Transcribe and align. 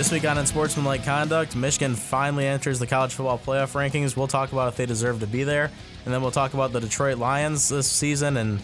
This 0.00 0.10
week 0.10 0.24
on 0.24 0.38
Unsportsmanlike 0.38 1.04
Conduct, 1.04 1.54
Michigan 1.54 1.94
finally 1.94 2.46
enters 2.46 2.78
the 2.78 2.86
college 2.86 3.12
football 3.12 3.38
playoff 3.38 3.74
rankings. 3.74 4.16
We'll 4.16 4.28
talk 4.28 4.50
about 4.50 4.68
if 4.68 4.76
they 4.76 4.86
deserve 4.86 5.20
to 5.20 5.26
be 5.26 5.44
there, 5.44 5.70
and 6.06 6.14
then 6.14 6.22
we'll 6.22 6.30
talk 6.30 6.54
about 6.54 6.72
the 6.72 6.80
Detroit 6.80 7.18
Lions 7.18 7.68
this 7.68 7.86
season 7.86 8.38
and 8.38 8.60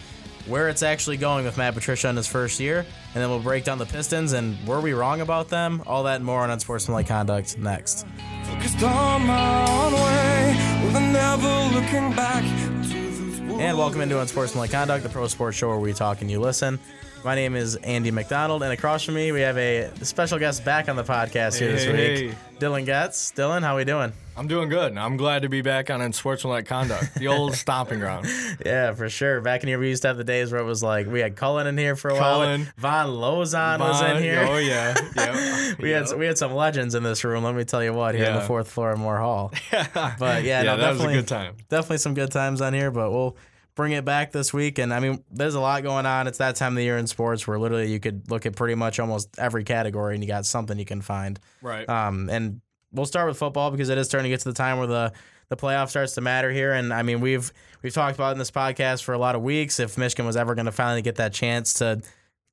where 0.47 0.67
it's 0.67 0.81
actually 0.81 1.17
going 1.17 1.45
with 1.45 1.55
Matt 1.55 1.75
Patricia 1.75 2.09
in 2.09 2.15
his 2.15 2.25
first 2.25 2.59
year. 2.59 2.79
And 3.13 3.21
then 3.21 3.29
we'll 3.29 3.37
break 3.37 3.65
down 3.65 3.77
the 3.77 3.85
Pistons 3.85 4.33
and 4.33 4.57
were 4.67 4.81
we 4.81 4.93
wrong 4.93 5.21
about 5.21 5.47
them? 5.47 5.83
All 5.85 6.01
that 6.05 6.15
and 6.15 6.25
more 6.25 6.41
on 6.41 6.49
Unsportsmanlike 6.49 7.05
Conduct 7.05 7.55
next. 7.59 8.07
Focused 8.45 8.81
on 8.81 9.27
my 9.27 9.69
own 9.69 9.93
way, 9.93 10.85
with 10.87 10.95
a 10.95 11.01
never 11.01 11.75
looking 11.75 12.15
back 12.15 12.43
to 12.43 12.69
those 12.69 13.59
And 13.61 13.77
welcome 13.77 14.01
into 14.01 14.19
Unsportsmanlike 14.19 14.71
Conduct, 14.71 15.03
the 15.03 15.09
pro 15.09 15.27
sports 15.27 15.55
show 15.55 15.67
where 15.67 15.77
we 15.77 15.93
talk 15.93 16.21
and 16.21 16.31
you 16.31 16.39
listen. 16.39 16.79
My 17.23 17.35
name 17.35 17.55
is 17.55 17.75
Andy 17.77 18.11
McDonald, 18.11 18.63
and 18.63 18.71
across 18.71 19.03
from 19.03 19.15
me 19.15 19.31
we 19.31 19.41
have 19.41 19.57
a 19.57 19.91
special 20.05 20.39
guest 20.39 20.63
back 20.63 20.87
on 20.87 20.95
the 20.95 21.03
podcast 21.03 21.59
here 21.59 21.71
this 21.73 21.85
week, 21.85 22.31
hey. 22.31 22.37
Dylan 22.59 22.85
Getz. 22.85 23.33
Dylan, 23.33 23.63
how 23.63 23.73
are 23.73 23.77
we 23.77 23.83
doing? 23.83 24.13
I'm 24.37 24.47
doing 24.47 24.69
good. 24.69 24.97
I'm 24.97 25.17
glad 25.17 25.41
to 25.41 25.49
be 25.49 25.61
back 25.61 25.89
on 25.89 25.99
in 25.99 26.05
Unsportsmanlike 26.05 26.67
Conduct, 26.67 27.15
the 27.15 27.27
old 27.27 27.55
stomping 27.55 27.99
ground. 27.99 28.27
Yeah, 28.65 28.93
for 28.93 29.09
sure. 29.09 29.41
Back 29.41 29.63
in 29.63 29.67
here, 29.67 29.79
we 29.79 29.89
used 29.89 30.03
to 30.03 30.07
have 30.09 30.17
the 30.17 30.23
days 30.23 30.51
where 30.51 30.61
it 30.61 30.65
was 30.65 30.81
like 30.83 31.07
we 31.07 31.19
had 31.19 31.35
Cullen 31.35 31.67
in 31.67 31.77
here 31.77 31.95
for 31.95 32.09
a 32.09 32.13
while. 32.13 32.41
Cullen. 32.41 32.67
Von 32.77 33.07
Lozon 33.07 33.79
was 33.79 34.01
in 34.03 34.21
here. 34.21 34.45
Oh 34.47 34.57
yeah, 34.57 34.95
yeah. 35.15 35.73
We 35.79 35.89
had 35.89 36.11
we 36.17 36.25
had 36.25 36.37
some 36.37 36.53
legends 36.53 36.95
in 36.95 37.03
this 37.03 37.23
room. 37.23 37.43
Let 37.43 37.55
me 37.55 37.65
tell 37.65 37.83
you 37.83 37.93
what, 37.93 38.15
here 38.15 38.29
on 38.29 38.35
the 38.35 38.41
fourth 38.41 38.69
floor 38.69 38.91
of 38.91 38.99
Moore 38.99 39.17
Hall. 39.17 39.51
But 39.93 40.43
yeah, 40.43 40.61
yeah, 40.61 40.63
no, 40.63 40.77
that 40.77 40.89
was 40.91 40.99
a 40.99 41.03
definitely, 41.03 41.13
good 41.15 41.27
time. 41.27 41.55
definitely 41.69 41.97
some 41.97 42.13
good 42.13 42.31
times 42.31 42.61
on 42.61 42.73
here. 42.73 42.91
But 42.91 43.11
we'll 43.11 43.35
bring 43.77 43.93
it 43.93 44.03
back 44.03 44.33
this 44.33 44.53
week. 44.53 44.79
And 44.79 44.93
I 44.93 44.99
mean, 44.99 45.23
there's 45.31 45.55
a 45.55 45.59
lot 45.61 45.83
going 45.83 46.05
on. 46.05 46.27
It's 46.27 46.39
that 46.39 46.57
time 46.57 46.73
of 46.73 46.77
the 46.77 46.83
year 46.83 46.97
in 46.97 47.07
sports 47.07 47.47
where 47.47 47.57
literally 47.57 47.89
you 47.89 47.99
could 47.99 48.29
look 48.29 48.45
at 48.45 48.55
pretty 48.55 48.75
much 48.75 48.99
almost 48.99 49.29
every 49.39 49.63
category 49.63 50.15
and 50.15 50.23
you 50.23 50.27
got 50.27 50.45
something 50.45 50.77
you 50.77 50.83
can 50.83 51.01
find. 51.01 51.39
Right. 51.61 51.87
Um, 51.87 52.29
and 52.29 52.59
we'll 52.91 53.05
start 53.05 53.27
with 53.27 53.37
football 53.37 53.71
because 53.71 53.87
it 53.89 53.97
is 53.97 54.07
starting 54.07 54.25
to 54.25 54.29
get 54.29 54.41
to 54.41 54.49
the 54.49 54.55
time 54.55 54.79
where 54.79 54.87
the 54.87 55.13
the 55.49 55.55
playoff 55.55 55.89
starts 55.89 56.15
to 56.15 56.21
matter 56.21 56.51
here. 56.51 56.73
And 56.73 56.93
I 56.93 57.03
mean, 57.03 57.21
we've 57.21 57.53
we've 57.81 57.93
talked 57.93 58.15
about 58.15 58.33
in 58.33 58.39
this 58.39 58.51
podcast 58.51 59.03
for 59.03 59.13
a 59.13 59.17
lot 59.17 59.35
of 59.35 59.43
weeks 59.43 59.79
if 59.79 59.97
Michigan 59.97 60.25
was 60.25 60.35
ever 60.35 60.55
going 60.55 60.65
to 60.65 60.73
finally 60.73 61.01
get 61.01 61.15
that 61.15 61.31
chance 61.31 61.75
to 61.75 62.01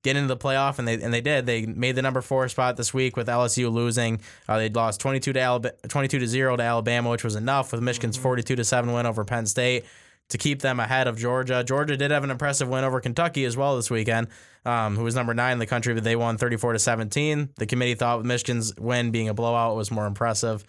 get 0.05 0.15
into 0.17 0.29
the 0.29 0.37
playoff, 0.37 0.79
and 0.79 0.87
they 0.87 1.03
and 1.03 1.13
they 1.13 1.23
did. 1.23 1.47
They 1.47 1.67
made 1.67 1.97
the 1.97 2.03
number 2.03 2.21
four 2.21 2.49
spot 2.49 2.77
this 2.77 2.93
week 2.95 3.17
with 3.17 3.27
LSU 3.27 3.73
losing. 3.73 4.21
Uh, 4.47 4.59
they 4.59 4.69
lost 4.69 5.01
twenty 5.01 5.19
two 5.19 5.33
to 5.33 5.41
Alabama, 5.41 5.75
twenty 5.89 6.07
two 6.07 6.21
to 6.21 6.27
zero 6.29 6.57
to 6.57 6.63
Alabama, 6.63 7.11
which 7.11 7.25
was 7.25 7.35
enough 7.35 7.73
with 7.73 7.81
Michigan's 7.81 8.19
forty 8.19 8.43
two 8.43 8.55
to 8.55 8.65
seven 8.65 8.93
win 8.93 9.07
over 9.07 9.25
Penn 9.25 9.47
State. 9.47 9.85
To 10.31 10.39
keep 10.39 10.63
them 10.63 10.81
ahead 10.81 11.07
of 11.07 11.19
Georgia. 11.19 11.63
Georgia 11.63 11.97
did 11.97 12.11
have 12.11 12.25
an 12.25 12.31
impressive 12.31 12.69
win 12.69 12.83
over 12.83 13.01
Kentucky 13.01 13.45
as 13.45 13.57
well 13.57 13.77
this 13.77 13.91
weekend, 13.91 14.29
um, 14.65 14.97
who 14.97 15.05
was 15.05 15.15
number 15.15 15.35
nine 15.35 15.53
in 15.53 15.59
the 15.59 15.67
country, 15.67 15.95
but 15.95 16.03
they 16.03 16.17
won 16.17 16.39
34 16.39 16.73
to 16.73 16.79
17. 16.79 17.51
The 17.57 17.67
committee 17.67 17.95
thought 17.95 18.25
Michigan's 18.25 18.75
win 18.77 19.11
being 19.11 19.29
a 19.29 19.35
blowout 19.35 19.77
was 19.77 19.91
more 19.91 20.07
impressive 20.07 20.65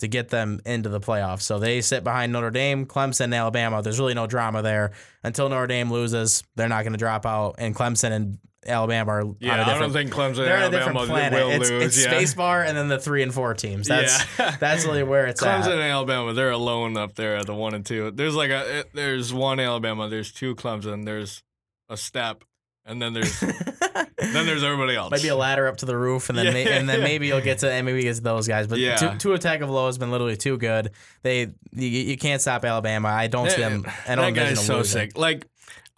to 0.00 0.08
get 0.08 0.30
them 0.30 0.60
into 0.64 0.88
the 0.88 1.00
playoffs. 1.00 1.42
So 1.42 1.58
they 1.58 1.80
sit 1.80 2.02
behind 2.04 2.32
Notre 2.32 2.50
Dame, 2.50 2.86
Clemson, 2.86 3.24
and 3.24 3.34
Alabama. 3.34 3.82
There's 3.82 3.98
really 3.98 4.14
no 4.14 4.26
drama 4.26 4.62
there. 4.62 4.92
Until 5.22 5.48
Notre 5.48 5.66
Dame 5.66 5.90
loses, 5.90 6.42
they're 6.56 6.68
not 6.68 6.82
going 6.82 6.92
to 6.92 6.98
drop 6.98 7.26
out. 7.26 7.56
And 7.58 7.74
Clemson 7.74 8.12
and 8.12 8.38
Alabama 8.66 9.10
are 9.12 9.24
yeah, 9.40 9.64
I 9.66 9.78
don't 9.78 9.90
think 9.92 10.10
Clemson 10.12 10.36
they're 10.36 10.56
on 10.56 10.62
a 10.62 10.64
and 10.66 10.72
different 10.72 10.98
Alabama 10.98 11.28
planet. 11.30 11.46
will 11.46 11.50
It's, 11.62 11.70
lose. 11.70 11.98
it's 11.98 12.04
yeah. 12.04 12.12
spacebar 12.20 12.66
and 12.68 12.76
then 12.76 12.88
the 12.88 12.98
three 12.98 13.22
and 13.22 13.32
four 13.32 13.54
teams. 13.54 13.88
That's 13.88 14.24
Yeah. 14.38 14.56
that's 14.60 14.84
really 14.84 15.02
where 15.02 15.26
it's 15.26 15.40
Clemson 15.42 15.66
at. 15.66 15.72
and 15.72 15.80
Alabama, 15.82 16.34
they're 16.34 16.50
alone 16.50 16.96
up 16.98 17.14
there 17.14 17.36
at 17.36 17.46
the 17.46 17.54
one 17.54 17.74
and 17.74 17.86
two. 17.86 18.10
There's 18.10 18.34
like 18.34 18.50
a 18.50 18.80
it- 18.80 18.90
there's 18.94 19.32
one 19.32 19.60
Alabama, 19.60 20.08
there's 20.08 20.30
two 20.30 20.54
Clemson, 20.54 21.06
there's 21.06 21.42
a 21.88 21.96
step, 21.96 22.44
and 22.84 23.00
then 23.00 23.14
there's 23.14 23.40
then 23.40 24.46
there's 24.46 24.62
everybody 24.62 24.94
else. 24.94 25.10
Maybe 25.10 25.28
a 25.28 25.36
ladder 25.36 25.66
up 25.66 25.78
to 25.78 25.86
the 25.86 25.96
roof, 25.96 26.28
and 26.28 26.36
then 26.36 26.46
Yeah. 26.46 26.52
may, 26.52 26.70
and 26.78 26.88
then 26.88 27.00
maybe 27.02 27.28
you'll 27.28 27.40
get 27.40 27.58
to 27.60 27.70
and 27.70 27.86
maybe 27.86 28.02
get 28.02 28.16
to 28.16 28.20
those 28.20 28.46
guys. 28.46 28.66
But 28.66 28.78
Yeah. 28.78 28.96
two, 28.96 29.16
Tua 29.18 29.38
Tagovailoa 29.38 29.86
has 29.86 29.98
been 29.98 30.10
literally 30.10 30.36
too 30.36 30.58
good. 30.58 30.90
They 31.22 31.48
you, 31.72 31.88
you 31.88 32.16
can't 32.18 32.40
stop 32.42 32.64
Alabama. 32.64 33.08
I 33.08 33.26
don't 33.26 33.50
see 33.50 33.62
eh, 33.62 33.68
them. 33.68 33.86
I 34.06 34.14
don't 34.16 34.34
that 34.34 34.48
guy's 34.50 34.64
so 34.66 34.78
losing. 34.78 35.00
sick. 35.08 35.18
Like, 35.18 35.46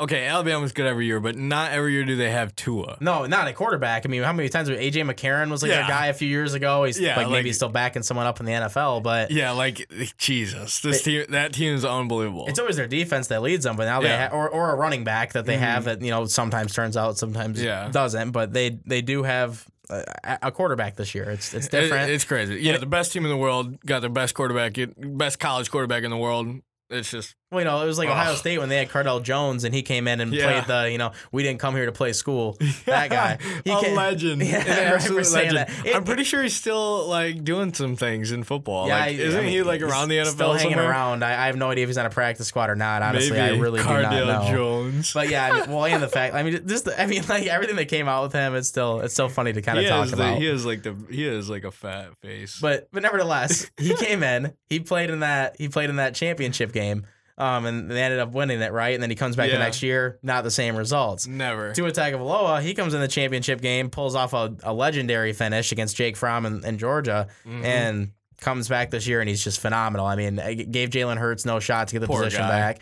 okay, 0.00 0.26
Alabama's 0.26 0.72
good 0.72 0.86
every 0.86 1.06
year, 1.06 1.20
but 1.20 1.36
not 1.36 1.72
every 1.72 1.92
year 1.92 2.04
do 2.04 2.16
they 2.16 2.30
have 2.30 2.54
Tua. 2.56 2.96
No, 3.00 3.26
not 3.26 3.46
a 3.48 3.52
quarterback. 3.52 4.04
I 4.04 4.08
mean, 4.08 4.22
how 4.22 4.32
many 4.32 4.48
times 4.48 4.68
was 4.68 4.78
AJ 4.78 5.02
McCarron 5.08 5.50
was 5.50 5.62
like 5.62 5.70
Yeah. 5.70 5.84
a 5.84 5.88
guy 5.88 6.06
a 6.08 6.12
few 6.14 6.28
years 6.28 6.54
ago? 6.54 6.84
He's 6.84 6.98
Yeah, 6.98 7.16
like 7.16 7.26
maybe 7.26 7.32
like- 7.38 7.44
he's 7.46 7.56
still 7.56 7.68
backing 7.68 8.02
someone 8.02 8.26
up 8.26 8.40
in 8.40 8.46
the 8.46 8.52
NFL, 8.52 9.00
but 9.02 9.30
Yeah, 9.30 9.52
like 9.52 9.88
Jesus, 10.18 10.80
this 10.80 11.02
team 11.02 11.24
that 11.30 11.52
team 11.52 11.74
is 11.74 11.84
unbelievable. 11.84 12.46
it's 12.48 12.58
always 12.58 12.76
their 12.76 12.88
defense 12.88 13.28
that 13.28 13.42
leads 13.42 13.64
them. 13.64 13.76
But 13.76 13.84
now 13.86 14.00
they 14.00 14.08
Yeah. 14.08 14.26
Mm-hmm. 14.28 14.34
ha- 14.34 14.38
or 14.38 14.48
or 14.48 14.72
a 14.72 14.76
running 14.76 15.04
back 15.04 15.32
that 15.32 15.46
they 15.46 15.56
have 15.58 15.84
that 15.84 16.02
you 16.02 16.10
know 16.10 16.26
sometimes 16.26 16.74
turns 16.74 16.96
out, 16.96 17.18
sometimes 17.18 17.62
Yeah. 17.62 17.88
doesn't. 17.90 18.30
But 18.32 18.52
they 18.52 18.78
they 18.86 19.02
do 19.02 19.22
have 19.22 19.64
a, 19.90 20.50
quarterback 20.50 20.96
this 20.96 21.14
year. 21.14 21.24
It's 21.30 21.52
it's 21.52 21.66
It- 21.66 21.70
different. 21.70 22.10
it's 22.10 22.24
crazy. 22.24 22.56
Yeah, 22.60 22.78
the 22.78 22.86
best 22.86 23.12
team 23.12 23.24
in 23.24 23.30
the 23.30 23.36
world 23.36 23.78
got 23.84 24.00
their 24.00 24.08
best 24.08 24.34
quarterback, 24.34 24.74
best 24.96 25.38
college 25.38 25.70
quarterback 25.70 26.02
in 26.02 26.10
the 26.10 26.16
world. 26.16 26.60
It's 26.88 27.10
just 27.10 27.34
Well, 27.52 27.60
you 27.60 27.64
know, 27.66 27.80
it 27.82 27.86
was 27.86 27.98
like. 27.98 28.08
Ohio 28.08 28.34
State 28.34 28.58
when 28.58 28.68
they 28.68 28.78
had 28.78 28.88
Cardale 28.88 29.22
Jones 29.22 29.64
and 29.64 29.74
he 29.74 29.82
came 29.82 30.08
in 30.08 30.20
and 30.20 30.32
Yeah. 30.32 30.44
played 30.62 30.64
the, 30.66 30.90
you 30.90 30.98
know, 30.98 31.12
we 31.30 31.42
didn't 31.42 31.60
come 31.60 31.74
here 31.76 31.86
to 31.86 31.92
play 31.92 32.12
school. 32.12 32.56
That 32.86 33.10
guy. 33.10 33.38
He 33.64 33.70
a 33.70 33.80
came- 33.80 33.94
legend. 33.94 34.42
Yeah, 34.46 34.56
An 34.56 34.66
right 34.66 34.66
for 34.88 34.94
absolute 34.94 35.24
saying 35.26 35.52
legend. 35.54 35.76
that. 35.76 35.86
It- 35.86 35.94
I'm 35.96 36.04
pretty 36.04 36.24
sure 36.24 36.42
he's 36.42 36.56
still 36.56 37.06
like 37.08 37.44
doing 37.44 37.72
some 37.74 37.94
things 37.96 38.32
in 38.32 38.42
football. 38.44 38.88
Yeah, 38.88 38.98
like, 38.98 39.04
I- 39.04 39.08
isn't 39.22 39.40
I 39.40 39.42
mean, 39.44 39.52
he 39.52 39.62
like 39.62 39.82
around 39.82 40.08
the 40.08 40.16
NFL? 40.18 40.26
Still 40.32 40.52
hanging 40.54 40.72
somewhere? 40.72 40.90
around. 40.90 41.22
I, 41.24 41.44
I 41.44 41.46
have 41.46 41.56
no 41.56 41.70
idea 41.70 41.84
if 41.84 41.88
he's 41.90 41.98
on 41.98 42.06
a 42.06 42.10
practice 42.10 42.46
squad 42.48 42.70
or 42.70 42.76
not. 42.76 43.02
Honestly, 43.02 43.30
Maybe 43.36 43.56
I 43.56 43.58
really 43.60 43.80
Cardale 43.80 44.10
do 44.20 44.26
not 44.26 44.44
know. 44.44 44.50
Jones. 44.50 45.12
But 45.12 45.28
yeah, 45.28 45.46
I 45.52 45.60
mean, 45.60 45.70
well, 45.70 45.84
and 45.86 46.02
the 46.02 46.08
fact, 46.18 46.34
I 46.34 46.42
mean, 46.42 46.66
just, 46.66 46.86
the, 46.86 47.00
I 47.00 47.06
mean, 47.06 47.22
like 47.28 47.46
everything 47.46 47.76
that 47.76 47.86
came 47.88 48.08
out 48.08 48.22
with 48.24 48.32
him, 48.32 48.54
it's 48.54 48.68
still, 48.68 49.00
it's 49.00 49.12
still 49.14 49.28
funny 49.28 49.52
to 49.52 49.60
kind 49.62 49.78
of 49.78 49.84
he 49.84 49.90
talk 49.90 50.08
about. 50.12 50.34
the, 50.34 50.40
he 50.40 50.46
is 50.46 50.64
like 50.64 50.82
the 50.82 50.96
he 51.10 51.26
is 51.26 51.48
like 51.50 51.64
a 51.64 51.70
fat 51.70 52.10
face. 52.22 52.58
But 52.60 52.88
but 52.92 53.02
nevertheless, 53.02 53.70
he 53.78 53.94
came 53.94 54.22
in. 54.22 54.54
He 54.68 54.80
played 54.80 55.10
in 55.10 55.20
that. 55.20 55.56
He 55.58 55.68
played 55.68 55.90
in 55.90 55.96
that 55.96 56.14
championship 56.14 56.72
game. 56.72 57.06
Um, 57.38 57.64
and 57.64 57.90
they 57.90 58.02
ended 58.02 58.20
up 58.20 58.32
winning 58.32 58.60
it, 58.60 58.72
right? 58.72 58.92
And 58.94 59.02
then 59.02 59.08
he 59.10 59.16
comes 59.16 59.36
back 59.36 59.50
the 59.50 59.58
next 59.58 59.82
year, 59.82 60.18
not 60.22 60.44
the 60.44 60.50
same 60.50 60.76
results. 60.76 61.26
never. 61.26 61.72
to 61.72 61.86
attack 61.86 62.12
Tua 62.12 62.20
Tagovailoa, 62.20 62.60
he 62.62 62.74
comes 62.74 62.92
in 62.94 63.00
the 63.00 63.08
championship 63.08 63.60
game, 63.62 63.88
pulls 63.90 64.14
off 64.14 64.34
a, 64.34 64.54
a 64.62 64.72
legendary 64.72 65.32
finish 65.32 65.72
against 65.72 65.96
Jake 65.96 66.16
Fromm 66.16 66.44
in, 66.44 66.64
in 66.64 66.76
Georgia, 66.78 67.28
Mhm. 67.46 67.64
and 67.64 68.10
comes 68.38 68.68
back 68.68 68.90
this 68.90 69.06
year 69.06 69.20
and 69.20 69.28
he's 69.28 69.42
just 69.42 69.60
phenomenal. 69.60 70.04
I 70.04 70.16
mean, 70.16 70.38
I 70.40 70.54
gave 70.54 70.90
Jalen 70.90 71.16
Hurts 71.16 71.44
no 71.46 71.58
shot 71.60 71.88
to 71.88 71.94
get 71.94 72.00
the 72.00 72.06
Poor 72.06 72.24
position 72.24 72.42
guy. 72.42 72.48
back. 72.48 72.78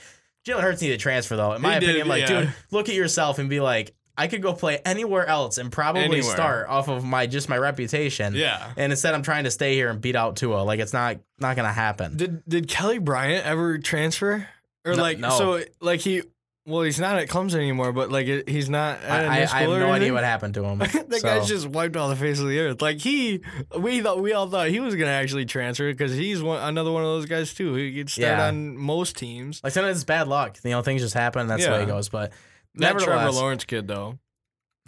Jalen 0.47 0.62
Hurts 0.62 0.81
needed 0.82 0.99
to 0.99 1.03
transfer 1.03 1.37
though. 1.37 1.53
In 1.53 1.61
my 1.62 1.75
He 1.75 1.81
did, 1.81 1.88
opinion, 1.91 2.09
like, 2.09 2.22
yeah. 2.22 2.41
dude, 2.41 2.55
look 2.71 2.88
at 2.88 2.94
yourself 2.94 3.38
and 3.38 3.49
be 3.50 3.61
like, 3.61 3.94
I 4.20 4.26
could 4.28 4.42
go 4.42 4.53
play 4.53 4.78
anywhere 4.84 5.26
else 5.26 5.56
and 5.58 5.72
probably 5.72 6.03
Anywhere. 6.03 6.22
start 6.22 6.69
off 6.69 6.88
of 6.88 7.04
my 7.04 7.26
just 7.26 7.48
my 7.48 7.56
reputation. 7.56 8.34
yeah. 8.34 8.72
And 8.76 8.92
instead, 8.92 9.14
I'm 9.14 9.22
trying 9.22 9.44
to 9.44 9.50
stay 9.50 9.75
here 9.75 9.88
and 9.88 10.00
beat 10.00 10.14
out 10.16 10.36
Tua. 10.36 10.62
Like 10.62 10.78
it's 10.81 10.92
not 10.92 11.19
not 11.38 11.56
gonna 11.56 11.72
happen. 11.72 12.16
Did 12.16 12.42
did 12.47 12.69
Kelly 12.69 12.98
Bryant 12.98 13.47
ever 13.47 13.78
transfer 13.78 14.47
or 14.84 14.94
No- 14.94 15.03
like 15.03 15.19
no. 15.19 15.31
so 15.31 15.64
like 15.81 16.00
he 16.00 16.22
well 16.66 16.82
he's 16.82 17.00
not 17.00 17.16
at 17.19 17.28
Clemson 17.28 17.54
anymore 17.56 17.91
but 17.92 18.12
like 18.12 18.26
he's 18.47 18.69
not 18.69 19.00
at 19.03 19.10
I, 19.10 19.22
a 19.22 19.28
I, 19.28 19.36
new 19.38 19.42
I 19.53 19.60
have 19.62 19.70
or 19.70 19.78
no 19.81 19.92
idea 19.92 20.12
what 20.12 20.25
happened 20.25 20.54
to 20.54 20.64
him. 20.64 20.78
that 20.78 20.92
So- 21.12 21.20
guy's 21.22 21.48
just 21.48 21.66
wiped 21.66 21.97
off 21.97 22.10
the 22.10 22.16
face 22.16 22.38
of 22.38 22.47
the 22.48 22.58
earth. 22.60 22.82
Like 22.82 22.98
he, 23.00 23.41
we 23.78 24.02
thought 24.02 24.20
we 24.20 24.34
all 24.34 24.48
thought 24.48 24.69
he 24.69 24.78
was 24.81 24.94
gonna 24.94 25.10
actually 25.10 25.47
transfer 25.47 25.91
because 25.91 26.12
he's 26.12 26.42
one 26.42 26.60
another 26.62 26.92
one 26.92 27.02
of 27.02 27.08
those 27.08 27.26
guys 27.26 27.54
too. 27.54 27.75
He 27.75 27.91
gets 27.92 28.12
start 28.12 28.38
Yeah. 28.38 28.48
on 28.48 28.76
most 28.76 29.16
teams. 29.16 29.60
like 29.64 29.72
sometimes 29.72 29.97
it's 29.97 30.04
bad 30.04 30.28
luck. 30.28 30.58
You 30.62 30.70
know, 30.70 30.82
things 30.82 31.00
just 31.00 31.14
happen. 31.14 31.47
That's 31.47 31.64
the 31.64 31.70
way 31.72 31.82
it 31.84 31.87
goes. 31.87 32.10
But 32.10 32.32
That 32.76 32.98
Trevor 32.98 33.32
Lawrence 33.32 33.64
kid 33.64 33.88
though, 33.88 34.19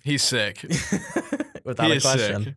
he's 0.03 0.23
sick. 0.23 0.63
without 1.65 1.91
He 1.91 1.97
a 1.97 2.01
question. 2.01 2.57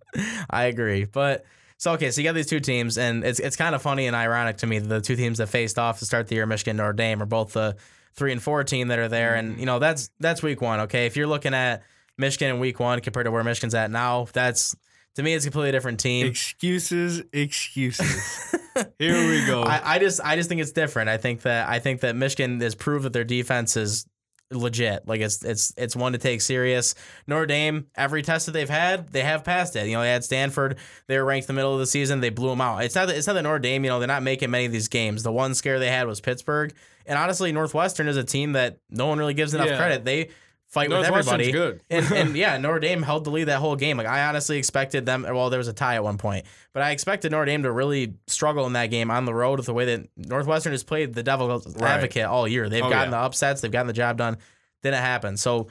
I 0.50 0.66
agree. 0.66 1.06
But 1.06 1.46
so 1.78 1.94
okay, 1.94 2.12
so 2.12 2.22
you 2.22 2.28
got 2.28 2.36
these 2.36 2.48
two 2.48 2.60
teams, 2.60 2.98
and 2.98 3.24
it's 3.24 3.40
it's 3.40 3.56
kind 3.56 3.76
of 3.76 3.82
funny 3.82 4.08
and 4.08 4.16
ironic 4.16 4.58
to 4.58 4.68
me 4.68 4.80
that 4.80 4.88
the 4.88 5.02
two 5.02 5.16
teams 5.16 5.40
that 5.40 5.48
faced 5.48 5.78
off 5.78 6.00
to 6.00 6.06
start 6.06 6.28
the 6.28 6.36
year, 6.36 6.46
Michigan 6.46 6.72
and 6.72 6.78
Notre 6.78 6.94
Dame, 6.94 7.22
are 7.22 7.26
both 7.26 7.54
the 7.54 7.76
three 8.16 8.32
and 8.32 8.42
four 8.42 8.64
team 8.64 8.88
that 8.90 9.00
are 9.00 9.10
there, 9.10 9.36
and 9.36 9.56
mm. 9.56 9.60
you 9.60 9.66
know 9.66 9.80
that's 9.80 10.10
that's 10.20 10.42
week 10.42 10.62
one. 10.62 10.82
Okay, 10.82 11.06
if 11.06 11.18
you're 11.18 11.28
looking 11.28 11.54
at 11.54 11.84
Michigan 12.18 12.56
in 12.56 12.60
week 12.60 12.80
one 12.80 13.00
compared 13.02 13.26
to 13.26 13.32
where 13.32 13.44
Michigan's 13.44 13.76
at 13.76 13.92
now, 13.92 14.28
that's 14.32 14.76
to 15.16 15.24
me 15.24 15.34
it's 15.34 15.46
a 15.46 15.50
completely 15.50 15.72
different 15.72 16.00
team. 16.00 16.26
excuses, 16.28 17.24
excuses. 17.34 18.56
Here 19.00 19.30
we 19.30 19.46
go. 19.46 19.64
I, 19.64 19.96
I 19.96 20.00
just 20.00 20.22
I 20.24 20.36
just 20.36 20.50
think 20.50 20.62
it's 20.62 20.72
different. 20.72 21.10
I 21.10 21.18
think 21.18 21.42
that 21.42 21.68
I 21.68 21.80
think 21.80 22.02
that 22.02 22.16
Michigan 22.16 22.60
has 22.62 22.76
proved 22.76 23.06
that 23.06 23.14
their 23.14 23.24
defense 23.24 23.78
is 23.78 24.06
legit. 24.52 25.08
Like 25.08 25.22
it's 25.22 25.44
it's 25.44 25.74
it's 25.78 25.96
one 25.96 26.12
to 26.14 26.18
take 26.18 26.42
serious. 26.42 26.96
Notre 27.28 27.46
Dame, 27.46 27.88
every 27.96 28.22
test 28.22 28.46
that 28.46 28.52
they've 28.52 28.70
had, 28.70 29.10
they 29.10 29.22
have 29.22 29.44
passed 29.44 29.76
it. 29.76 29.88
You 29.88 29.94
know, 29.94 30.02
they 30.02 30.12
had 30.12 30.24
Stanford, 30.24 30.78
they 31.08 31.18
were 31.18 31.26
ranked 31.26 31.50
in 31.50 31.56
the 31.56 31.60
middle 31.60 31.74
of 31.74 31.80
the 31.80 31.86
season, 31.88 32.20
they 32.20 32.30
blew 32.30 32.50
them 32.50 32.62
out. 32.62 32.84
It's 32.84 32.96
not 32.96 33.08
that 33.08 33.18
it's 33.18 33.28
not 33.28 33.34
that 33.34 33.44
Notre 33.44 33.60
Dame, 33.60 33.84
you 33.84 33.90
know, 33.90 34.00
they're 34.00 34.08
not 34.08 34.24
making 34.24 34.52
many 34.52 34.66
of 34.66 34.72
these 34.72 34.88
games. 34.88 35.24
The 35.24 35.32
one 35.32 35.54
scare 35.56 35.80
they 35.80 35.90
had 35.92 36.08
was 36.08 36.22
Pittsburgh. 36.22 36.74
And 37.06 37.18
honestly, 37.20 37.52
Northwestern 37.52 38.08
is 38.08 38.18
a 38.18 38.24
team 38.24 38.54
that 38.54 38.78
no 38.90 39.08
one 39.08 39.20
really 39.20 39.34
gives 39.36 39.54
enough 39.54 39.68
Yeah. 39.68 39.78
credit. 39.78 40.06
They 40.06 40.30
fight 40.68 40.90
with 40.90 41.06
everybody. 41.06 41.52
good. 41.52 41.82
and, 41.90 42.06
and 42.12 42.36
yeah, 42.36 42.58
Notre 42.58 42.80
Dame 42.80 43.02
held 43.02 43.24
the 43.24 43.30
lead 43.32 43.46
that 43.46 43.60
whole 43.60 43.76
game. 43.76 43.98
Like 43.98 44.08
I 44.08 44.26
honestly 44.28 44.58
expected 44.58 45.06
them. 45.06 45.24
Well, 45.24 45.50
there 45.50 45.58
was 45.58 45.68
a 45.68 45.74
tie 45.74 45.96
at 45.96 46.04
one 46.04 46.18
point, 46.18 46.46
but 46.74 46.84
I 46.84 46.92
expected 46.92 47.32
Notre 47.32 47.46
Dame 47.46 47.64
to 47.64 47.72
really 47.72 48.16
struggle 48.28 48.66
in 48.68 48.74
that 48.74 48.88
game 48.88 49.10
on 49.12 49.26
the 49.26 49.34
road 49.34 49.60
with 49.60 49.66
the 49.68 49.74
way 49.74 49.86
that 49.86 50.10
Northwestern 50.18 50.74
has 50.74 50.84
played 50.84 51.14
the 51.14 51.24
devil's 51.24 51.66
Right. 51.78 51.92
advocate 51.92 52.26
all 52.26 52.48
year. 52.48 52.68
They've 52.70 52.84
Oh, 52.84 52.90
gotten 52.90 53.12
yeah. 53.12 53.20
the 53.20 53.24
upsets, 53.26 53.62
they've 53.62 53.72
gotten 53.72 53.88
the 53.88 53.94
job 53.94 54.18
done. 54.18 54.38
Didn't 54.84 55.00
happen. 55.02 55.38
So 55.38 55.68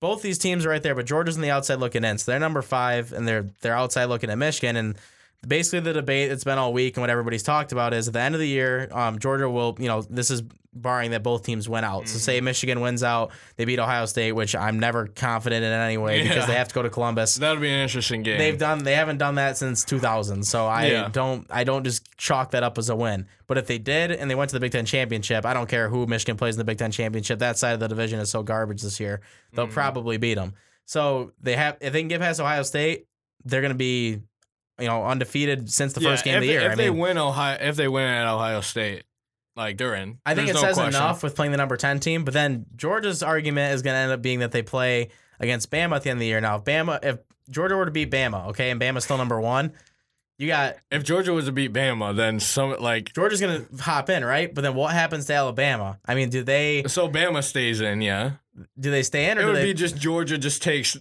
both 0.00 0.22
these 0.22 0.38
teams 0.38 0.64
are 0.64 0.68
right 0.68 0.82
there, 0.82 0.94
but 0.94 1.06
Georgia's 1.06 1.36
on 1.36 1.42
the 1.42 1.50
outside 1.50 1.76
looking 1.80 2.04
in. 2.04 2.18
So 2.18 2.30
they're 2.30 2.40
number 2.40 2.62
five, 2.62 3.12
and 3.12 3.26
they're 3.26 3.46
they're 3.60 3.76
outside 3.76 4.04
looking 4.06 4.30
at 4.30 4.38
Michigan. 4.38 4.76
And 4.76 4.96
basically, 5.46 5.80
the 5.80 5.92
debate 5.92 6.28
that's 6.30 6.44
been 6.44 6.58
all 6.58 6.72
week 6.72 6.96
and 6.96 7.02
what 7.02 7.10
everybody's 7.10 7.42
talked 7.42 7.72
about 7.72 7.92
is 7.92 8.06
at 8.08 8.14
the 8.14 8.20
end 8.20 8.34
of 8.34 8.40
the 8.40 8.48
year, 8.48 8.88
um, 8.92 9.18
Georgia 9.18 9.50
will, 9.50 9.76
you 9.78 9.88
know, 9.88 10.02
this 10.02 10.30
is 10.30 10.42
barring 10.82 11.10
that 11.12 11.22
both 11.22 11.44
teams 11.44 11.68
win 11.68 11.84
out. 11.84 12.08
So 12.08 12.12
Mm-hmm. 12.14 12.18
say 12.18 12.40
Michigan 12.40 12.80
wins 12.80 13.02
out, 13.02 13.30
they 13.56 13.64
beat 13.64 13.78
Ohio 13.78 14.06
State, 14.06 14.32
which 14.32 14.54
I'm 14.56 14.78
never 14.78 15.06
confident 15.06 15.64
in 15.64 15.72
any 15.72 15.96
way 15.98 16.22
because 16.22 16.46
they 16.46 16.54
have 16.54 16.68
to 16.68 16.74
go 16.74 16.82
to 16.82 16.90
Columbus. 16.90 17.36
That'll 17.36 17.60
be 17.60 17.68
an 17.70 17.80
interesting 17.80 18.22
game. 18.22 18.38
They've 18.38 18.58
done. 18.58 18.84
They 18.84 18.94
haven't 18.94 19.18
done 19.18 19.34
that 19.36 19.56
since 19.56 19.84
2000. 19.84 20.44
So 20.44 20.66
I 20.66 20.86
Yeah. 20.86 21.08
don't. 21.12 21.46
I 21.50 21.64
don't 21.64 21.84
just 21.84 22.16
chalk 22.16 22.52
that 22.52 22.62
up 22.62 22.78
as 22.78 22.88
a 22.90 22.96
win. 22.96 23.26
But 23.46 23.58
if 23.58 23.66
they 23.66 23.78
did 23.78 24.10
and 24.12 24.30
they 24.30 24.34
went 24.34 24.50
to 24.50 24.56
the 24.56 24.60
Big 24.60 24.72
Ten 24.72 24.84
championship, 24.84 25.44
I 25.46 25.54
don't 25.54 25.68
care 25.68 25.88
who 25.88 26.06
Michigan 26.06 26.36
plays 26.36 26.54
in 26.54 26.58
the 26.58 26.64
Big 26.64 26.78
Ten 26.78 26.90
championship. 26.90 27.38
That 27.38 27.58
side 27.58 27.72
of 27.72 27.80
the 27.80 27.88
division 27.88 28.20
is 28.20 28.30
so 28.30 28.42
garbage 28.42 28.82
this 28.82 29.00
year. 29.00 29.20
They'll 29.52 29.66
Mm-hmm. 29.66 29.74
probably 29.74 30.16
beat 30.18 30.34
them. 30.34 30.54
So 30.84 31.32
they 31.40 31.56
have. 31.56 31.76
If 31.80 31.92
they 31.92 32.00
can 32.00 32.08
get 32.08 32.20
past 32.20 32.40
Ohio 32.40 32.62
State, 32.62 33.06
they're 33.44 33.60
going 33.60 33.72
to 33.72 33.78
be, 33.78 34.20
you 34.78 34.86
know, 34.86 35.04
undefeated 35.04 35.70
since 35.70 35.92
the 35.92 36.00
Yeah, 36.00 36.10
first 36.10 36.24
game 36.24 36.36
of 36.36 36.40
the 36.42 36.46
year. 36.48 36.60
If 36.62 36.72
I 36.72 36.74
they 36.76 36.90
win 36.90 37.18
Ohio, 37.18 37.58
if 37.60 37.76
they 37.76 37.88
win 37.88 38.04
at 38.06 38.26
Ohio 38.26 38.60
State, 38.60 39.04
like 39.58 39.76
they're 39.76 39.94
in. 39.94 40.18
I 40.24 40.34
think 40.34 40.46
There's 40.46 40.58
it 40.58 40.62
no 40.62 40.68
says 40.68 40.76
question. 40.76 40.94
enough 40.94 41.22
with 41.22 41.34
playing 41.34 41.52
the 41.52 41.58
number 41.58 41.76
10 41.76 42.00
team, 42.00 42.24
but 42.24 42.32
then 42.32 42.66
Georgia's 42.76 43.22
argument 43.22 43.74
is 43.74 43.82
going 43.82 43.94
to 43.94 43.98
end 43.98 44.12
up 44.12 44.22
being 44.22 44.38
that 44.38 44.52
they 44.52 44.62
play 44.62 45.08
against 45.40 45.70
Bama 45.70 45.96
at 45.96 46.02
the 46.02 46.10
end 46.10 46.18
of 46.18 46.20
the 46.20 46.26
year. 46.26 46.40
Now, 46.40 46.56
if 46.56 46.64
Bama, 46.64 47.04
if 47.04 47.18
Georgia 47.50 47.76
were 47.76 47.84
to 47.84 47.90
beat 47.90 48.10
Bama, 48.10 48.48
okay, 48.48 48.70
and 48.70 48.80
Bama's 48.80 49.04
still 49.04 49.18
number 49.18 49.40
one, 49.40 49.72
you 50.38 50.46
got 50.46 50.76
If 50.90 51.02
Georgia 51.02 51.32
was 51.32 51.46
to 51.46 51.52
beat 51.52 51.72
Bama, 51.72 52.16
then 52.16 52.38
some 52.38 52.78
like 52.78 53.12
Georgia's 53.12 53.40
going 53.40 53.66
to 53.66 53.82
hop 53.82 54.08
in, 54.08 54.24
right? 54.24 54.54
But 54.54 54.62
then 54.62 54.74
what 54.74 54.92
happens 54.92 55.26
to 55.26 55.34
Alabama? 55.34 55.98
I 56.06 56.14
mean, 56.14 56.30
do 56.30 56.44
they 56.44 56.84
so 56.86 57.08
Bama 57.08 57.42
stays 57.42 57.80
in. 57.80 58.00
Yeah, 58.00 58.32
do 58.78 58.90
they 58.92 59.02
stay 59.02 59.30
in 59.30 59.38
or 59.38 59.42
it 59.42 59.46
would 59.46 59.56
they, 59.56 59.64
be 59.64 59.74
just 59.74 59.96
Georgia 59.96 60.38
just 60.38 60.62
takes. 60.62 60.96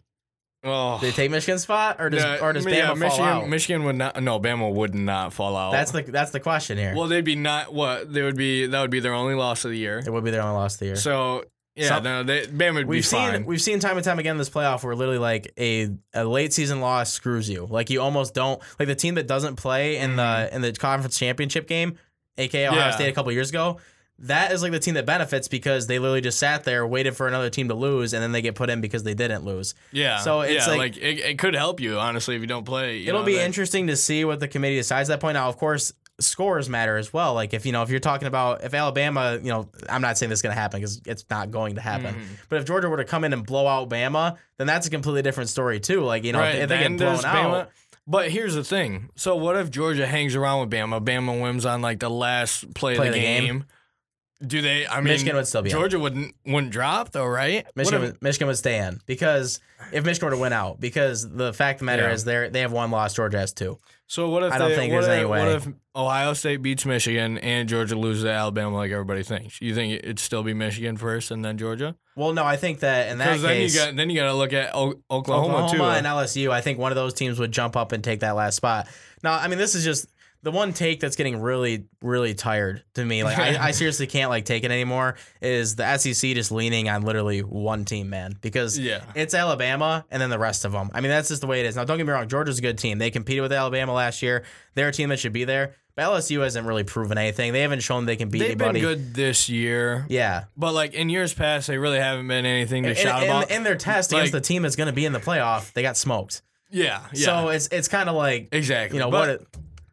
Oh, 0.64 0.98
do 1.00 1.06
they 1.06 1.12
take 1.12 1.30
Michigan's 1.32 1.62
spot 1.62 1.98
or 2.00 2.10
does 2.10 2.24
Yeah, 2.24 2.40
or 2.42 2.52
does 2.52 2.66
Bama 2.66 2.76
yeah, 2.76 2.88
fall 2.88 2.96
Michigan, 2.96 3.26
out? 3.26 3.48
Michigan 3.50 3.84
would 3.86 3.96
not. 3.96 4.22
No, 4.22 4.40
Bama 4.40 4.74
would 4.74 4.96
not 4.96 5.32
fall 5.34 5.56
out. 5.56 5.72
that's 5.72 5.92
the 5.92 6.02
that's 6.02 6.32
the 6.32 6.40
question 6.40 6.78
here. 6.78 6.94
well, 6.96 7.08
they'd 7.08 7.24
be 7.24 7.36
not 7.36 7.74
what 7.74 8.12
they 8.12 8.24
would 8.24 8.36
be. 8.38 8.66
That 8.66 8.82
would 8.82 8.90
be 8.92 9.00
their 9.00 9.14
only 9.14 9.36
loss 9.36 9.66
of 9.66 9.72
the 9.72 9.78
year. 9.78 10.00
it 10.06 10.12
would 10.12 10.24
be 10.24 10.32
their 10.32 10.42
only 10.42 10.56
loss 10.56 10.74
of 10.76 10.80
the 10.80 10.86
year. 10.88 10.96
So 10.96 11.46
yeah, 11.76 11.90
Some- 11.90 12.04
no, 12.04 12.24
they, 12.24 12.48
Bama 12.48 12.74
would 12.74 12.86
be 12.88 12.90
We've 12.90 13.06
seen 13.06 13.32
fine. 13.32 13.46
we've 13.46 13.62
seen 13.62 13.80
time 13.80 13.98
and 13.98 14.04
time 14.04 14.18
again 14.18 14.32
in 14.32 14.38
this 14.40 14.50
playoff 14.50 14.84
where 14.84 14.96
literally 14.96 15.20
like 15.20 15.54
a, 15.60 15.90
a 16.14 16.26
late 16.26 16.52
season 16.54 16.82
loss 16.82 17.14
screws 17.14 17.48
you. 17.48 17.68
Like 17.70 17.92
you 17.92 18.02
almost 18.02 18.34
don't 18.34 18.60
like 18.80 18.88
the 18.88 18.96
team 18.96 19.14
that 19.16 19.28
doesn't 19.28 19.58
play 19.58 19.98
in 19.98 20.16
the 20.16 20.50
in 20.52 20.62
the 20.64 20.74
conference 20.74 21.20
championship 21.20 21.68
game, 21.68 21.98
aka 22.40 22.66
Ohio 22.68 22.80
Mm-hmm. 22.80 22.90
Yeah. 22.90 22.96
State 22.96 23.10
a 23.10 23.14
couple 23.14 23.32
years 23.32 23.52
ago. 23.52 23.78
That 24.20 24.52
is 24.52 24.64
like 24.64 24.72
the 24.72 24.80
team 24.80 24.96
that 24.96 25.06
benefits 25.06 25.48
because 25.48 25.86
they 25.88 26.00
literally 26.00 26.22
just 26.22 26.40
sat 26.40 26.64
there, 26.64 26.88
waited 26.88 27.16
for 27.16 27.28
another 27.28 27.50
team 27.52 27.68
to 27.68 27.76
lose, 27.76 28.14
and 28.14 28.24
then 28.24 28.32
they 28.32 28.42
get 28.42 28.56
put 28.56 28.70
in 28.72 28.82
because 28.82 29.04
they 29.04 29.14
didn't 29.14 29.46
lose. 29.46 29.76
yeah, 29.92 30.18
so 30.20 30.42
it's 30.42 30.66
yeah, 30.68 30.74
like- 30.76 30.98
it, 30.98 31.20
it 31.20 31.38
could 31.40 31.54
help 31.54 31.80
you 31.80 32.00
honestly 32.00 32.36
if 32.36 32.42
you 32.42 32.48
don't 32.48 32.66
play. 32.66 32.98
you 32.98 33.10
It'll 33.10 33.20
know, 33.22 33.26
be 33.26 33.36
that- 33.36 33.46
interesting 33.46 33.88
to 33.88 33.96
see 33.96 34.26
what 34.26 34.40
the 34.40 34.48
committee 34.48 34.76
decides 34.78 35.10
at 35.10 35.14
that 35.14 35.22
point. 35.22 35.36
Now, 35.36 35.50
of 35.50 35.58
course, 35.58 35.94
scores 36.20 36.68
matter 36.68 36.98
as 36.98 37.14
well. 37.14 37.36
Like 37.36 37.54
if 37.54 37.64
you 37.64 37.72
know 37.72 37.84
if 37.84 37.92
you're 37.92 38.00
talking 38.00 38.28
about 38.28 38.64
if 38.64 38.74
Alabama, 38.74 39.38
you 39.40 39.50
know, 39.52 39.70
I'm 39.88 40.02
not 40.02 40.18
saying 40.18 40.32
this 40.32 40.38
is 40.40 40.42
going 40.42 40.56
to 40.56 40.60
happen 40.60 40.80
because 40.80 41.00
it's 41.06 41.24
not 41.30 41.52
going 41.52 41.76
to 41.76 41.82
happen. 41.82 42.16
Mm-hmm. 42.16 42.34
But 42.50 42.58
if 42.60 42.66
Georgia 42.66 42.90
were 42.90 42.98
to 42.98 43.06
come 43.06 43.24
in 43.24 43.34
and 43.34 43.46
blow 43.46 43.68
out 43.68 43.88
Bama, 43.88 44.36
then 44.58 44.66
that's 44.66 44.88
a 44.88 44.90
completely 44.90 45.22
different 45.22 45.52
story 45.52 45.80
too. 45.80 46.02
Like 46.02 46.24
you 46.24 46.32
know, 46.34 46.42
if, 46.44 46.56
if 46.56 46.70
they 46.70 46.80
get 46.88 46.98
blown 46.98 47.24
out, 47.24 47.70
But 48.08 48.32
here's 48.32 48.56
the 48.56 48.64
thing. 48.64 49.10
So 49.16 49.36
what 49.36 49.56
if 49.58 49.70
Georgia 49.70 50.08
hangs 50.08 50.36
around 50.36 50.62
with 50.62 50.72
Bama? 50.72 51.04
Bama 51.06 51.40
wins 51.40 51.68
on 51.68 51.84
like 51.84 52.00
the 52.00 52.10
last 52.10 52.74
play, 52.74 52.96
Play 52.96 53.10
of 53.10 53.14
the 53.14 53.20
the 53.20 53.26
game. 53.26 53.44
game. 53.46 53.66
Do 54.46 54.62
they? 54.62 54.86
I 54.86 54.98
mean, 54.98 55.06
Michigan 55.06 55.36
would 55.36 55.48
still 55.48 55.64
be 55.64 55.70
in. 55.72 55.76
Georgia 55.76 55.98
wouldn't 55.98 56.36
wouldn't 56.46 56.72
drop 56.72 57.12
though, 57.12 57.26
right? 57.26 57.66
Michigan, 57.76 58.02
would, 58.02 58.22
Michigan 58.22 58.48
would 58.48 58.58
stay 58.58 58.78
in 58.78 59.00
because 59.08 59.60
if 59.92 60.06
Michigan 60.06 60.28
were 60.28 60.36
to 60.36 60.40
win 60.42 60.54
out, 60.54 60.80
because 60.80 61.28
the 61.28 61.54
fact 61.54 61.78
of 61.78 61.80
the 61.80 61.86
matter 61.86 62.04
Yeah. 62.04 62.12
is 62.14 62.24
they 62.24 62.48
they 62.50 62.60
have 62.62 62.72
one 62.72 62.92
loss, 62.92 63.16
Georgia 63.16 63.40
has 63.40 63.52
two. 63.52 63.80
so 64.06 64.30
what 64.30 64.44
if 64.44 64.54
I 64.54 64.60
don't 64.60 64.70
they- 64.70 64.76
think 64.76 64.92
there's 64.92 65.06
if, 65.08 65.12
any 65.12 65.26
way. 65.26 65.40
What 65.40 65.48
if 65.48 65.68
Ohio 65.96 66.34
State 66.34 66.62
beats 66.62 66.86
Michigan 66.86 67.40
and 67.40 67.68
Georgia 67.68 67.96
loses 67.96 68.26
to 68.26 68.30
Alabama 68.30 68.76
like 68.76 68.92
everybody 68.92 69.24
thinks? 69.24 69.60
You 69.60 69.74
think 69.74 69.94
it'd 70.04 70.20
still 70.20 70.44
be 70.44 70.54
Michigan 70.54 70.98
first 70.98 71.32
and 71.32 71.44
then 71.44 71.58
Georgia? 71.58 71.96
Well, 72.16 72.34
no, 72.34 72.44
I 72.44 72.58
think 72.58 72.82
that 72.82 73.10
in 73.10 73.18
that 73.18 73.40
then 73.42 73.50
case, 73.56 73.74
you 73.74 73.80
got 73.82 73.96
then 73.96 74.12
you 74.12 74.16
got 74.20 74.28
to 74.28 74.34
look 74.36 74.54
at 74.54 74.70
o- 74.76 75.02
Oklahoma, 75.10 75.66
Oklahoma 75.66 75.76
too. 75.78 75.84
and 75.84 76.06
LSU, 76.06 76.52
I 76.52 76.62
think 76.62 76.78
one 76.78 76.92
of 76.92 76.96
those 76.96 77.16
teams 77.16 77.40
would 77.40 77.52
jump 77.52 77.76
up 77.76 77.92
and 77.92 78.04
take 78.04 78.20
that 78.20 78.36
last 78.36 78.56
spot. 78.56 78.88
Now, 79.24 79.34
I 79.40 79.48
mean, 79.48 79.58
this 79.58 79.74
is 79.74 79.84
just 79.84 80.08
the 80.44 80.52
one 80.52 80.72
take 80.74 81.00
that's 81.00 81.16
getting 81.16 81.42
really, 81.42 81.86
really 82.02 82.34
tired 82.34 82.84
to 82.94 83.04
me. 83.04 83.24
Like, 83.24 83.38
I, 83.38 83.68
I 83.68 83.72
seriously 83.72 84.08
can't 84.08 84.30
like 84.30 84.46
take 84.46 84.64
it 84.64 84.72
anymore. 84.72 85.16
Is 85.42 85.76
the 85.76 85.98
SEC 85.98 86.34
just 86.36 86.52
leaning 86.52 86.88
on 86.90 87.02
literally 87.02 87.42
one 87.42 87.86
team, 87.86 88.10
man? 88.10 88.38
Because 88.42 88.78
Yeah. 88.80 89.04
it's 89.16 89.34
Alabama 89.34 90.06
and 90.12 90.22
then 90.22 90.30
the 90.30 90.40
rest 90.40 90.64
of 90.66 90.72
them. 90.72 90.90
I 90.94 91.02
mean, 91.02 91.10
that's 91.10 91.30
just 91.30 91.42
the 91.42 91.48
way 91.48 91.60
it 91.60 91.66
is. 91.66 91.76
Now, 91.76 91.84
don't 91.84 91.98
get 91.98 92.06
me 92.06 92.14
wrong, 92.14 92.28
Georgia's 92.28 92.60
a 92.60 92.62
good 92.62 92.78
team. 92.78 92.98
They 93.00 93.10
competed 93.12 93.42
with 93.42 93.52
Alabama 93.52 93.94
last 93.94 94.22
year. 94.22 94.44
They're 94.76 94.90
a 94.90 94.94
team 94.94 95.10
that 95.10 95.20
should 95.20 95.34
be 95.34 95.44
there. 95.44 95.76
But 95.96 96.04
LSU 96.12 96.44
hasn't 96.44 96.68
really 96.68 96.84
proven 96.84 97.18
anything. 97.18 97.54
They 97.54 97.62
haven't 97.62 97.80
shown 97.80 98.06
they 98.06 98.16
can 98.16 98.30
beat 98.30 98.44
anybody. 98.44 98.80
They've 98.80 98.88
been 98.88 99.04
good 99.06 99.14
this 99.16 99.50
year, 99.50 100.06
Yeah. 100.10 100.44
but 100.56 100.74
like 100.74 100.94
in 100.94 101.10
years 101.10 101.34
past, 101.34 101.66
they 101.68 101.80
really 101.80 101.98
haven't 101.98 102.28
been 102.28 102.46
anything 102.46 102.84
to 102.84 102.90
In, 102.92 102.96
shout 102.96 103.24
in- 103.24 103.30
about. 103.30 103.50
in 103.50 103.64
their 103.64 103.76
test 103.76 104.12
Like- 104.12 104.20
against 104.20 104.34
the 104.34 104.42
team 104.42 104.62
that's 104.62 104.76
going 104.76 104.86
to 104.88 104.94
be 104.94 105.06
in 105.06 105.12
the 105.14 105.20
playoff, 105.20 105.74
they 105.74 105.82
got 105.82 105.98
smoked. 105.98 106.44
yeah, 106.70 107.00
yeah, 107.14 107.26
So 107.26 107.48
it's 107.50 107.68
it's 107.72 107.88
kind 107.88 108.10
of 108.10 108.16
like 108.16 108.50
exactly. 108.52 108.98
you 108.98 109.04
know 109.04 109.10
But- 109.10 109.20
what 109.20 109.30
it, 109.30 109.48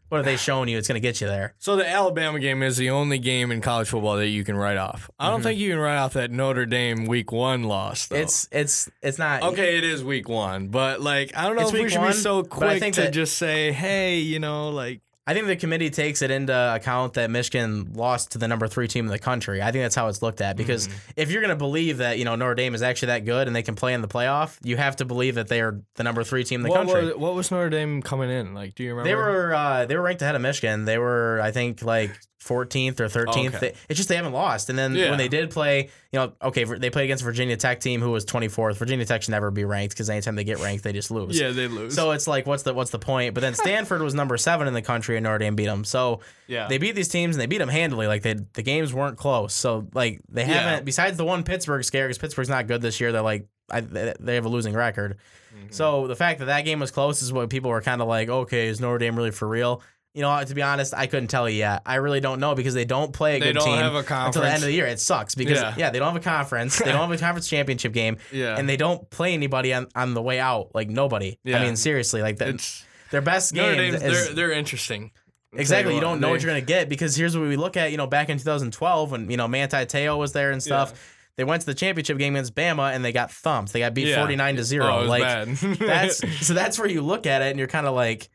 what 0.09 0.21
are 0.21 0.23
they 0.23 0.37
showing 0.37 0.69
you? 0.69 0.79
It's 0.79 0.87
going 0.89 1.01
to 1.01 1.07
get 1.07 1.21
you 1.21 1.27
there. 1.27 1.55
So 1.59 1.77
the 1.77 1.89
Alabama 1.89 2.39
game 2.39 2.63
is 2.63 2.77
the 2.77 2.91
only 2.91 3.19
game 3.19 3.51
in 3.51 3.61
college 3.61 3.89
football 3.89 4.17
that 4.17 4.29
you 4.29 4.45
can 4.45 4.57
write 4.57 4.77
off. 4.77 5.11
I 5.19 5.31
don't 5.31 5.43
think 5.43 5.59
you 5.59 5.71
can 5.71 5.79
write 5.79 5.97
off 5.97 6.13
that 6.13 6.31
Notre 6.31 6.67
Dame 6.67 7.07
week 7.07 7.33
one 7.33 7.65
loss. 7.65 8.07
Though. 8.07 8.17
Mm-hmm. 8.17 8.23
It's 8.25 8.49
it's 8.53 8.91
it's 9.03 9.19
not 9.19 9.43
okay. 9.43 9.79
It 9.79 9.85
is 9.85 10.05
week 10.05 10.29
one, 10.29 10.69
but 10.69 11.01
like 11.01 11.37
I 11.37 11.45
don't 11.45 11.57
know 11.57 11.63
It's 11.63 11.73
if 11.73 11.81
we 11.81 11.89
should 11.89 12.01
one, 12.01 12.13
be 12.13 12.17
so 12.17 12.43
quick 12.43 12.83
to 12.95 13.01
that- 13.03 13.13
just 13.13 13.37
say, 13.39 13.73
hey, 13.73 14.19
you 14.19 14.39
know, 14.39 14.71
like 14.71 15.01
I 15.27 15.33
think 15.33 15.47
the 15.47 15.57
committee 15.57 15.89
takes 15.89 16.21
it 16.21 16.31
into 16.31 16.53
account 16.75 17.15
that 17.15 17.31
Michigan 17.31 17.95
lost 17.95 18.33
to 18.33 18.39
the 18.39 18.47
number 18.47 18.69
three 18.69 18.89
team 18.89 19.07
in 19.07 19.11
the 19.11 19.19
country. 19.19 19.63
I 19.63 19.73
think 19.73 19.83
that's 19.85 19.95
how 19.95 20.09
it's 20.09 20.21
looked 20.21 20.43
at 20.43 20.57
because 20.57 20.87
Mm-hmm. 20.89 20.99
if 21.17 21.31
you're 21.31 21.41
going 21.41 21.49
to 21.49 21.57
believe 21.57 21.99
that 21.99 22.19
you 22.19 22.25
know 22.27 22.35
Notre 22.37 22.55
Dame 22.55 22.75
is 22.75 22.83
actually 22.83 23.07
that 23.07 23.25
good 23.25 23.47
and 23.47 23.57
they 23.57 23.63
can 23.63 23.75
play 23.75 23.95
in 23.95 24.03
the 24.03 24.09
playoff, 24.09 24.59
you 24.63 24.77
have 24.77 24.97
to 24.97 25.05
believe 25.07 25.37
that 25.37 25.49
they 25.49 25.61
are 25.63 25.81
the 25.95 26.03
number 26.03 26.25
three 26.25 26.45
team 26.45 26.61
in 26.61 26.65
the 26.65 26.69
what 26.71 26.87
country. 26.87 27.07
was, 27.07 27.17
what 27.17 27.35
was 27.35 27.51
Notre 27.51 27.71
Dame 27.71 28.03
coming 28.03 28.29
in? 28.31 28.53
Like, 28.53 28.75
do 28.75 28.83
you 28.83 28.91
remember? 28.95 29.09
They 29.09 29.15
were 29.15 29.55
uh, 29.55 29.87
they 29.87 29.97
were 29.97 30.03
ranked 30.03 30.21
ahead 30.21 30.35
of 30.35 30.43
Michigan. 30.43 30.85
They 30.85 30.99
were 30.99 31.41
I 31.43 31.53
think 31.53 31.83
like 31.83 32.11
14th 32.45 33.01
or 33.01 33.09
13th. 33.09 33.47
Okay. 33.49 33.59
They- 33.59 33.75
it's 33.89 33.97
just 33.97 34.09
they 34.09 34.17
haven't 34.17 34.33
lost. 34.33 34.69
And 34.71 34.79
then 34.79 34.95
Yeah. 34.95 35.09
when 35.11 35.19
they 35.19 35.29
did 35.29 35.51
play, 35.51 35.91
you 36.13 36.19
know, 36.19 36.33
okay, 36.43 36.65
they 36.65 36.91
played 36.91 37.05
against 37.05 37.25
Virginia 37.25 37.57
Tech 37.57 37.81
team 37.81 38.01
who 38.01 38.11
was 38.11 38.25
24th. 38.25 38.77
Virginia 38.77 39.05
Tech 39.05 39.23
should 39.23 39.31
never 39.31 39.51
be 39.51 39.65
ranked 39.65 39.95
because 39.95 40.11
anytime 40.11 40.37
they 40.37 40.45
get 40.45 40.59
ranked, 40.61 40.85
they 40.85 40.93
just 40.93 41.11
lose. 41.11 41.41
yeah, 41.41 41.51
they 41.51 41.67
lose. 41.69 41.95
So 41.95 42.11
it's 42.11 42.27
like, 42.27 42.47
what's 42.47 42.63
the 42.63 42.75
what's 42.75 42.91
the 42.91 42.99
point? 42.99 43.35
But 43.35 43.41
then 43.41 43.55
Stanford 43.65 44.03
was 44.03 44.15
number 44.15 44.37
seven 44.37 44.69
in 44.69 44.75
the 44.75 44.83
country, 44.83 45.17
and 45.17 45.25
Notre 45.25 45.39
Dame 45.39 45.57
beat 45.57 45.67
them. 45.67 45.85
So 45.85 46.21
yeah, 46.47 46.69
they 46.69 46.79
beat 46.79 46.93
these 46.95 47.09
teams 47.09 47.35
and 47.37 47.41
they 47.41 47.47
beat 47.47 47.59
them 47.59 47.69
handily. 47.69 48.07
Like 48.07 48.23
they, 48.23 48.35
the 48.35 48.63
games 48.63 48.93
weren't 48.93 49.17
close. 49.17 49.55
So 49.55 49.87
like 49.95 50.21
they 50.29 50.45
haven't. 50.45 50.85
Besides 50.85 51.17
the 51.17 51.25
one 51.25 51.43
Pittsburgh 51.43 51.83
scare, 51.85 52.07
because 52.07 52.19
Pittsburgh's 52.19 52.49
not 52.49 52.67
good 52.67 52.83
this 52.83 53.01
year. 53.01 53.11
They're 53.13 53.23
like 53.23 53.47
I, 53.71 53.81
they 53.81 54.13
they 54.21 54.35
have 54.35 54.45
a 54.45 54.49
losing 54.51 54.75
record. 54.75 55.17
Mm-hmm. 55.57 55.67
So 55.71 56.07
the 56.09 56.17
fact 56.17 56.41
that 56.41 56.47
that 56.47 56.63
game 56.65 56.81
was 56.81 56.91
close 56.91 57.23
is 57.23 57.33
what 57.33 57.49
people 57.49 57.71
were 57.71 57.81
kind 57.81 58.03
of 58.03 58.09
like. 58.09 58.29
Okay, 58.29 58.67
is 58.69 58.81
Notre 58.81 58.99
Dame 58.99 59.17
really 59.17 59.31
for 59.31 59.49
real? 59.49 59.83
You 60.15 60.23
know, 60.23 60.43
to 60.45 60.55
be 60.55 60.63
honest, 60.63 60.95
I 60.95 61.07
couldn't 61.09 61.27
tell 61.29 61.49
you 61.51 61.59
yet. 61.59 61.83
I 61.85 61.97
really 61.97 62.21
don't 62.21 62.39
know 62.39 62.55
because 62.55 62.73
they 62.73 62.85
don't 62.85 63.13
play 63.13 63.37
a 63.37 63.41
They 63.41 63.47
good 63.47 63.55
don't 63.57 63.65
team 63.65 63.79
have 63.79 63.95
a 63.95 63.99
until 63.99 64.43
the 64.43 64.49
end 64.49 64.63
of 64.63 64.69
the 64.69 64.73
year. 64.73 64.87
It 64.87 65.01
sucks 65.01 65.35
because 65.35 65.61
Yeah. 65.61 65.75
yeah, 65.77 65.91
they 65.91 65.99
don't 65.99 66.13
have 66.13 66.21
a 66.23 66.25
conference. 66.25 66.79
they 66.79 66.93
don't 66.93 67.01
have 67.01 67.11
a 67.11 67.19
conference 67.19 67.49
championship 67.49 67.93
game, 67.93 68.19
yeah, 68.31 68.57
and 68.57 68.69
they 68.69 68.77
don't 68.77 69.11
play 69.11 69.35
anybody 69.35 69.75
on, 69.75 69.89
on 69.97 70.15
the 70.15 70.23
way 70.23 70.39
out. 70.39 70.71
Like 70.75 70.89
nobody. 70.89 71.39
Yeah. 71.43 71.59
I 71.59 71.65
mean, 71.65 71.75
seriously, 71.77 72.23
like 72.23 72.41
it's 72.41 72.87
their 73.11 73.23
best 73.23 73.55
game 73.55 73.93
they're 73.99 74.33
they're 74.35 74.53
interesting. 74.53 75.11
Exactly. 75.57 75.95
You 75.95 76.01
don't 76.01 76.21
know 76.21 76.31
what 76.31 76.43
you're 76.43 76.51
going 76.51 76.61
to 76.63 76.67
get 76.67 76.89
because 76.89 77.15
here's 77.15 77.37
what 77.37 77.47
we 77.47 77.57
look 77.57 77.77
at, 77.77 77.91
you 77.93 77.97
know, 77.97 78.07
back 78.09 78.29
in 78.29 78.39
2012 78.39 79.11
when, 79.13 79.31
you 79.31 79.37
know, 79.37 79.47
Manti 79.47 79.77
Te'o 79.87 80.19
was 80.19 80.33
there 80.33 80.51
and 80.51 80.61
stuff. 80.63 81.13
They 81.37 81.45
went 81.45 81.61
to 81.63 81.67
the 81.67 81.75
championship 81.75 82.19
game 82.19 82.35
against 82.35 82.55
Bama 82.57 82.93
and 82.93 83.05
they 83.05 83.13
got 83.13 83.31
thumped. 83.31 83.73
They 83.73 83.79
got 83.81 83.95
beat 83.95 84.09
Yeah. 84.09 84.17
49 84.17 84.57
to 84.57 84.65
0. 84.65 84.87
Oh, 84.87 85.05
like 85.05 85.23
bad. 85.23 85.49
that's 85.79 86.47
so 86.47 86.55
that's 86.55 86.77
where 86.79 86.89
you 86.89 87.03
look 87.03 87.27
at 87.27 87.43
it 87.43 87.51
and 87.51 87.59
you're 87.59 87.69
kind 87.69 87.87
of 87.87 87.95
like, 87.95 88.29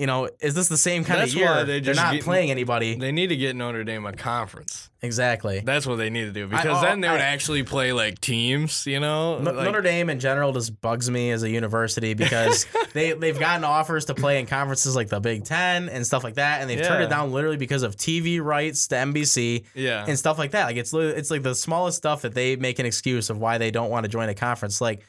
you 0.00 0.06
know, 0.06 0.30
is 0.40 0.54
this 0.54 0.68
the 0.68 0.78
same 0.78 1.04
kind 1.04 1.20
That's 1.20 1.32
of 1.32 1.38
year? 1.38 1.64
they 1.64 1.78
are 1.90 1.94
not 1.94 2.14
get- 2.14 2.24
playing 2.24 2.50
anybody. 2.50 2.94
They 2.96 3.12
need 3.12 3.26
to 3.28 3.36
get 3.36 3.54
Notre 3.54 3.84
Dame 3.84 4.06
a 4.06 4.12
conference. 4.14 4.88
exactly. 5.02 5.60
That's 5.60 5.86
what 5.86 5.96
they 5.96 6.08
need 6.10 6.24
to 6.24 6.32
do 6.32 6.46
because 6.46 6.78
oh, 6.78 6.80
then 6.80 7.00
they 7.00 7.08
would 7.10 7.20
I- 7.20 7.24
actually 7.24 7.62
play 7.64 7.92
like 7.92 8.18
teams. 8.20 8.86
You 8.86 8.98
know, 9.00 9.38
No- 9.38 9.52
Like- 9.52 9.64
Notre 9.66 9.82
Dame 9.82 10.08
in 10.10 10.18
general 10.18 10.52
just 10.52 10.80
bugs 10.80 11.10
me 11.10 11.30
as 11.30 11.42
a 11.42 11.50
university 11.50 12.14
because 12.14 12.66
they 12.94 13.12
they've 13.12 13.38
gotten 13.38 13.62
offers 13.64 14.06
to 14.06 14.14
play 14.14 14.40
in 14.40 14.46
conferences 14.46 14.96
like 14.96 15.08
the 15.08 15.20
Big 15.20 15.44
Ten 15.44 15.88
and 15.90 16.06
stuff 16.06 16.24
like 16.24 16.34
that, 16.34 16.60
and 16.62 16.70
they've 16.70 16.82
turned 16.82 17.02
it 17.04 17.10
down 17.10 17.30
literally 17.30 17.56
because 17.58 17.82
of 17.82 17.94
TV 17.96 18.40
rights 18.42 18.88
to 18.88 18.94
NBC. 18.96 19.64
Yeah, 19.74 20.04
and 20.08 20.18
stuff 20.18 20.38
like 20.38 20.52
that. 20.52 20.64
Like 20.64 20.76
it's 20.76 20.94
it's 20.94 21.30
like 21.30 21.42
the 21.42 21.54
smallest 21.54 21.98
stuff 21.98 22.22
that 22.22 22.34
they 22.34 22.56
make 22.56 22.78
an 22.78 22.86
excuse 22.86 23.28
of 23.30 23.38
why 23.38 23.58
they 23.58 23.70
don't 23.70 23.90
want 23.90 24.04
to 24.04 24.08
join 24.08 24.28
a 24.30 24.34
conference. 24.34 24.80
Like, 24.80 25.02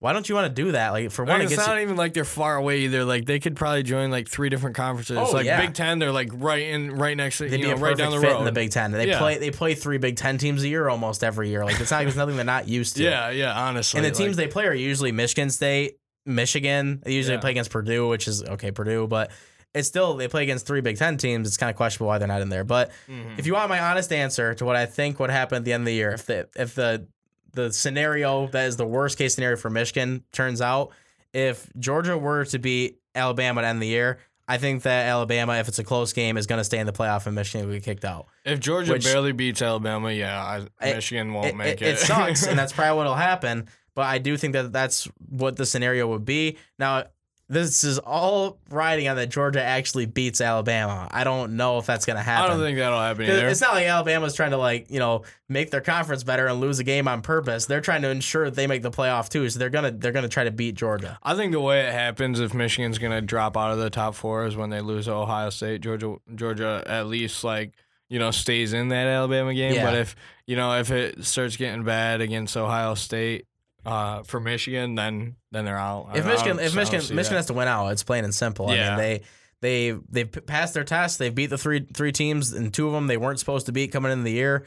Why 0.00 0.14
don't 0.14 0.26
you 0.28 0.34
want 0.34 0.46
to 0.54 0.62
do 0.64 0.72
that? 0.72 0.90
Like 0.90 1.10
for 1.10 1.24
one, 1.26 1.34
And 1.34 1.42
it 1.42 1.44
it's 1.46 1.56
gets 1.56 1.66
not 1.68 1.76
you, 1.76 1.82
even 1.82 1.96
like 1.96 2.14
they're 2.14 2.24
far 2.24 2.56
away 2.56 2.80
either. 2.80 3.04
Like 3.04 3.26
they 3.26 3.38
could 3.38 3.54
probably 3.54 3.82
join 3.82 4.10
like 4.10 4.28
three 4.28 4.48
different 4.48 4.74
conferences. 4.74 5.18
Oh, 5.20 5.30
like 5.32 5.44
yeah. 5.44 5.60
Big 5.60 5.74
Ten, 5.74 5.98
they're 5.98 6.10
like 6.10 6.30
right 6.32 6.62
in, 6.62 6.90
right 6.92 7.14
next 7.14 7.36
to 7.36 7.44
they'd 7.50 7.58
you 7.60 7.66
be 7.66 7.70
know, 7.70 7.72
a 7.72 7.76
right 7.76 7.90
perfect 7.92 7.98
down 7.98 8.12
the 8.12 8.20
fit 8.20 8.32
road. 8.32 8.38
in 8.38 8.44
the 8.46 8.52
Big 8.52 8.70
Ten. 8.70 8.92
They 8.92 9.08
Yeah. 9.08 9.18
play 9.18 9.36
they 9.36 9.50
play 9.50 9.74
three 9.74 9.98
Big 9.98 10.16
Ten 10.16 10.38
teams 10.38 10.62
a 10.62 10.68
year 10.68 10.88
almost 10.88 11.22
every 11.22 11.50
year. 11.50 11.64
Like 11.66 11.78
it's 11.78 11.90
not 11.90 12.04
it's 12.06 12.16
nothing 12.16 12.36
they're 12.36 12.44
not 12.46 12.66
used 12.66 12.96
to. 12.96 13.02
Yeah, 13.04 13.28
yeah. 13.30 13.52
Honestly, 13.52 13.98
And 13.98 14.06
the 14.06 14.10
teams 14.10 14.36
they 14.38 14.46
play 14.46 14.66
are 14.66 14.74
usually 14.74 15.12
Michigan 15.12 15.50
State, 15.50 15.98
Michigan. 16.24 17.02
They 17.04 17.12
usually 17.12 17.34
Yeah. 17.34 17.40
play 17.40 17.50
against 17.50 17.70
Purdue, 17.70 18.08
which 18.08 18.26
is 18.26 18.42
okay, 18.42 18.70
Purdue, 18.70 19.06
but 19.06 19.30
it's 19.74 19.86
still 19.86 20.14
they 20.16 20.28
play 20.28 20.44
against 20.44 20.66
three 20.66 20.80
Big 20.80 20.96
Ten 20.96 21.18
teams. 21.18 21.46
It's 21.46 21.58
kind 21.58 21.68
of 21.68 21.76
questionable 21.76 22.08
why 22.08 22.16
they're 22.16 22.26
not 22.26 22.40
in 22.40 22.48
there. 22.48 22.64
But 22.64 22.90
Mhm. 23.06 23.38
if 23.38 23.46
you 23.46 23.52
want 23.52 23.68
my 23.68 23.78
honest 23.80 24.12
answer 24.14 24.54
to 24.54 24.64
what 24.64 24.76
I 24.76 24.86
think 24.86 25.20
would 25.20 25.28
happen 25.30 25.56
at 25.56 25.64
the 25.64 25.74
end 25.74 25.82
of 25.82 25.86
the 25.86 25.92
year, 25.94 26.10
if 26.12 26.24
the 26.24 26.48
if 26.56 26.74
the 26.74 27.06
the 27.52 27.72
scenario 27.72 28.46
that 28.48 28.66
is 28.66 28.76
the 28.76 28.86
worst 28.86 29.18
case 29.18 29.34
scenario 29.34 29.56
for 29.56 29.70
Michigan 29.70 30.24
turns 30.32 30.60
out, 30.60 30.90
if 31.32 31.68
Georgia 31.78 32.16
were 32.18 32.44
to 32.46 32.58
beat 32.58 32.98
Alabama 33.14 33.60
at 33.60 33.62
the 33.64 33.68
end 33.68 33.76
of 33.76 33.80
the 33.80 33.86
year, 33.88 34.18
I 34.48 34.58
think 34.58 34.82
that 34.82 35.06
Alabama, 35.06 35.54
if 35.54 35.68
it's 35.68 35.78
a 35.78 35.84
close 35.84 36.12
game, 36.12 36.36
is 36.36 36.46
going 36.48 36.58
to 36.58 36.64
stay 36.64 36.78
in 36.78 36.86
the 36.86 36.92
playoff 36.92 37.26
and 37.26 37.36
Michigan 37.36 37.68
will 37.68 37.74
get 37.74 37.84
kicked 37.84 38.04
out. 38.04 38.26
if 38.44 38.58
Georgia 38.58 38.92
which- 38.92 39.04
barely 39.04 39.32
beats 39.32 39.62
Alabama, 39.62 40.10
yeah, 40.10 40.66
I, 40.80 40.94
Michigan 40.94 41.32
won't 41.32 41.46
it, 41.46 41.56
make 41.56 41.80
it, 41.80 41.86
it. 41.86 41.94
it 41.94 41.98
sucks, 41.98 42.46
and 42.46 42.58
that's 42.58 42.72
probably 42.74 42.96
what'll 42.96 43.14
happen. 43.14 43.68
But 43.94 44.06
I 44.06 44.18
do 44.18 44.36
think 44.36 44.54
that 44.54 44.72
that's 44.72 45.08
what 45.28 45.56
the 45.56 45.66
scenario 45.66 46.08
would 46.08 46.24
be. 46.24 46.56
Now, 46.78 47.04
this 47.50 47.82
is 47.82 47.98
all 47.98 48.58
riding 48.70 49.08
on 49.08 49.16
that 49.16 49.26
Georgia 49.26 49.62
actually 49.62 50.06
beats 50.06 50.40
Alabama. 50.40 51.08
I 51.10 51.24
don't 51.24 51.56
know 51.56 51.78
if 51.78 51.86
that's 51.86 52.06
going 52.06 52.16
to 52.16 52.22
happen. 52.22 52.44
I 52.44 52.54
don't 52.54 52.62
think 52.62 52.78
that'll 52.78 53.00
happen 53.00 53.24
either. 53.24 53.48
It's 53.48 53.60
not 53.60 53.74
like 53.74 53.86
Alabama's 53.86 54.34
trying 54.34 54.52
to 54.52 54.56
like 54.56 54.88
you 54.88 55.00
know 55.00 55.24
make 55.48 55.72
their 55.72 55.80
conference 55.80 56.22
better 56.22 56.46
and 56.46 56.60
lose 56.60 56.78
a 56.78 56.84
game 56.84 57.08
on 57.08 57.22
purpose. 57.22 57.66
They're 57.66 57.80
trying 57.80 58.02
to 58.02 58.08
ensure 58.08 58.44
that 58.44 58.54
they 58.54 58.68
make 58.68 58.82
the 58.82 58.92
playoff 58.92 59.28
too. 59.28 59.50
So 59.50 59.58
they're 59.58 59.68
gonna 59.68 59.90
they're 59.90 60.12
gonna 60.12 60.28
try 60.28 60.44
to 60.44 60.52
beat 60.52 60.76
Georgia. 60.76 61.18
I 61.24 61.34
think 61.34 61.50
the 61.50 61.60
way 61.60 61.80
it 61.80 61.92
happens 61.92 62.38
if 62.38 62.54
Michigan's 62.54 62.98
gonna 62.98 63.20
drop 63.20 63.56
out 63.56 63.72
of 63.72 63.78
the 63.78 63.90
top 63.90 64.14
four 64.14 64.46
is 64.46 64.56
when 64.56 64.70
they 64.70 64.80
lose 64.80 65.06
to 65.06 65.12
Ohio 65.12 65.50
State. 65.50 65.80
Georgia, 65.80 66.16
Georgia 66.34 66.84
at 66.86 67.08
least 67.08 67.42
like 67.42 67.74
you 68.08 68.20
know 68.20 68.30
stays 68.30 68.72
in 68.72 68.88
that 68.88 69.08
Alabama 69.08 69.52
game. 69.52 69.74
Yeah. 69.74 69.84
But 69.84 69.96
if 69.96 70.14
you 70.46 70.54
know 70.54 70.78
if 70.78 70.92
it 70.92 71.24
starts 71.24 71.56
getting 71.56 71.82
bad 71.82 72.20
against 72.20 72.56
Ohio 72.56 72.94
State 72.94 73.46
uh, 73.86 74.22
for 74.22 74.40
Michigan, 74.40 74.94
then 74.94 75.36
then 75.52 75.64
they're 75.64 75.78
out. 75.78 76.10
If 76.14 76.24
I- 76.26 76.28
I 76.30 76.32
Michigan 76.32 76.58
if 76.60 76.74
Michigan 76.74 77.00
Michigan 77.00 77.16
that. 77.16 77.30
has 77.36 77.46
to 77.46 77.54
win 77.54 77.68
out, 77.68 77.88
it's 77.88 78.02
plain 78.04 78.24
and 78.24 78.34
simple. 78.34 78.68
I 78.70 78.74
Yeah. 78.74 78.88
mean 78.90 78.98
they. 78.98 79.20
They 79.62 79.90
they've 80.08 80.46
passed 80.46 80.72
their 80.72 80.84
test. 80.84 81.18
They've 81.18 81.34
beat 81.34 81.48
the 81.50 81.58
three 81.58 81.80
three 81.92 82.12
teams, 82.12 82.54
and 82.54 82.72
two 82.72 82.86
of 82.86 82.94
them 82.94 83.08
they 83.08 83.18
weren't 83.18 83.38
supposed 83.38 83.66
to 83.66 83.72
beat 83.72 83.92
coming 83.92 84.10
into 84.10 84.24
the 84.24 84.32
year. 84.32 84.64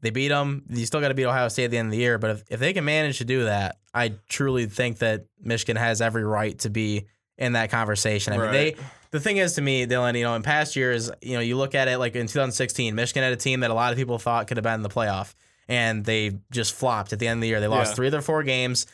They 0.00 0.10
beat 0.10 0.28
them. 0.28 0.62
You 0.70 0.86
still 0.86 1.00
got 1.00 1.08
to 1.08 1.14
beat 1.14 1.24
Ohio 1.24 1.48
State 1.48 1.64
at 1.64 1.70
the 1.72 1.78
end 1.78 1.86
of 1.86 1.90
the 1.90 1.98
year. 1.98 2.18
But 2.18 2.30
if, 2.30 2.44
if 2.48 2.60
they 2.60 2.72
can 2.72 2.84
manage 2.84 3.18
to 3.18 3.24
do 3.24 3.46
that, 3.46 3.78
I 3.92 4.12
truly 4.28 4.66
think 4.66 4.98
that 4.98 5.24
Michigan 5.42 5.74
has 5.74 6.00
every 6.00 6.22
right 6.22 6.56
to 6.60 6.70
be 6.70 7.08
in 7.36 7.54
that 7.54 7.72
conversation. 7.72 8.32
I 8.32 8.36
mean, 8.36 8.46
Right. 8.46 8.52
they 8.76 8.76
the 9.10 9.18
thing 9.18 9.38
is 9.38 9.54
to 9.54 9.60
me, 9.60 9.86
Dylan, 9.86 10.16
you 10.16 10.22
know, 10.22 10.36
in 10.36 10.44
past 10.44 10.76
years, 10.76 11.10
you 11.20 11.34
know, 11.34 11.40
you 11.40 11.56
look 11.56 11.74
at 11.74 11.88
it 11.88 11.98
like 11.98 12.14
in 12.14 12.28
2016, 12.28 12.94
Michigan 12.94 13.24
had 13.24 13.32
a 13.32 13.36
team 13.36 13.58
that 13.60 13.72
a 13.72 13.74
lot 13.74 13.90
of 13.90 13.98
people 13.98 14.18
thought 14.20 14.46
could 14.46 14.56
have 14.56 14.62
been 14.64 14.74
in 14.74 14.82
the 14.82 14.88
playoff, 14.88 15.34
and 15.68 16.04
they 16.04 16.38
just 16.50 16.72
flopped 16.74 17.12
at 17.12 17.18
the 17.18 17.28
end 17.28 17.38
of 17.38 17.42
the 17.42 17.48
year. 17.48 17.60
They 17.60 17.66
lost 17.68 17.90
Yeah. 17.90 17.94
three 17.96 18.06
of 18.08 18.12
their 18.12 18.22
four 18.22 18.42
games. 18.42 18.86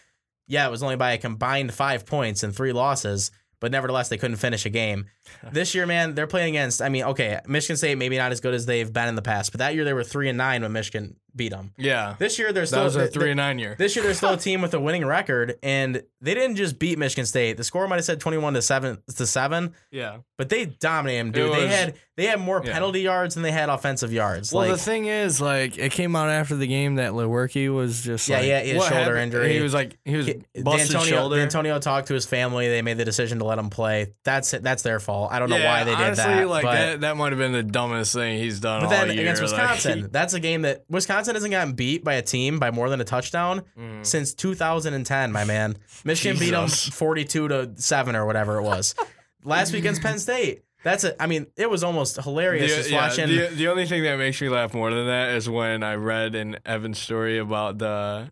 Yeah, 0.47 0.67
it 0.67 0.71
was 0.71 0.83
only 0.83 0.97
by 0.97 1.13
a 1.13 1.19
combined 1.19 1.73
five 1.73 2.05
points 2.05 2.43
and 2.43 2.55
three 2.55 2.73
losses, 2.73 3.31
but 3.61 3.73
nevertheless, 3.73 4.09
they 4.09 4.19
couldn't 4.19 4.37
finish 4.37 4.67
a 4.67 4.71
game. 4.71 5.07
This 5.53 5.75
year, 5.75 5.87
man, 5.87 6.15
they're 6.15 6.27
playing 6.27 6.51
against. 6.55 6.83
I 6.83 6.89
mean, 6.89 7.05
okay, 7.05 7.41
Michigan 7.47 7.77
State 7.77 7.97
maybe 7.99 8.17
not 8.17 8.33
as 8.33 8.41
good 8.41 8.55
as 8.55 8.67
they've 8.67 8.93
been 8.93 9.09
in 9.09 9.15
the 9.15 9.23
past, 9.23 9.53
but 9.53 9.59
that 9.59 9.75
year 9.75 9.85
they 9.85 9.93
were 9.93 10.05
three 10.05 10.29
and 10.29 10.39
nine 10.39 10.63
when 10.63 10.73
Michigan 10.73 11.17
beat 11.37 11.51
them. 11.51 11.73
yeah, 11.77 12.15
This 12.19 12.39
year 12.39 12.53
they're 12.53 12.65
still 12.65 12.79
that 12.81 12.85
was 12.85 12.97
a 12.97 13.09
three 13.09 13.31
and 13.33 13.37
nine 13.39 13.59
year. 13.59 13.75
this 13.77 13.97
year, 13.97 14.05
they're 14.05 14.15
still 14.15 14.35
a 14.35 14.37
team 14.39 14.61
with 14.63 14.73
a 14.75 14.81
winning 14.81 15.05
record, 15.05 15.57
and 15.65 16.03
they 16.21 16.35
didn't 16.35 16.57
just 16.57 16.79
beat 16.79 16.97
Michigan 16.99 17.27
State. 17.27 17.57
The 17.57 17.65
score 17.65 17.89
might 17.89 17.97
have 17.97 18.05
said 18.05 18.21
twenty-one 18.21 18.55
to 18.55 18.63
seven 18.63 18.99
to 19.17 19.27
seven, 19.27 19.75
yeah. 19.91 20.19
but 20.39 20.49
they 20.49 20.67
dominated 20.67 21.19
them, 21.21 21.33
dude. 21.33 21.51
It 21.51 21.55
they 21.61 21.69
had 21.69 21.95
they 22.17 22.27
had 22.27 22.39
more 22.41 22.63
yeah. 22.65 22.73
penalty 22.73 23.01
yards 23.01 23.35
than 23.35 23.43
they 23.43 23.51
had 23.51 23.69
offensive 23.69 24.13
yards. 24.13 24.53
Well, 24.53 24.69
like, 24.69 24.77
the 24.77 24.83
thing 24.83 25.07
is, 25.07 25.41
like, 25.41 25.77
it 25.79 25.91
came 25.91 26.15
out 26.15 26.29
after 26.29 26.55
the 26.55 26.69
game 26.69 26.95
that 26.97 27.11
Lewerke 27.13 27.75
was 27.75 28.01
just 28.03 28.29
Yeah, 28.29 28.39
like, 28.39 28.47
yeah, 28.47 28.61
his 28.61 28.83
shoulder 28.85 28.95
happened? 28.95 29.19
injury. 29.19 29.55
He 29.55 29.61
was 29.61 29.75
like, 29.75 29.99
he 30.05 30.17
was 30.17 30.27
busted 30.63 30.93
D'Antonio, 30.93 31.03
shoulder. 31.05 31.37
D'Antonio 31.39 31.79
talked 31.81 32.07
to 32.09 32.15
his 32.15 32.25
family. 32.25 32.69
They 32.69 32.83
made 32.83 32.99
the 32.99 33.05
decision 33.05 33.41
to 33.41 33.45
let 33.45 33.59
him 33.59 33.69
play. 33.71 34.13
That's 34.25 34.53
that's 34.53 34.83
their 34.83 35.01
fault. 35.01 35.14
I 35.23 35.39
don't 35.39 35.49
know 35.49 35.57
yeah, 35.57 35.67
why 35.73 35.85
they 35.85 35.91
did 35.93 36.01
honestly, 36.01 36.25
that. 36.25 36.49
like 36.49 36.63
but, 36.65 36.73
that, 36.75 37.01
that 37.03 37.17
might 37.17 37.31
have 37.33 37.39
been 37.39 37.53
the 37.53 37.63
dumbest 37.63 38.13
thing 38.15 38.39
he's 38.39 38.61
done 38.61 38.81
but 38.81 38.85
all 38.87 38.91
then 38.91 39.11
year. 39.17 39.21
against 39.23 39.43
like- 39.43 39.51
Wisconsin, 39.53 40.09
that's 40.13 40.35
a 40.35 40.41
game 40.41 40.63
that 40.63 40.85
Wisconsin 40.89 41.35
hasn't 41.35 41.51
gotten 41.53 41.75
beat 41.75 42.03
by 42.05 42.15
a 42.15 42.23
team 42.23 42.59
by 42.59 42.71
more 42.71 42.89
than 42.91 43.01
a 43.01 43.05
touchdown 43.05 43.63
Mm. 43.79 44.05
since 44.05 44.35
2010. 44.35 45.33
My 45.33 45.45
man, 45.45 45.77
Michigan 46.05 46.39
beat 46.39 46.51
them 46.51 46.69
42 46.69 47.49
to 47.49 47.71
seven 47.77 48.17
or 48.17 48.27
whatever 48.27 48.59
it 48.59 48.63
was. 48.63 48.95
Last 49.45 49.73
week 49.73 49.81
against 49.81 50.03
Penn 50.03 50.19
State. 50.19 50.63
That's 50.83 51.05
it. 51.05 51.17
I 51.19 51.27
mean, 51.27 51.47
it 51.57 51.71
was 51.71 51.83
almost 51.83 52.17
hilarious 52.23 52.71
The, 52.71 52.77
just 52.77 52.91
yeah, 52.91 52.97
watching. 53.09 53.29
the, 53.29 53.47
the 53.55 53.69
only 53.69 53.87
thing 53.87 54.03
that 54.03 54.19
makes 54.19 54.41
me 54.41 54.51
laugh 54.51 54.75
more 54.75 54.91
than 54.93 55.07
that 55.07 55.31
is 55.35 55.49
when 55.49 55.83
I 55.83 55.95
read 55.95 56.35
in 56.35 56.59
Evan's 56.67 56.99
story 56.99 57.39
about 57.39 57.79
the 57.79 58.31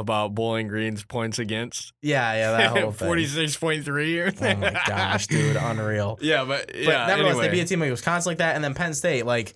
about 0.00 0.34
Bowling 0.34 0.66
Green's 0.68 1.04
points 1.04 1.38
against 1.38 1.92
yeah, 2.02 2.32
yeah, 2.34 2.50
that 2.52 2.70
whole 2.76 2.90
thing. 2.90 3.06
forty 3.06 3.26
six 3.26 3.56
point 3.56 3.84
three. 3.84 4.20
Oh 4.22 4.30
my 4.40 4.80
gosh, 4.88 5.26
dude, 5.28 5.56
unreal. 5.60 6.18
Yeah, 6.20 6.44
but 6.44 6.66
But 6.68 6.76
yeah. 6.76 7.06
nevertheless, 7.06 7.34
anyway. 7.34 7.46
they 7.46 7.52
beat 7.52 7.60
a 7.60 7.64
team 7.66 7.80
like 7.80 7.90
Wisconsin 7.90 8.30
like 8.30 8.38
that, 8.38 8.54
and 8.56 8.64
then 8.64 8.74
Penn 8.74 8.94
State, 8.94 9.24
like 9.26 9.54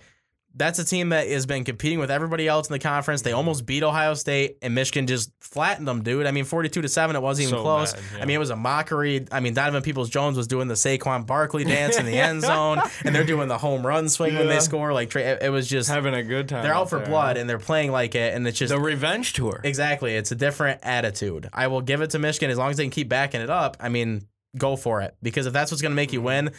that's 0.57 0.79
a 0.79 0.85
team 0.85 1.09
that 1.09 1.27
has 1.27 1.45
been 1.45 1.65
competing 1.65 1.99
with 1.99 2.09
everybody 2.09 2.47
else 2.47 2.69
in 2.69 2.73
the 2.73 2.79
conference. 2.79 3.21
They 3.21 3.33
almost 3.33 3.65
beat 3.65 3.83
Ohio 3.83 4.13
State, 4.13 4.57
and 4.61 4.73
Michigan 4.73 5.05
just 5.05 5.31
flattened 5.41 5.87
them, 5.87 6.01
dude. 6.01 6.25
I 6.25 6.31
mean, 6.31 6.45
forty-two 6.45 6.81
to 6.81 6.87
seven, 6.87 7.15
it 7.15 7.21
wasn't 7.21 7.49
even 7.49 7.59
So 7.59 7.63
close. 7.63 7.93
bad, 7.93 8.21
I 8.21 8.25
mean, 8.25 8.35
it 8.35 8.39
was 8.39 8.51
a 8.51 8.55
mockery. 8.55 9.27
I 9.31 9.41
mean, 9.41 9.53
Donovan 9.53 9.83
Peoples 9.83 10.09
Jones 10.09 10.37
was 10.37 10.47
doing 10.47 10.67
the 10.67 10.75
Saquon 10.75 11.25
Barkley 11.25 11.65
dance 11.65 11.97
in 11.97 12.05
the 12.05 12.17
end 12.17 12.41
zone, 12.41 12.81
and 13.03 13.13
they're 13.13 13.25
doing 13.25 13.49
the 13.49 13.57
home 13.57 13.85
run 13.85 14.07
swing 14.07 14.35
when 14.35 14.47
they 14.47 14.59
score. 14.59 14.93
Like 14.93 15.13
it, 15.15 15.51
was 15.51 15.67
just 15.67 15.89
having 15.89 16.13
a 16.13 16.23
good 16.23 16.47
time. 16.47 16.63
they're 16.63 16.73
out 16.73 16.89
for 16.89 16.99
there. 16.99 17.07
blood, 17.07 17.37
and 17.37 17.49
they're 17.49 17.59
playing 17.59 17.91
like 17.91 18.15
it, 18.15 18.33
and 18.33 18.47
it's 18.47 18.57
just 18.57 18.73
The 18.73 18.79
revenge 18.79 19.33
tour. 19.33 19.59
Exactly. 19.63 20.15
It's 20.15 20.31
a 20.31 20.35
different 20.35 20.79
attitude. 20.83 21.49
I 21.51 21.67
will 21.67 21.81
give 21.81 22.01
it 22.01 22.11
to 22.11 22.19
Michigan 22.19 22.49
as 22.49 22.57
long 22.57 22.71
as 22.71 22.77
they 22.77 22.83
can 22.83 22.91
keep 22.91 23.09
backing 23.09 23.41
it 23.41 23.49
up. 23.49 23.77
I 23.79 23.89
mean, 23.89 24.27
go 24.57 24.75
for 24.75 25.01
it. 25.01 25.15
Because 25.21 25.45
if 25.45 25.53
that's 25.53 25.71
what's 25.71 25.81
going 25.81 25.91
to 25.91 25.95
make 25.95 26.13
you 26.13 26.19
mm-hmm. 26.19 26.47
win, 26.47 26.51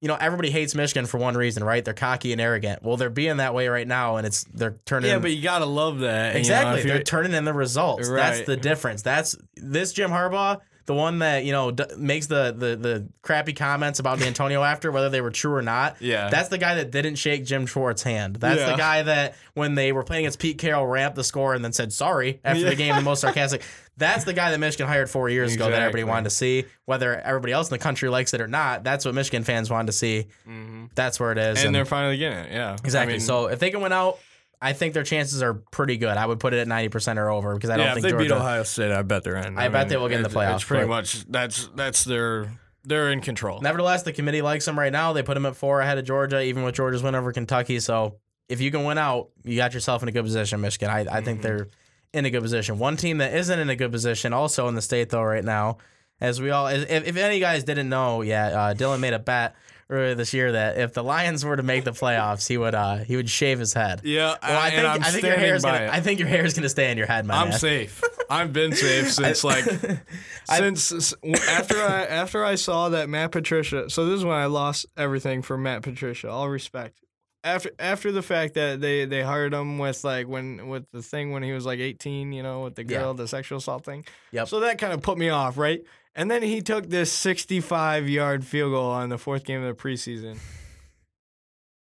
you 0.00 0.08
know, 0.08 0.16
everybody 0.18 0.50
hates 0.50 0.74
Michigan 0.74 1.04
for 1.06 1.18
one 1.18 1.36
reason, 1.36 1.62
right? 1.62 1.84
They're 1.84 1.92
cocky 1.94 2.32
and 2.32 2.40
arrogant. 2.40 2.82
Well, 2.82 2.96
they're 2.96 3.10
being 3.10 3.36
that 3.36 3.54
way 3.54 3.68
right 3.68 3.86
now, 3.86 4.16
and 4.16 4.26
it's 4.26 4.44
they're 4.44 4.76
turning. 4.86 5.10
Yeah, 5.10 5.18
but 5.18 5.30
you 5.30 5.42
gotta 5.42 5.66
love 5.66 6.00
that. 6.00 6.36
exactly, 6.36 6.80
you're- 6.80 6.90
they're 6.94 7.02
turning 7.02 7.34
in 7.34 7.44
the 7.44 7.52
results. 7.52 8.08
That's 8.08 8.42
the 8.46 8.56
difference. 8.56 9.02
That's 9.02 9.36
this 9.56 9.92
Jim 9.92 10.10
Harbaugh, 10.10 10.60
the 10.86 10.94
one 10.94 11.18
that 11.18 11.44
you 11.44 11.52
know 11.52 11.70
d- 11.70 11.84
makes 11.98 12.26
the 12.28 12.54
the 12.56 12.76
the 12.76 13.08
crappy 13.22 13.52
comments 13.52 13.98
about 13.98 14.18
D'Antonio 14.20 14.62
after, 14.62 14.90
whether 14.90 15.10
they 15.10 15.20
were 15.20 15.30
true 15.30 15.54
or 15.54 15.62
not. 15.62 15.96
Yeah. 16.00 16.30
that's 16.30 16.48
the 16.48 16.58
guy 16.58 16.76
that 16.76 16.90
didn't 16.90 17.16
shake 17.16 17.44
Jim 17.44 17.66
Schwartz's 17.66 18.02
hand. 18.02 18.36
That's 18.36 18.64
the 18.64 18.76
guy 18.76 19.02
that 19.02 19.36
when 19.54 19.74
they 19.74 19.92
were 19.92 20.02
playing 20.02 20.24
against 20.24 20.38
Pete 20.38 20.56
Carroll, 20.58 20.86
ramped 20.86 21.16
the 21.16 21.24
score 21.24 21.52
and 21.54 21.62
then 21.64 21.72
said 21.72 21.92
sorry 21.92 22.40
after 22.42 22.64
the 22.64 22.74
game. 22.74 22.96
The 22.96 23.02
most 23.02 23.20
sarcastic. 23.20 23.62
That's 24.00 24.24
the 24.24 24.32
guy 24.32 24.50
that 24.50 24.58
Michigan 24.58 24.88
hired 24.88 25.08
four 25.08 25.28
years 25.28 25.54
ago 25.54 25.70
that 25.70 25.80
everybody 25.80 26.02
wanted 26.02 26.24
to 26.24 26.30
see. 26.30 26.64
Whether 26.86 27.20
everybody 27.20 27.52
else 27.52 27.68
in 27.70 27.74
the 27.74 27.78
country 27.78 28.08
likes 28.08 28.34
it 28.34 28.40
or 28.40 28.48
not, 28.48 28.82
that's 28.82 29.04
what 29.04 29.14
Michigan 29.14 29.44
fans 29.44 29.70
wanted 29.70 29.86
to 29.86 29.92
see. 29.92 30.26
Mhm. 30.48 30.90
That's 30.96 31.20
where 31.20 31.30
it 31.30 31.38
is. 31.38 31.58
and 31.58 31.66
and- 31.68 31.74
they're 31.74 31.84
finally 31.84 32.16
getting 32.16 32.38
it. 32.38 32.52
Yeah, 32.52 32.72
exactly. 32.82 33.14
I 33.14 33.16
mean, 33.18 33.20
so 33.24 33.46
if 33.46 33.60
they 33.60 33.70
can 33.70 33.80
win 33.80 33.92
out. 33.92 34.18
I 34.62 34.74
think 34.74 34.92
their 34.92 35.04
chances 35.04 35.42
are 35.42 35.54
pretty 35.54 35.96
good. 35.96 36.18
I 36.18 36.26
would 36.26 36.38
put 36.38 36.52
it 36.52 36.58
at 36.58 36.68
ninety 36.68 36.90
percent 36.90 37.18
or 37.18 37.30
over 37.30 37.54
because 37.54 37.70
I 37.70 37.78
don't 37.78 37.86
yeah, 37.86 37.94
think 37.94 38.04
if 38.04 38.12
they 38.12 38.18
beat 38.18 38.28
Georgia. 38.28 38.42
Ohio 38.44 38.62
State, 38.62 38.92
I 38.92 39.00
bet 39.00 39.24
they're 39.24 39.36
in. 39.38 39.56
I 39.56 39.68
bet 39.70 39.88
they 39.88 39.96
will 39.96 40.08
get 40.10 40.18
in 40.18 40.22
the 40.22 40.28
playoffs, 40.28 40.56
It's 40.56 40.64
pretty 40.64 40.86
much 40.86 41.24
that's 41.30 41.70
that's 41.74 42.04
their 42.04 42.50
they're 42.84 43.10
in 43.10 43.22
control. 43.22 43.62
Nevertheless, 43.62 44.02
the 44.02 44.12
committee 44.12 44.42
likes 44.42 44.66
them 44.66 44.78
right 44.78 44.92
now. 44.92 45.14
They 45.14 45.22
put 45.22 45.32
them 45.32 45.46
at 45.46 45.56
four 45.56 45.80
ahead 45.80 45.96
of 45.96 46.04
Georgia, 46.04 46.42
even 46.42 46.62
with 46.62 46.74
Georgia's 46.74 47.02
win 47.02 47.14
over 47.14 47.32
Kentucky. 47.32 47.80
So 47.80 48.16
if 48.50 48.60
you 48.60 48.70
can 48.70 48.84
win 48.84 48.98
out, 48.98 49.30
you 49.44 49.56
got 49.56 49.72
yourself 49.72 50.02
in 50.02 50.10
a 50.10 50.12
good 50.12 50.24
position, 50.26 50.60
Michigan. 50.60 50.90
I, 50.90 51.06
I 51.10 51.20
think 51.22 51.38
Mhm. 51.38 51.42
they're 51.42 51.68
in 52.12 52.24
a 52.24 52.30
good 52.30 52.42
position. 52.42 52.78
One 52.78 52.96
team 52.96 53.18
that 53.18 53.34
isn't 53.34 53.58
in 53.58 53.70
a 53.70 53.76
good 53.76 53.92
position, 53.92 54.32
also 54.32 54.68
in 54.68 54.74
the 54.74 54.82
state 54.82 55.10
though, 55.10 55.22
right 55.22 55.44
now, 55.44 55.78
as 56.20 56.40
we 56.40 56.50
all, 56.50 56.66
if, 56.66 56.88
if 56.90 57.16
any 57.16 57.40
guys 57.40 57.64
didn't 57.64 57.88
know 57.88 58.22
yet, 58.22 58.52
uh, 58.52 58.74
Dylan 58.74 59.00
made 59.00 59.12
a 59.14 59.18
bet 59.18 59.54
earlier 59.88 60.14
this 60.14 60.32
year 60.34 60.52
that 60.52 60.78
if 60.78 60.92
the 60.92 61.02
Lions 61.02 61.44
were 61.44 61.56
to 61.56 61.62
make 61.62 61.82
the 61.84 61.90
playoffs, 61.92 62.46
he 62.46 62.56
would 62.58 62.74
uh, 62.74 62.96
he 62.98 63.16
would 63.16 63.28
shave 63.28 63.58
his 63.58 63.72
head. 63.72 64.02
Yeah, 64.04 64.36
Well, 64.42 64.60
I 64.60 64.68
and 64.68 65.02
think 65.02 65.06
I 65.06 65.10
think 65.10 65.24
your 65.24 65.36
hair's 65.36 65.62
gonna 65.64 65.84
it. 65.84 65.90
I 65.90 66.00
think 66.00 66.20
your 66.20 66.28
hair's 66.28 66.54
gonna 66.54 66.68
stay 66.68 66.90
in 66.92 66.98
your 66.98 67.06
head, 67.08 67.24
my 67.26 67.34
I'm 67.36 67.48
man. 67.50 67.58
safe. 67.58 68.02
I've 68.28 68.52
been 68.52 68.72
safe 68.72 69.12
since 69.12 69.42
like 69.42 69.64
I- 70.48 70.58
since 70.58 71.14
after 71.48 71.76
I 71.80 72.04
after 72.04 72.44
I 72.44 72.54
saw 72.56 72.90
that 72.90 73.08
Matt 73.08 73.32
Patricia. 73.32 73.88
So 73.90 74.04
this 74.06 74.18
is 74.18 74.24
when 74.24 74.36
I 74.36 74.46
lost 74.46 74.86
everything 74.96 75.42
for 75.42 75.56
Matt 75.56 75.82
Patricia. 75.82 76.28
All 76.30 76.48
respect. 76.48 77.00
After 77.42 77.70
after 77.78 78.12
the 78.12 78.20
fact 78.22 78.54
that 78.54 78.80
they 78.82 79.06
they 79.06 79.22
hired 79.22 79.54
him 79.54 79.78
with 79.78 80.04
like 80.04 80.28
when 80.28 80.68
with 80.68 80.84
the 80.92 81.02
thing 81.02 81.32
when 81.32 81.42
he 81.42 81.52
was 81.52 81.64
like 81.64 81.78
18, 81.78 82.32
you 82.32 82.42
know, 82.42 82.64
with 82.64 82.74
the 82.74 82.82
Yeah. 82.82 82.98
girl, 82.98 83.14
the 83.14 83.26
sexual 83.26 83.58
assault 83.58 83.84
thing. 83.84 84.04
Yep. 84.32 84.48
So 84.48 84.60
that 84.60 84.78
kind 84.78 84.92
of 84.92 85.00
put 85.00 85.16
me 85.16 85.30
off, 85.30 85.56
right? 85.56 85.82
And 86.14 86.30
then 86.30 86.42
he 86.42 86.60
took 86.60 86.90
this 86.90 87.10
65 87.12 88.08
yard 88.10 88.44
field 88.44 88.72
goal 88.72 88.90
on 88.90 89.08
the 89.08 89.16
fourth 89.16 89.44
game 89.44 89.62
of 89.62 89.74
the 89.74 89.82
preseason. 89.82 90.38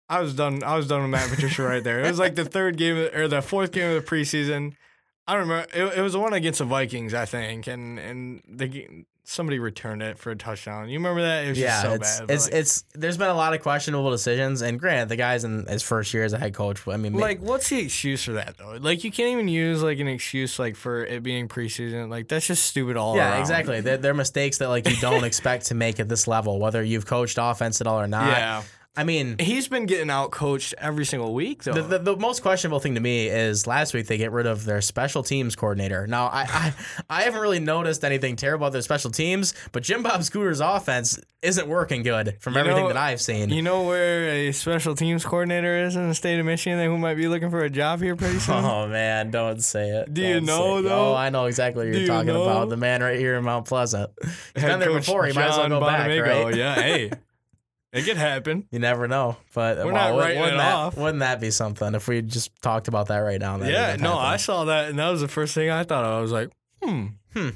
I 0.08 0.20
was 0.20 0.34
done. 0.34 0.62
I 0.64 0.76
was 0.76 0.86
done 0.88 1.02
with 1.02 1.10
Matt 1.10 1.30
Patricia 1.30 1.62
right 1.62 1.82
there. 1.82 2.00
It 2.00 2.08
was 2.08 2.18
like 2.18 2.34
the 2.34 2.44
third 2.44 2.76
game 2.76 2.96
of- 2.96 3.14
or 3.14 3.28
the 3.28 3.40
fourth 3.42 3.72
game 3.72 3.90
of 3.96 4.04
the 4.04 4.08
preseason. 4.08 4.74
I 5.26 5.32
don't 5.34 5.48
remember. 5.48 5.68
It, 5.72 5.98
it 5.98 6.02
was 6.02 6.12
the 6.12 6.20
one 6.20 6.34
against 6.34 6.58
the 6.58 6.66
Vikings, 6.66 7.14
I 7.14 7.24
think, 7.24 7.66
and 7.66 7.98
and 7.98 8.42
the 8.46 9.04
somebody 9.24 9.58
returned 9.58 10.02
it 10.02 10.18
for 10.18 10.30
a 10.30 10.36
touchdown. 10.36 10.88
You 10.88 10.98
remember 10.98 11.22
that? 11.22 11.46
It 11.46 11.48
was 11.50 11.58
yeah, 11.58 11.68
just 11.68 11.82
so 11.82 11.92
it's 11.94 12.20
bad. 12.20 12.30
it's 12.30 12.44
like, 12.44 12.54
it's 12.54 12.84
there's 12.94 13.16
been 13.16 13.30
a 13.30 13.34
lot 13.34 13.54
of 13.54 13.62
questionable 13.62 14.10
decisions, 14.10 14.62
and 14.62 14.78
granted, 14.78 15.08
the 15.08 15.16
guy's 15.16 15.44
in 15.44 15.66
his 15.66 15.82
first 15.82 16.14
year 16.14 16.24
as 16.24 16.32
a 16.32 16.38
head 16.38 16.54
coach. 16.54 16.86
I 16.86 16.96
mean, 16.96 17.14
like 17.14 17.40
what's 17.40 17.68
the 17.68 17.80
excuse 17.80 18.24
for 18.24 18.32
that 18.32 18.56
though? 18.58 18.78
Like 18.80 19.02
you 19.02 19.10
can't 19.10 19.30
even 19.30 19.48
use 19.48 19.82
like 19.82 19.98
an 19.98 20.08
excuse 20.08 20.58
like 20.58 20.76
for 20.76 21.04
it 21.04 21.22
being 21.22 21.48
preseason. 21.48 22.10
Like 22.10 22.28
that's 22.28 22.46
just 22.46 22.64
stupid 22.64 22.96
all 22.96 23.16
yeah, 23.16 23.32
around. 23.32 23.40
exactly. 23.40 23.80
They're, 23.80 23.96
they're 23.96 24.14
mistakes 24.14 24.58
that 24.58 24.68
like 24.68 24.88
you 24.88 24.96
don't 24.96 25.24
expect 25.24 25.66
to 25.66 25.74
make 25.74 25.98
at 25.98 26.08
this 26.08 26.28
level, 26.28 26.60
whether 26.60 26.82
you've 26.82 27.06
coached 27.06 27.38
offense 27.40 27.80
at 27.80 27.86
all 27.86 28.00
or 28.00 28.06
not. 28.06 28.28
Yeah, 28.28 28.62
I 28.96 29.02
mean, 29.02 29.36
he's 29.40 29.66
been 29.66 29.86
getting 29.86 30.08
out 30.08 30.30
coached 30.30 30.72
every 30.78 31.04
single 31.04 31.34
week 31.34 31.64
though. 31.64 31.72
The, 31.72 31.82
the, 31.82 31.98
the 31.98 32.16
most 32.16 32.42
questionable 32.42 32.78
thing 32.78 32.94
to 32.94 33.00
me 33.00 33.26
is 33.28 33.66
last 33.66 33.92
week 33.92 34.06
they 34.06 34.18
get 34.18 34.30
rid 34.30 34.46
of 34.46 34.64
their 34.64 34.80
special 34.80 35.22
teams 35.24 35.56
coordinator. 35.56 36.06
Now 36.06 36.26
I, 36.26 36.42
I 36.48 36.74
I 37.10 37.22
haven't 37.22 37.40
really 37.40 37.58
noticed 37.58 38.04
anything 38.04 38.36
terrible 38.36 38.66
about 38.66 38.72
their 38.72 38.82
special 38.82 39.10
teams, 39.10 39.52
but 39.72 39.82
Jim 39.82 40.02
Bob 40.04 40.22
Cooter's 40.30 40.60
offense 40.60 41.18
isn't 41.42 41.66
working 41.66 42.02
good 42.04 42.36
from 42.40 42.54
You 42.54 42.60
everything 42.60 42.82
know- 42.84 42.88
that 42.88 42.96
I've 42.96 43.20
seen. 43.20 43.50
you 43.50 43.62
know 43.62 43.82
where 43.82 44.28
a 44.30 44.52
special 44.52 44.94
teams 44.94 45.24
coordinator 45.24 45.76
is 45.84 45.96
in 45.96 46.08
the 46.08 46.14
state 46.14 46.38
of 46.38 46.46
Michigan 46.46 46.78
that 46.78 46.86
who 46.86 46.96
might 46.96 47.16
be 47.16 47.26
looking 47.28 47.50
for 47.50 47.64
a 47.64 47.70
job 47.70 48.00
here 48.00 48.14
pretty 48.16 48.38
soon? 48.38 48.54
Oh 48.64 48.86
man, 48.86 49.30
don't 49.32 49.60
say 49.62 49.88
it. 49.90 50.14
Do 50.14 50.22
you 50.22 50.34
Don't 50.34 50.44
know, 50.46 50.78
it. 50.78 50.82
though? 50.82 51.12
Oh, 51.12 51.14
I 51.14 51.30
know 51.30 51.46
exactly 51.46 51.84
what 51.86 51.92
you're 51.92 52.02
you 52.02 52.06
talking 52.06 52.28
know? 52.32 52.44
about. 52.44 52.68
The 52.68 52.76
man 52.76 53.02
right 53.02 53.18
here 53.18 53.34
in 53.34 53.44
Mount 53.44 53.66
Pleasant. 53.66 54.10
He's 54.22 54.62
Head 54.62 54.68
been 54.68 54.80
there 54.80 54.92
before. 54.96 55.26
He 55.26 55.32
might 55.32 55.46
as 55.46 55.50
well 55.58 55.68
John 55.68 55.70
go 55.70 55.80
back, 55.80 56.08
Bonamego. 56.08 56.44
right? 56.44 56.54
Yeah, 56.54 56.74
hey, 56.76 57.10
it 57.94 58.04
could 58.04 58.16
happen. 58.16 58.66
You 58.72 58.80
never 58.80 59.06
know, 59.06 59.36
but 59.54 59.78
We're 59.78 59.92
wow, 59.92 59.92
not 59.92 60.04
wouldn't- 60.14 60.20
writing 60.20 60.40
wouldn't 60.40 60.56
it 60.56 60.64
that, 60.64 60.74
off. 60.74 60.96
Wouldn't 60.96 61.20
that 61.20 61.40
be 61.40 61.50
something 61.52 61.94
if 61.94 62.08
we 62.08 62.22
just 62.22 62.50
talked 62.60 62.88
about 62.88 63.06
that 63.08 63.18
right 63.18 63.40
now? 63.40 63.56
That 63.56 63.70
yeah, 63.70 63.96
no, 63.96 64.18
I 64.18 64.36
saw 64.36 64.64
that, 64.64 64.90
and 64.90 64.98
that 64.98 65.08
was 65.10 65.20
the 65.20 65.28
first 65.28 65.54
thing 65.54 65.70
I 65.70 65.84
thought. 65.84 66.04
of. 66.04 66.12
I 66.12 66.20
was 66.20 66.32
like, 66.32 66.50
hmm. 66.82 67.06
hmm. 67.32 67.50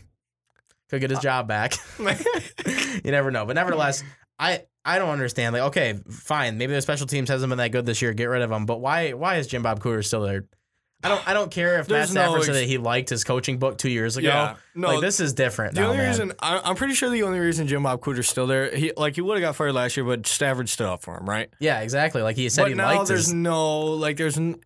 could 0.88 1.00
get 1.00 1.10
his 1.10 1.18
uh, 1.18 1.22
job 1.22 1.48
back. 1.48 1.74
you 1.98 3.10
never 3.10 3.30
know. 3.32 3.44
But 3.46 3.56
nevertheless, 3.56 4.04
I 4.38 4.62
I 4.84 4.98
don't 4.98 5.10
understand. 5.10 5.54
Like, 5.54 5.62
okay, 5.64 6.00
fine, 6.08 6.56
maybe 6.56 6.72
the 6.72 6.80
special 6.82 7.06
teams 7.08 7.28
hasn't 7.28 7.50
been 7.50 7.58
that 7.58 7.72
good 7.72 7.84
this 7.84 8.00
year. 8.00 8.14
Get 8.14 8.26
rid 8.26 8.42
of 8.42 8.50
them. 8.50 8.64
But 8.64 8.80
why 8.80 9.12
why 9.14 9.36
is 9.36 9.48
Jim 9.48 9.62
Bob 9.62 9.80
Cooter 9.80 10.04
still 10.04 10.22
there? 10.22 10.46
I 11.04 11.08
don't 11.08 11.28
I 11.28 11.32
don't 11.32 11.50
care 11.50 11.78
if 11.78 11.88
Matt 11.88 11.88
There's 11.88 12.14
no 12.14 12.22
Stafford 12.22 12.44
said 12.44 12.54
that 12.56 12.64
he 12.64 12.76
liked 12.76 13.08
his 13.08 13.22
coaching 13.22 13.58
book 13.58 13.78
two 13.78 13.88
years 13.88 14.16
ago. 14.16 14.28
Yeah, 14.28 14.56
no, 14.74 14.88
like 14.88 15.00
this 15.00 15.20
is 15.20 15.32
different. 15.32 15.76
The 15.76 15.82
now, 15.82 15.86
only 15.88 15.98
man. 15.98 16.08
reason 16.08 16.32
I, 16.40 16.60
I'm 16.64 16.74
pretty 16.74 16.94
sure 16.94 17.08
the 17.08 17.22
only 17.22 17.38
reason 17.38 17.68
Jim 17.68 17.84
Bob 17.84 18.00
Cooter's 18.00 18.28
still 18.28 18.48
there, 18.48 18.74
he 18.74 18.92
like 18.96 19.14
he 19.14 19.20
would 19.20 19.36
have 19.36 19.42
got 19.42 19.54
fired 19.54 19.74
last 19.74 19.96
year, 19.96 20.04
but 20.04 20.26
Stafford 20.26 20.68
stood 20.68 20.88
up 20.88 21.02
for 21.02 21.16
him, 21.16 21.28
right? 21.28 21.50
yeah, 21.60 21.80
exactly. 21.82 22.20
Like 22.20 22.34
he 22.34 22.48
said, 22.48 22.62
but 22.62 22.68
he 22.70 22.74
now 22.74 22.86
liked 22.86 23.06
there's 23.06 23.26
his 23.26 23.34
no 23.34 23.84
like 23.84 24.16
there's 24.16 24.38
n- 24.38 24.60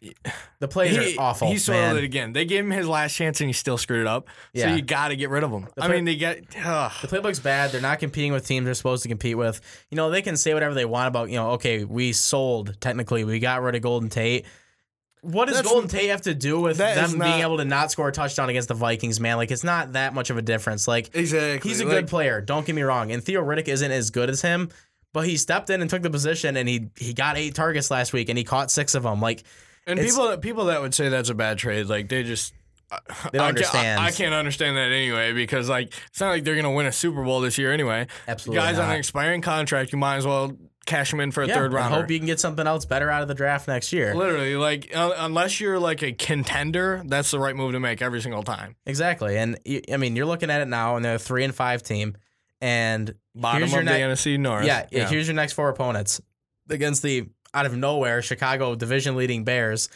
the 0.58 0.68
plays 0.68 0.96
he, 0.96 1.18
are 1.18 1.20
awful. 1.20 1.48
He 1.48 1.58
soiled 1.58 1.76
man. 1.76 1.96
it 1.98 2.04
again. 2.04 2.32
They 2.32 2.46
gave 2.46 2.64
him 2.64 2.70
his 2.70 2.88
last 2.88 3.14
chance 3.14 3.40
and 3.42 3.48
he 3.48 3.52
still 3.52 3.76
screwed 3.76 4.00
it 4.00 4.06
up. 4.06 4.28
Yeah. 4.54 4.68
So 4.70 4.76
you 4.76 4.82
got 4.82 5.08
to 5.08 5.16
get 5.16 5.28
rid 5.28 5.44
of 5.44 5.50
him. 5.50 5.68
The 5.74 5.84
I 5.84 5.88
mean, 5.88 6.06
they 6.06 6.16
get. 6.16 6.48
The 6.50 7.08
playbook's 7.08 7.40
bad. 7.40 7.72
They're 7.72 7.80
not 7.82 7.98
competing 7.98 8.32
with 8.32 8.46
teams 8.46 8.64
they're 8.64 8.74
supposed 8.74 9.02
to 9.02 9.08
compete 9.08 9.36
with. 9.36 9.60
You 9.90 9.96
know, 9.96 10.10
they 10.10 10.22
can 10.22 10.36
say 10.38 10.54
whatever 10.54 10.72
they 10.72 10.84
want 10.86 11.08
about, 11.08 11.28
you 11.28 11.36
know, 11.36 11.50
okay, 11.52 11.84
we 11.84 12.12
sold 12.12 12.80
technically, 12.80 13.24
we 13.24 13.38
got 13.38 13.60
rid 13.60 13.74
of 13.74 13.82
Golden 13.82 14.08
Tate. 14.08 14.46
What 15.22 15.46
does 15.46 15.56
That's- 15.56 15.72
Golden 15.72 15.88
Tate 15.88 16.10
have 16.10 16.22
to 16.22 16.34
do 16.34 16.60
with 16.60 16.78
that 16.78 16.96
them 16.96 17.04
is 17.04 17.14
being 17.14 17.40
able 17.42 17.56
to 17.58 17.64
not 17.64 17.90
score 17.92 18.08
a 18.08 18.12
touchdown 18.12 18.50
against 18.50 18.68
the 18.68 18.74
Vikings, 18.74 19.20
man? 19.20 19.36
Like, 19.36 19.50
it's 19.50 19.62
not 19.64 19.92
that 19.92 20.14
much 20.14 20.30
of 20.30 20.36
a 20.36 20.42
difference. 20.42 20.86
Like, 20.88 21.10
Exactly. 21.14 21.68
he's 21.70 21.80
a 21.80 21.84
Like, 21.84 21.94
good 21.94 22.08
player. 22.08 22.40
Don't 22.40 22.66
get 22.66 22.74
me 22.74 22.82
wrong. 22.82 23.12
And 23.12 23.22
Theo 23.22 23.40
Riddick 23.42 23.68
isn't 23.68 23.90
as 23.92 24.10
good 24.10 24.28
as 24.28 24.42
him, 24.42 24.68
but 25.12 25.26
he 25.26 25.36
stepped 25.36 25.70
in 25.70 25.80
and 25.80 25.88
took 25.88 26.02
the 26.02 26.10
position, 26.10 26.56
and 26.56 26.68
he 26.68 26.88
he 26.98 27.14
got 27.14 27.36
eight 27.38 27.54
targets 27.54 27.88
last 27.90 28.12
week, 28.12 28.28
and 28.30 28.36
he 28.36 28.42
caught 28.44 28.70
six 28.70 28.94
of 28.96 29.04
them. 29.04 29.20
Like, 29.20 29.44
And 29.86 29.98
it's- 29.98 30.12
people 30.14 30.36
people 30.38 30.64
that 30.66 30.80
would 30.80 30.92
say 30.94 31.08
that's 31.08 31.28
a 31.30 31.34
bad 31.34 31.56
trade, 31.58 31.86
like 31.86 32.08
they 32.08 32.22
just. 32.24 32.52
They 33.30 33.38
don't 33.38 33.46
I 33.46 33.48
understand. 33.48 33.84
Can't, 33.84 34.00
I, 34.02 34.06
I 34.08 34.10
can't 34.10 34.34
understand 34.34 34.76
that 34.76 34.92
anyway 34.92 35.32
because 35.32 35.66
like 35.66 35.94
it's 36.08 36.20
not 36.20 36.28
like 36.28 36.44
they're 36.44 36.56
gonna 36.56 36.72
win 36.72 36.84
a 36.84 36.92
Super 36.92 37.24
Bowl 37.24 37.40
this 37.40 37.56
year 37.56 37.72
anyway. 37.72 38.06
absolutely. 38.28 38.60
Guys 38.62 38.78
on 38.78 38.86
not. 38.88 38.92
an 38.92 38.98
expiring 38.98 39.40
contract, 39.40 39.92
you 39.92 39.98
might 39.98 40.16
as 40.16 40.26
well 40.26 40.52
cash 40.86 41.10
them 41.10 41.20
in 41.20 41.30
for 41.30 41.42
a 41.42 41.46
yeah, 41.48 41.54
third 41.54 41.66
and 41.66 41.74
rounder. 41.74 41.96
hope 42.00 42.10
you 42.10 42.18
can 42.18 42.26
get 42.26 42.40
something 42.40 42.66
else 42.66 42.84
better 42.84 43.08
out 43.10 43.22
of 43.22 43.28
the 43.28 43.34
draft 43.34 43.68
next 43.68 43.92
year. 43.92 44.14
Literally, 44.14 44.56
like 44.56 44.94
uh, 44.94 45.12
unless 45.18 45.60
you're 45.60 45.78
like 45.78 46.02
a 46.02 46.12
contender, 46.12 47.02
that's 47.06 47.30
the 47.30 47.38
right 47.38 47.54
move 47.54 47.72
to 47.72 47.80
make 47.80 48.02
every 48.02 48.20
single 48.20 48.42
time. 48.42 48.76
Exactly. 48.86 49.36
And 49.38 49.58
I 49.92 49.96
mean, 49.96 50.16
you're 50.16 50.26
looking 50.26 50.50
at 50.50 50.60
it 50.60 50.68
now, 50.68 50.96
and 50.96 51.04
they're 51.04 51.14
a 51.16 51.18
three 51.18 51.44
and 51.44 51.54
five 51.54 51.82
team. 51.82 52.16
And 52.60 53.14
Bottom 53.34 53.60
here's 53.62 53.72
of 53.72 53.84
your 53.84 53.84
the 53.84 53.90
NFC 54.00 54.38
North. 54.38 54.64
yeah, 54.66 54.86
yeah, 54.92 55.08
here's 55.08 55.26
your 55.26 55.34
next 55.34 55.54
four 55.54 55.68
opponents 55.68 56.20
against 56.70 57.02
the 57.02 57.28
out 57.54 57.66
of 57.66 57.76
nowhere 57.76 58.22
Chicago 58.22 58.74
division 58.74 59.16
leading 59.16 59.44
Bears. 59.44 59.88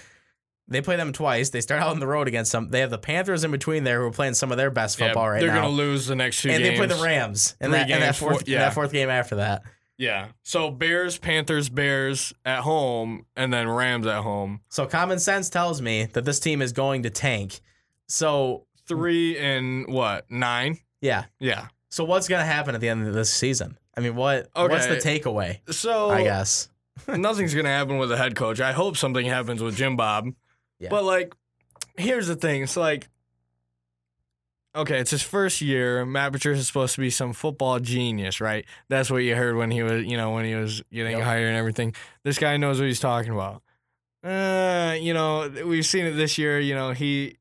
They 0.69 0.81
play 0.81 0.97
them 0.97 1.13
twice. 1.13 1.51
They 1.51 1.61
start 1.61 1.81
out 1.81 1.91
on 1.91 2.01
the 2.01 2.09
road 2.09 2.27
against 2.27 2.51
them. 2.51 2.71
They 2.71 2.81
have 2.81 2.91
the 2.91 2.99
Panthers 2.99 3.45
in 3.45 3.53
between 3.53 3.85
there 3.85 4.01
who 4.01 4.07
are 4.07 4.11
playing 4.11 4.35
some 4.35 4.51
of 4.51 4.57
their 4.59 4.71
best 4.73 4.99
Yeah, 4.99 5.07
football 5.07 5.29
right 5.31 5.41
now. 5.41 5.47
they're 5.47 5.55
gonna 5.55 5.69
lose 5.69 6.07
the 6.07 6.17
next 6.17 6.43
two 6.43 6.51
and 6.51 6.61
games. 6.63 6.77
they 6.81 6.87
play 6.87 6.97
the 6.97 7.01
Rams 7.05 7.55
in 7.61 7.71
that, 7.71 7.89
in 7.89 8.01
that 8.01 8.17
fourth 8.17 8.41
four- 8.45 8.53
in 8.53 8.59
that 8.59 8.75
fourth 8.75 8.91
game 8.93 9.09
after 9.09 9.37
that. 9.37 9.63
Yeah. 9.99 10.29
So 10.43 10.71
Bears, 10.71 11.17
Panthers, 11.19 11.69
Bears 11.69 12.33
at 12.45 12.61
home, 12.61 13.27
and 13.35 13.53
then 13.53 13.69
Rams 13.69 14.07
at 14.07 14.23
home. 14.23 14.61
So 14.69 14.87
common 14.87 15.19
sense 15.19 15.49
tells 15.49 15.81
me 15.81 16.05
that 16.13 16.25
this 16.25 16.39
team 16.41 16.61
is 16.63 16.73
going 16.73 17.03
to 17.05 17.11
tank. 17.11 17.61
So 18.07 18.67
Three 18.87 19.37
and 19.39 19.87
what? 19.93 20.31
Nine? 20.31 20.79
yeah. 21.01 21.25
Yeah. 21.41 21.69
So 21.89 22.05
what's 22.05 22.29
going 22.29 22.41
to 22.41 22.47
happen 22.47 22.75
at 22.75 22.81
the 22.81 22.89
end 22.89 23.07
of 23.09 23.15
this 23.15 23.33
season? 23.33 23.79
I 23.97 24.01
mean, 24.01 24.15
what 24.17 24.49
Okay. 24.55 24.73
what's 24.73 24.87
the 24.87 24.97
takeaway? 24.97 25.61
So 25.73 26.11
I 26.11 26.23
guess. 26.23 26.69
nothing's 27.09 27.55
gonna 27.55 27.69
happen 27.71 27.99
with 27.99 28.09
the 28.11 28.17
head 28.17 28.37
coach. 28.37 28.61
I 28.61 28.73
hope 28.73 28.97
something 28.97 29.25
happens 29.27 29.63
with 29.63 29.77
Jim 29.77 29.97
Bob. 29.97 30.29
Yeah. 30.79 30.89
But 30.91 31.05
like, 31.05 31.35
here's 31.97 32.27
the 32.27 32.37
thing. 32.37 32.63
It's 32.63 32.77
like, 32.77 33.09
okay, 34.77 34.99
it's 34.99 35.11
his 35.11 35.23
first 35.23 35.61
year. 35.61 36.05
Matt 36.07 36.33
Patricia 36.33 36.61
is 36.61 36.67
supposed 36.67 36.95
to 36.95 37.01
be 37.01 37.11
some 37.11 37.33
football 37.33 37.81
genius, 37.81 38.41
right? 38.41 38.65
That's 38.89 39.11
what 39.11 39.19
you 39.19 39.35
heard 39.35 39.57
when 39.57 39.71
he 39.71 39.83
was, 39.83 40.05
you 40.05 40.17
know, 40.17 40.31
when 40.33 40.45
he 40.45 40.55
was 40.55 40.83
getting 40.93 41.17
Yep. 41.17 41.23
hired 41.23 41.49
and 41.49 41.57
everything. 41.57 41.95
This 42.25 42.39
guy 42.39 42.57
knows 42.57 42.79
what 42.79 42.87
he's 42.87 43.01
talking 43.01 43.33
about. 43.33 43.63
Uh, 44.23 44.95
you 45.01 45.15
know, 45.15 45.49
we've 45.65 45.87
seen 45.87 46.05
it 46.07 46.13
this 46.13 46.37
year. 46.39 46.59
You 46.61 46.75
know, 46.75 46.93
he 46.93 47.37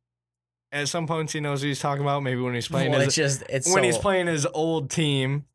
at 0.71 0.87
some 0.87 1.07
points 1.07 1.33
he 1.33 1.39
knows 1.39 1.61
what 1.61 1.67
he's 1.67 1.79
talking 1.79 2.03
about. 2.03 2.21
Maybe 2.21 2.41
when 2.41 2.53
he's 2.53 2.67
playing 2.67 2.91
Well, 2.91 2.99
his, 2.99 3.07
it's 3.09 3.15
just 3.15 3.43
it's 3.49 3.67
when 3.67 3.83
so, 3.83 3.83
he's 3.83 3.97
playing 3.97 4.27
his 4.27 4.45
old 4.45 4.89
team, 4.89 5.45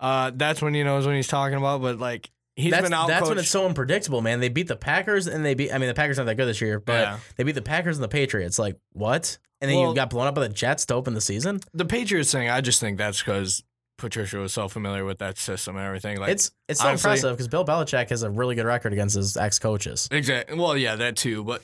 uh, 0.00 0.32
that's 0.34 0.62
when 0.62 0.74
he 0.74 0.82
knows 0.82 1.06
what 1.06 1.14
he's 1.14 1.28
talking 1.28 1.58
about. 1.58 1.82
But 1.82 1.98
like, 1.98 2.30
he's 2.60 2.70
that's, 2.70 2.82
been 2.84 2.94
out. 2.94 3.08
that's 3.08 3.28
when 3.28 3.38
it's 3.38 3.48
so 3.50 3.66
unpredictable, 3.66 4.20
man. 4.20 4.40
They 4.40 4.48
beat 4.48 4.68
the 4.68 4.76
Packers 4.76 5.26
and 5.26 5.44
they 5.44 5.54
beat. 5.54 5.72
I 5.72 5.78
mean, 5.78 5.88
the 5.88 5.94
Packers 5.94 6.18
aren't 6.18 6.26
that 6.28 6.36
good 6.36 6.46
this 6.46 6.60
year, 6.60 6.78
but 6.80 6.92
Yeah. 7.00 7.18
they 7.36 7.44
beat 7.44 7.52
the 7.56 7.62
Packers 7.62 7.96
and 7.96 8.04
the 8.04 8.08
Patriots. 8.08 8.58
Like 8.58 8.76
what? 8.92 9.38
And 9.60 9.70
then 9.70 9.78
Well- 9.78 9.88
you 9.90 9.94
got 9.94 10.10
blown 10.10 10.26
up 10.26 10.34
by 10.34 10.42
the 10.42 10.48
Jets 10.48 10.86
to 10.86 10.94
open 10.94 11.14
the 11.14 11.20
season. 11.20 11.60
the 11.74 11.84
Patriots 11.84 12.32
thing. 12.32 12.48
I 12.48 12.60
just 12.60 12.80
think 12.80 12.96
that's 12.98 13.18
because 13.20 13.62
Patricia 13.98 14.38
was 14.38 14.54
so 14.54 14.66
familiar 14.68 15.04
with 15.04 15.18
that 15.18 15.36
system 15.36 15.76
and 15.76 15.84
everything. 15.84 16.18
Like, 16.18 16.30
it's 16.30 16.50
it's 16.68 16.80
so 16.80 16.88
honestly- 16.88 17.10
impressive 17.10 17.32
because 17.36 17.48
Bill 17.48 17.64
Belichick 17.66 18.08
has 18.10 18.22
a 18.22 18.30
really 18.30 18.54
good 18.54 18.64
record 18.64 18.92
against 18.94 19.14
his 19.16 19.36
ex 19.36 19.58
coaches. 19.58 20.08
exactly. 20.10 20.56
Well, 20.58 20.76
yeah, 20.76 20.96
that 20.96 21.16
too. 21.16 21.44
But 21.44 21.62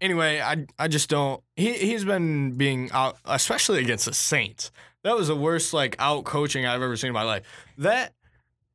anyway, 0.00 0.40
I 0.40 0.66
I 0.78 0.88
just 0.88 1.08
don't. 1.10 1.42
He 1.56 1.72
he's 1.74 2.04
been 2.04 2.52
being 2.52 2.90
out, 2.92 3.18
especially 3.24 3.80
against 3.80 4.06
the 4.06 4.14
Saints. 4.14 4.70
That 5.04 5.14
was 5.14 5.28
the 5.28 5.36
worst 5.36 5.72
like 5.72 5.94
out 5.98 6.24
coaching 6.24 6.66
I've 6.66 6.82
ever 6.82 6.96
seen 6.96 7.08
in 7.08 7.14
my 7.14 7.22
life. 7.22 7.42
That 7.78 8.14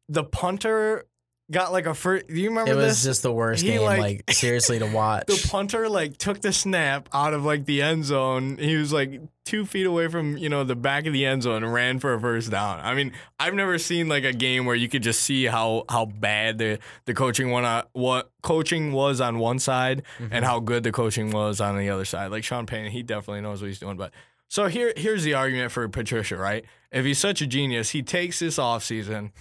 the 0.08 0.24
punter 0.24 1.06
got 1.52 1.72
like 1.72 1.86
a 1.86 1.94
first. 1.94 2.28
Do 2.28 2.34
you 2.36 2.50
remember 2.50 2.72
It 2.72 2.76
was 2.76 2.86
this? 2.86 3.04
just 3.04 3.24
the 3.24 3.32
worst 3.32 3.62
He, 3.62 3.70
game, 3.70 3.82
like- 3.82 4.00
like, 4.00 4.32
seriously 4.32 4.80
to 4.80 4.86
watch. 4.94 5.28
the 5.28 5.48
punter 5.50 5.88
like 5.90 6.18
took 6.18 6.42
the 6.42 6.54
snap 6.54 7.10
out 7.14 7.34
of 7.34 7.44
like 7.46 7.66
the 7.66 7.82
end 7.82 8.06
zone. 8.06 8.58
He 8.58 8.76
was 8.78 8.92
like 8.94 9.22
two 9.44 9.66
feet 9.66 9.86
away 9.86 10.08
from 10.08 10.38
you 10.38 10.48
know 10.50 10.64
the 10.64 10.76
back 10.76 11.06
of 11.08 11.14
the 11.14 11.26
end 11.26 11.44
zone 11.44 11.64
and 11.64 11.74
ran 11.74 12.00
for 12.00 12.14
a 12.14 12.20
first 12.22 12.50
down. 12.52 12.80
I 12.80 12.94
mean, 12.94 13.12
I've 13.40 13.54
never 13.54 13.78
seen 13.78 14.08
like 14.08 14.24
a 14.24 14.34
game 14.34 14.66
where 14.66 14.76
you 14.76 14.88
could 14.90 15.04
just 15.04 15.22
see 15.22 15.46
how 15.46 15.84
how 15.90 16.06
bad 16.06 16.58
the 16.58 16.80
the 17.06 17.14
coaching 17.14 17.50
one 17.52 17.66
uh, 17.66 17.84
what 17.94 18.32
coaching 18.42 18.92
was 18.94 19.20
on 19.22 19.38
one 19.40 19.60
side 19.60 20.04
and 20.32 20.46
how 20.46 20.60
good 20.60 20.84
the 20.84 20.92
coaching 20.92 21.32
was 21.32 21.60
on 21.62 21.78
the 21.78 21.90
other 21.90 22.06
side. 22.06 22.32
Like 22.32 22.44
Sean 22.44 22.66
Payne, 22.66 22.90
he 22.92 23.04
definitely 23.04 23.42
knows 23.42 23.62
what 23.62 23.68
he's 23.68 23.80
doing. 23.80 23.98
But 23.98 24.12
so 24.48 24.68
here 24.68 24.94
here's 24.96 25.24
the 25.24 25.34
argument 25.34 25.72
for 25.72 25.88
Patricia, 25.90 26.38
right? 26.38 26.64
If 26.92 27.06
he's 27.06 27.20
such 27.20 27.42
a 27.42 27.48
genius, 27.48 27.90
he 27.92 28.02
takes 28.04 28.40
this 28.40 28.60
off 28.60 28.84
season. 28.84 29.32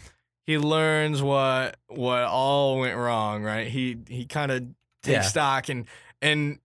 He 0.46 0.58
learns 0.58 1.22
what 1.22 1.76
what 1.88 2.22
all 2.22 2.80
went 2.80 2.96
wrong, 2.96 3.42
right? 3.42 3.66
He 3.68 3.98
he 4.08 4.24
kind 4.26 4.50
of 4.52 4.62
takes 5.02 5.14
Yeah. 5.14 5.22
stock 5.22 5.68
and 5.68 5.86
and 6.20 6.58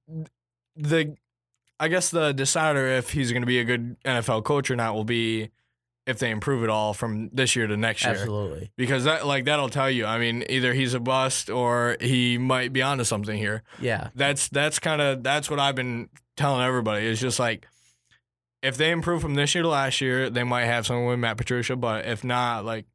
the 0.76 1.16
I 1.80 1.88
guess 1.90 2.10
the 2.10 2.32
decider 2.34 2.88
if 2.88 3.12
he's 3.12 3.32
going 3.32 3.42
to 3.42 3.48
be 3.48 3.60
a 3.60 3.64
good 3.66 3.98
NFL 4.06 4.44
coach 4.46 4.72
or 4.72 4.76
not 4.76 4.96
will 4.96 5.04
be 5.04 5.50
if 6.08 6.20
they 6.20 6.30
improve 6.30 6.64
it 6.64 6.70
all 6.70 6.94
from 6.94 7.30
this 7.34 7.56
year 7.56 7.66
to 7.68 7.76
next 7.76 8.04
year. 8.04 8.14
Absolutely. 8.14 8.72
Because 8.78 9.04
that 9.06 9.26
like 9.26 9.46
that'll 9.46 9.70
tell 9.70 9.90
you. 9.90 10.06
I 10.06 10.18
mean, 10.20 10.46
either 10.50 10.74
he's 10.74 10.94
a 10.94 11.00
bust 11.00 11.50
or 11.50 11.98
he 12.00 12.38
might 12.38 12.72
be 12.74 12.82
onto 12.82 13.04
something 13.04 13.38
here. 13.38 13.64
Yeah. 13.80 14.10
That's 14.16 14.48
that's 14.50 14.80
kind 14.80 15.02
of 15.02 15.24
that's 15.24 15.50
what 15.50 15.60
I've 15.60 15.76
been 15.76 16.10
telling 16.38 16.62
everybody. 16.64 17.06
It's 17.08 17.20
just 17.20 17.40
like 17.40 17.68
if 18.64 18.78
they 18.78 18.92
improve 18.92 19.22
from 19.22 19.36
this 19.36 19.54
year 19.54 19.64
to 19.64 19.68
last 19.70 20.00
year, 20.02 20.30
they 20.30 20.44
might 20.44 20.66
have 20.66 20.86
someone 20.86 21.08
with 21.08 21.20
Matt 21.20 21.38
Patricia. 21.38 21.76
But 21.76 22.06
if 22.06 22.24
not, 22.24 22.66
like 22.66 22.86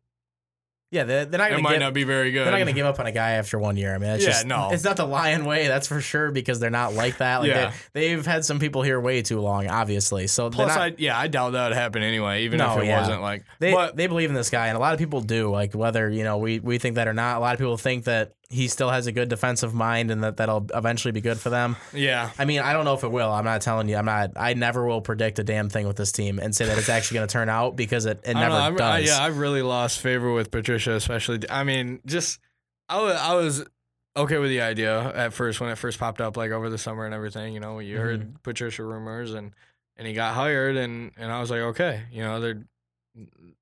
Yeah, 0.93 1.05
they're, 1.05 1.25
they're 1.25 1.39
not 1.39 1.47
It 1.47 1.51
going 1.51 1.59
to 1.59 1.63
might 1.63 1.73
give. 1.75 1.81
not 1.83 1.95
be 1.95 2.03
very 2.03 2.33
good. 2.33 2.45
They're 2.45 2.51
not 2.51 2.59
going 2.59 2.67
to 2.67 2.73
give 2.73 2.85
up 2.87 2.99
on 2.99 3.07
a 3.07 3.13
guy 3.13 3.33
after 3.33 3.61
one 3.61 3.77
year. 3.77 3.95
I 3.95 3.99
mean, 3.99 4.11
it's 4.11 4.25
Yeah, 4.25 4.31
just 4.31 4.47
no. 4.47 4.71
It's 4.73 4.83
not 4.83 4.97
the 4.97 5.07
Lion 5.07 5.45
way, 5.45 5.69
that's 5.69 5.87
for 5.87 6.01
sure, 6.01 6.33
because 6.33 6.59
they're 6.59 6.69
not 6.69 6.95
like 6.95 7.19
that. 7.19 7.43
Like 7.43 7.49
Yeah. 7.49 7.73
they, 7.93 8.09
they've 8.09 8.27
had 8.27 8.45
some 8.45 8.59
people 8.59 8.83
here 8.83 9.01
way 9.01 9.23
too 9.23 9.39
long, 9.41 9.69
obviously. 9.69 10.27
So 10.27 10.51
Plus, 10.51 10.69
not, 10.75 10.79
I 10.81 10.95
yeah, 10.99 11.17
I 11.17 11.29
doubt 11.29 11.51
that 11.53 11.69
would 11.69 11.77
happen 11.77 12.03
anyway, 12.03 12.43
even 12.43 12.59
No, 12.59 12.77
if 12.77 12.83
it 12.83 12.87
yeah. 12.87 12.99
wasn't 13.01 13.23
like. 13.23 13.45
they 13.61 13.73
but 13.73 13.95
they 13.95 14.09
believe 14.09 14.31
in 14.31 14.35
this 14.35 14.51
guy, 14.51 14.67
and 14.67 14.77
a 14.77 14.81
lot 14.81 14.93
of 14.93 14.99
people 14.99 15.21
do. 15.21 15.49
Like 15.51 15.75
whether 15.75 16.11
you 16.11 16.25
know 16.25 16.39
we 16.39 16.59
we 16.59 16.79
think 16.79 16.97
that 16.97 17.07
or 17.07 17.15
not, 17.15 17.37
a 17.37 17.41
lot 17.41 17.53
of 17.55 17.61
people 17.61 17.77
think 17.77 18.05
that 18.05 18.33
he 18.53 18.67
still 18.67 18.91
has 18.91 19.07
a 19.07 19.13
good 19.13 19.29
defensive 19.29 19.73
mind, 19.73 20.11
and 20.11 20.25
that 20.25 20.37
that'll 20.39 20.67
eventually 20.75 21.13
be 21.13 21.21
good 21.21 21.39
for 21.39 21.51
them. 21.51 21.77
yeah, 21.95 22.31
I 22.39 22.45
mean, 22.45 22.61
I 22.61 22.73
don't 22.73 22.85
know 22.85 22.95
if 22.95 23.05
it 23.05 23.11
will. 23.13 23.31
I'm 23.31 23.45
not 23.45 23.63
telling 23.63 23.89
you. 23.89 23.97
I'm 23.97 24.05
not. 24.05 24.33
I 24.37 24.55
never 24.55 24.85
will 24.85 25.01
predict 25.01 25.39
a 25.39 25.45
damn 25.45 25.69
thing 25.69 25.87
with 25.87 25.97
this 25.97 26.11
team 26.13 26.39
and 26.41 26.55
say 26.55 26.67
that 26.67 26.77
it's 26.77 26.89
actually 26.89 27.17
going 27.17 27.29
to 27.29 27.33
turn 27.33 27.49
out 27.49 27.77
because 27.77 28.07
it, 28.07 28.21
it 28.25 28.35
never 28.35 28.71
know, 28.71 28.77
does. 28.77 28.81
I, 28.81 28.99
yeah, 28.99 29.23
I've 29.25 29.39
really 29.39 29.63
lost 29.63 30.01
favor 30.01 30.33
with 30.33 30.51
Patricia, 30.51 30.93
especially. 30.95 31.49
I 31.49 31.63
mean, 31.65 32.01
just 32.05 32.41
I 32.89 33.01
was 33.01 33.17
I 33.17 33.35
was 33.35 33.65
okay 34.17 34.39
with 34.39 34.51
the 34.51 34.63
idea 34.63 35.01
at 35.15 35.33
first 35.33 35.61
when 35.61 35.71
it 35.71 35.77
first 35.77 36.01
popped 36.01 36.21
up, 36.21 36.37
like 36.37 36.51
over 36.51 36.69
the 36.69 36.79
summer 36.79 37.05
and 37.07 37.15
everything. 37.15 37.55
You 37.55 37.61
know, 37.61 37.79
you 37.79 37.95
Mm-hmm. 37.95 38.03
heard 38.05 38.43
Patricia 38.43 38.83
rumors 38.83 39.33
and 39.33 39.53
and 39.97 40.09
he 40.09 40.13
got 40.15 40.35
hired, 40.35 40.77
and 40.77 41.13
and 41.17 41.31
I 41.31 41.41
was 41.41 41.51
like, 41.53 41.61
okay, 41.61 42.03
you 42.11 42.23
know, 42.25 42.41
they're 42.41 42.65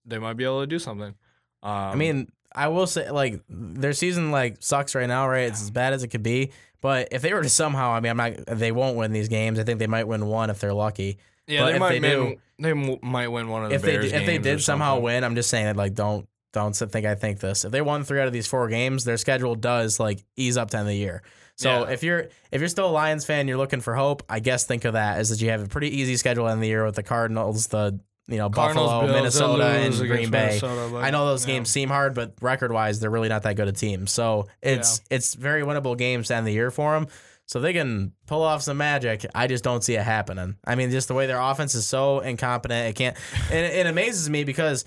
they 0.07 0.18
might 0.18 0.35
be 0.38 0.44
able 0.44 0.61
to 0.61 0.66
do 0.66 0.79
something. 0.79 1.14
Um, 1.62 1.72
I 1.72 1.94
mean, 1.96 2.29
I 2.54 2.68
will 2.68 2.87
say 2.87 3.11
like 3.11 3.40
their 3.48 3.92
season 3.92 4.30
like 4.30 4.56
sucks 4.61 4.94
right 4.94 5.06
now, 5.08 5.28
right? 5.28 5.48
It's 5.48 5.62
as 5.62 5.70
bad 5.70 5.92
as 5.92 6.02
it 6.02 6.08
could 6.08 6.22
be. 6.22 6.50
But 6.80 7.08
if 7.11 7.22
they 7.22 7.34
were 7.34 7.42
to 7.42 7.48
somehow, 7.48 7.90
I 7.90 8.00
mean, 8.00 8.11
I'm 8.11 8.16
not. 8.16 8.46
They 8.46 8.70
won't 8.72 8.96
win 8.96 9.12
these 9.12 9.28
games. 9.28 9.58
I 9.58 9.64
think 9.64 9.78
they 9.80 9.87
might 9.88 10.06
win 10.06 10.26
one 10.26 10.48
if 10.50 10.61
they're 10.61 10.72
lucky. 10.72 11.18
yeah, 11.46 11.61
but 11.62 11.66
they 11.66 11.74
if 11.74 11.80
might 11.80 12.00
they 12.00 12.16
win, 12.16 12.30
do- 12.34 12.40
they 12.61 12.72
might 13.08 13.28
win 13.28 13.48
one 13.48 13.64
of 13.64 13.70
the 13.70 13.74
If 13.76 13.82
they 13.82 13.92
Bears 13.98 14.11
d- 14.11 14.16
if 14.16 14.26
they 14.26 14.38
did 14.38 14.62
somehow 14.62 14.98
win, 15.00 15.24
I'm 15.24 15.34
just 15.34 15.50
saying 15.50 15.66
that 15.66 15.76
like 15.76 15.94
don't 15.94 16.28
don't 16.52 16.72
think 16.74 17.04
I 17.04 17.14
think 17.16 17.40
this. 17.40 17.64
If 17.64 17.72
they 17.72 17.82
won 17.82 18.04
three 18.04 18.20
out 18.20 18.26
of 18.26 18.32
these 18.32 18.46
four 18.46 18.68
games, 18.68 19.04
their 19.04 19.16
schedule 19.16 19.54
does 19.54 19.98
like 20.00 20.24
ease 20.37 20.56
up 20.56 20.70
to 20.70 20.78
end 20.78 20.82
of 20.87 20.88
the 20.88 20.96
year. 20.96 21.22
So 21.56 21.84
Yeah. 21.84 21.90
if 21.92 22.02
you're 22.04 22.28
if 22.52 22.61
you're 22.61 22.68
still 22.68 22.87
a 22.88 22.92
Lions 22.92 23.24
fan, 23.24 23.48
you're 23.48 23.58
looking 23.58 23.80
for 23.80 23.94
hope. 23.96 24.22
I 24.28 24.38
guess 24.40 24.64
think 24.64 24.84
of 24.84 24.92
that 24.92 25.18
as 25.18 25.30
that 25.30 25.40
you 25.42 25.50
have 25.50 25.62
a 25.62 25.66
pretty 25.68 25.88
easy 26.00 26.16
schedule 26.16 26.46
in 26.48 26.61
the 26.61 26.68
year 26.68 26.84
with 26.84 26.94
the 26.94 27.02
Cardinals, 27.02 27.66
the 27.66 27.98
you 28.28 28.36
know 28.36 28.50
Cardinals, 28.50 28.88
Buffalo, 28.88 29.06
Bills, 29.06 29.16
Minnesota, 29.16 29.64
and 29.64 29.96
Green 29.96 30.30
Bay. 30.30 30.46
Minnesota, 30.46 30.88
but, 30.92 31.04
I 31.04 31.10
know 31.10 31.26
those 31.26 31.46
yeah. 31.46 31.54
games 31.54 31.70
seem 31.70 31.88
hard, 31.88 32.14
but 32.14 32.34
record 32.40 32.72
wise, 32.72 33.00
they're 33.00 33.10
really 33.10 33.28
not 33.28 33.42
that 33.42 33.56
good 33.56 33.68
a 33.68 33.72
team. 33.72 34.06
So 34.06 34.46
it's 34.62 35.00
it's 35.10 35.34
very 35.34 35.62
winnable 35.62 35.96
games 35.96 36.28
to 36.28 36.34
end 36.34 36.46
the 36.46 36.52
year 36.52 36.70
for 36.70 36.92
them. 36.94 37.08
So 37.46 37.60
they 37.60 37.72
can 37.72 38.12
pull 38.26 38.42
off 38.42 38.60
some 38.60 38.76
magic. 38.76 39.24
I 39.34 39.46
just 39.46 39.64
don't 39.64 39.82
see 39.82 39.94
it 39.94 40.02
happening. 40.02 40.56
I 40.66 40.74
mean, 40.74 40.90
just 40.90 41.08
the 41.08 41.14
way 41.14 41.26
their 41.26 41.40
offense 41.40 41.74
is 41.74 41.86
so 41.86 42.20
incompetent, 42.20 42.90
it 42.90 42.92
can't. 42.94 43.16
And 43.50 43.64
it, 43.64 43.74
it 43.74 43.86
amazes 43.86 44.28
me 44.28 44.44
because 44.44 44.84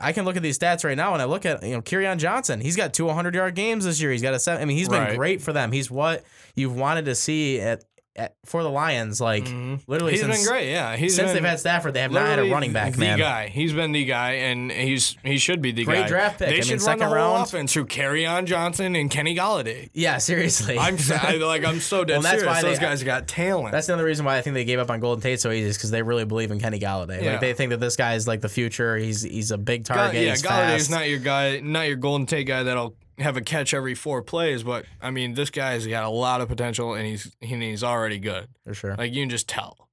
I 0.00 0.12
can 0.12 0.24
look 0.24 0.36
at 0.36 0.42
these 0.42 0.58
stats 0.58 0.84
right 0.84 0.96
now, 0.96 1.12
and 1.12 1.22
I 1.22 1.24
look 1.24 1.44
at 1.46 1.62
you 1.62 1.72
know 1.74 1.82
Kerryon 1.82 2.18
Johnson. 2.18 2.60
He's 2.60 2.76
got 2.76 2.94
two 2.94 3.06
100 3.06 3.34
yard 3.34 3.54
games 3.54 3.84
this 3.84 4.00
year. 4.00 4.12
He's 4.12 4.22
got 4.22 4.34
a 4.34 4.38
seven. 4.38 4.62
I 4.62 4.64
mean, 4.64 4.76
he's 4.76 4.88
been 4.88 5.02
Right. 5.02 5.16
great 5.16 5.42
for 5.42 5.52
them. 5.52 5.72
He's 5.72 5.90
what 5.90 6.24
you've 6.54 6.76
wanted 6.76 7.06
to 7.06 7.14
see 7.14 7.60
at, 7.60 7.84
at 8.14 8.34
for 8.44 8.62
the 8.62 8.68
Lions. 8.70 9.20
Like 9.20 9.44
mm-hmm. 9.44 9.76
literally, 9.90 10.12
He's 10.12 10.20
since, 10.22 10.38
been 10.38 10.46
great, 10.46 10.70
yeah. 10.70 10.96
He's 10.96 11.16
since 11.16 11.32
they've 11.32 11.44
had 11.44 11.60
Stafford, 11.60 11.94
they 11.94 12.00
have 12.00 12.12
not 12.12 12.26
had 12.26 12.38
a 12.38 12.50
running 12.50 12.72
back, 12.72 12.92
the 12.92 12.98
man. 13.00 13.18
guy. 13.18 13.48
He's 13.48 13.72
been 13.72 13.92
the 13.92 14.04
guy, 14.04 14.32
and 14.32 14.70
he's 14.70 15.16
he 15.24 15.38
should 15.38 15.62
be 15.62 15.72
the 15.72 15.84
Great 15.84 16.02
guy. 16.02 16.08
draft 16.08 16.38
pick. 16.38 16.48
They 16.48 16.54
I 16.54 16.56
mean, 16.56 16.62
should 16.64 16.70
run 16.72 16.80
second 16.80 16.98
the 17.00 17.06
whole 17.06 17.14
round. 17.14 17.46
offense 17.46 17.72
through 17.72 17.86
Kerryon 17.86 18.44
Johnson 18.46 18.94
and 18.96 19.10
Kenny 19.10 19.34
Golladay. 19.34 19.90
Yeah, 19.92 20.18
seriously. 20.18 20.78
I'm 20.78 20.96
I, 21.10 21.36
like 21.36 21.64
I'm 21.64 21.80
so 21.80 22.04
dead 22.04 22.14
Well, 22.14 22.22
that's 22.22 22.40
serious. 22.40 22.46
why 22.46 22.62
Those 22.62 22.78
they- 22.78 22.84
guys 22.84 23.02
got 23.04 23.28
talent. 23.28 23.72
That's 23.72 23.88
another 23.88 24.04
reason 24.04 24.24
why 24.24 24.36
I 24.38 24.42
think 24.42 24.54
they 24.54 24.64
gave 24.64 24.78
up 24.78 24.90
on 24.90 25.00
Golden 25.00 25.22
Tate 25.22 25.40
so 25.40 25.50
easy 25.50 25.68
is 25.68 25.76
because 25.76 25.90
they 25.90 26.02
really 26.02 26.24
believe 26.24 26.50
in 26.50 26.60
Kenny 26.60 26.78
Golladay. 26.80 27.22
Yeah. 27.22 27.32
Like 27.32 27.40
they 27.40 27.54
think 27.54 27.70
that 27.70 27.80
this 27.80 27.96
guy 27.96 28.14
is 28.14 28.26
like 28.28 28.40
the 28.40 28.48
future. 28.48 28.96
He's 28.96 29.22
he's 29.22 29.50
a 29.50 29.58
big 29.58 29.84
target. 29.84 30.22
yeah, 30.22 30.30
he's 30.30 30.42
Golladay's 30.42 30.88
fast. 30.88 30.90
not 30.90 31.08
your 31.08 31.18
guy, 31.18 31.60
not 31.60 31.86
your 31.86 31.96
Golden 31.96 32.26
Tate 32.26 32.46
guy 32.46 32.62
that'll 32.64 32.94
have 33.18 33.36
a 33.36 33.40
catch 33.40 33.74
every 33.74 33.94
four 33.94 34.22
plays. 34.22 34.62
But 34.62 34.84
I 35.00 35.10
mean, 35.10 35.34
this 35.34 35.50
guy's 35.50 35.86
got 35.86 36.04
a 36.04 36.08
lot 36.10 36.40
of 36.40 36.48
potential, 36.48 36.94
and 36.94 37.06
he's 37.06 37.34
and 37.40 37.62
he's 37.62 37.84
already 37.84 38.18
good. 38.18 38.48
for 38.64 38.74
sure. 38.74 38.94
Like 38.96 39.12
you 39.12 39.22
can 39.22 39.30
just 39.30 39.48
tell. 39.48 39.88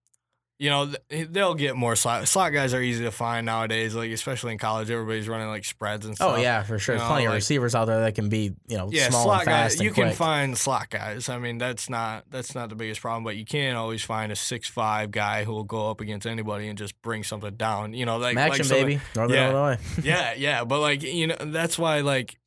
You 0.62 0.70
know, 0.70 0.92
th- 1.10 1.30
they'll 1.32 1.56
get 1.56 1.78
more 1.78 1.96
slot. 1.96 2.28
Slot 2.28 2.52
guys 2.52 2.74
are 2.74 2.82
easy 2.82 3.06
to 3.06 3.12
find 3.12 3.46
nowadays. 3.46 3.96
Like 3.96 4.12
especially 4.12 4.52
in 4.52 4.58
college, 4.58 4.92
everybody's 4.92 5.30
running 5.30 5.48
like 5.48 5.64
spreads 5.64 6.06
and 6.06 6.12
oh, 6.12 6.16
stuff. 6.16 6.34
oh 6.36 6.42
yeah, 6.42 6.64
for 6.64 6.78
sure. 6.78 6.96
you 6.96 7.00
There's 7.00 7.08
know, 7.08 7.14
plenty 7.14 7.28
of 7.28 7.34
receivers 7.34 7.76
out 7.76 7.86
there 7.86 8.02
that 8.02 8.14
can 8.14 8.28
be 8.28 8.52
you 8.68 8.76
know 8.76 8.90
yeah, 8.92 9.08
small 9.08 9.24
slot 9.24 9.40
and 9.40 9.46
fast 9.46 9.76
guys. 9.76 9.80
and 9.80 9.86
You 9.86 9.94
can 9.94 10.12
find 10.12 10.58
slot 10.58 10.90
guys. 10.90 11.30
I 11.30 11.40
mean, 11.40 11.60
that's 11.60 11.90
not 11.90 12.26
that's 12.30 12.56
not 12.56 12.68
the 12.68 12.76
biggest 12.76 13.00
problem, 13.00 13.24
but 13.24 13.38
you 13.38 13.46
can't 13.46 13.78
always 13.78 14.04
find 14.04 14.34
a 14.34 14.36
six 14.36 14.68
five 14.68 15.12
guy 15.12 15.46
who 15.46 15.54
will 15.54 15.64
go 15.64 15.90
up 15.90 16.02
against 16.02 16.28
anybody 16.28 16.68
and 16.68 16.78
just 16.78 17.02
bring 17.02 17.24
something 17.24 17.56
down. 17.56 17.94
You 17.94 18.06
know, 18.06 18.18
like 18.18 18.38
Some 18.38 18.50
like 18.50 18.70
baby. 18.70 19.00
Northern 19.16 19.38
yeah. 19.38 19.52
Illinois. 19.52 19.78
yeah, 20.04 20.34
yeah, 20.34 20.66
but 20.66 20.82
like 20.82 21.04
you 21.04 21.28
know, 21.28 21.38
that's 21.40 21.80
why 21.80 22.02
like 22.02 22.38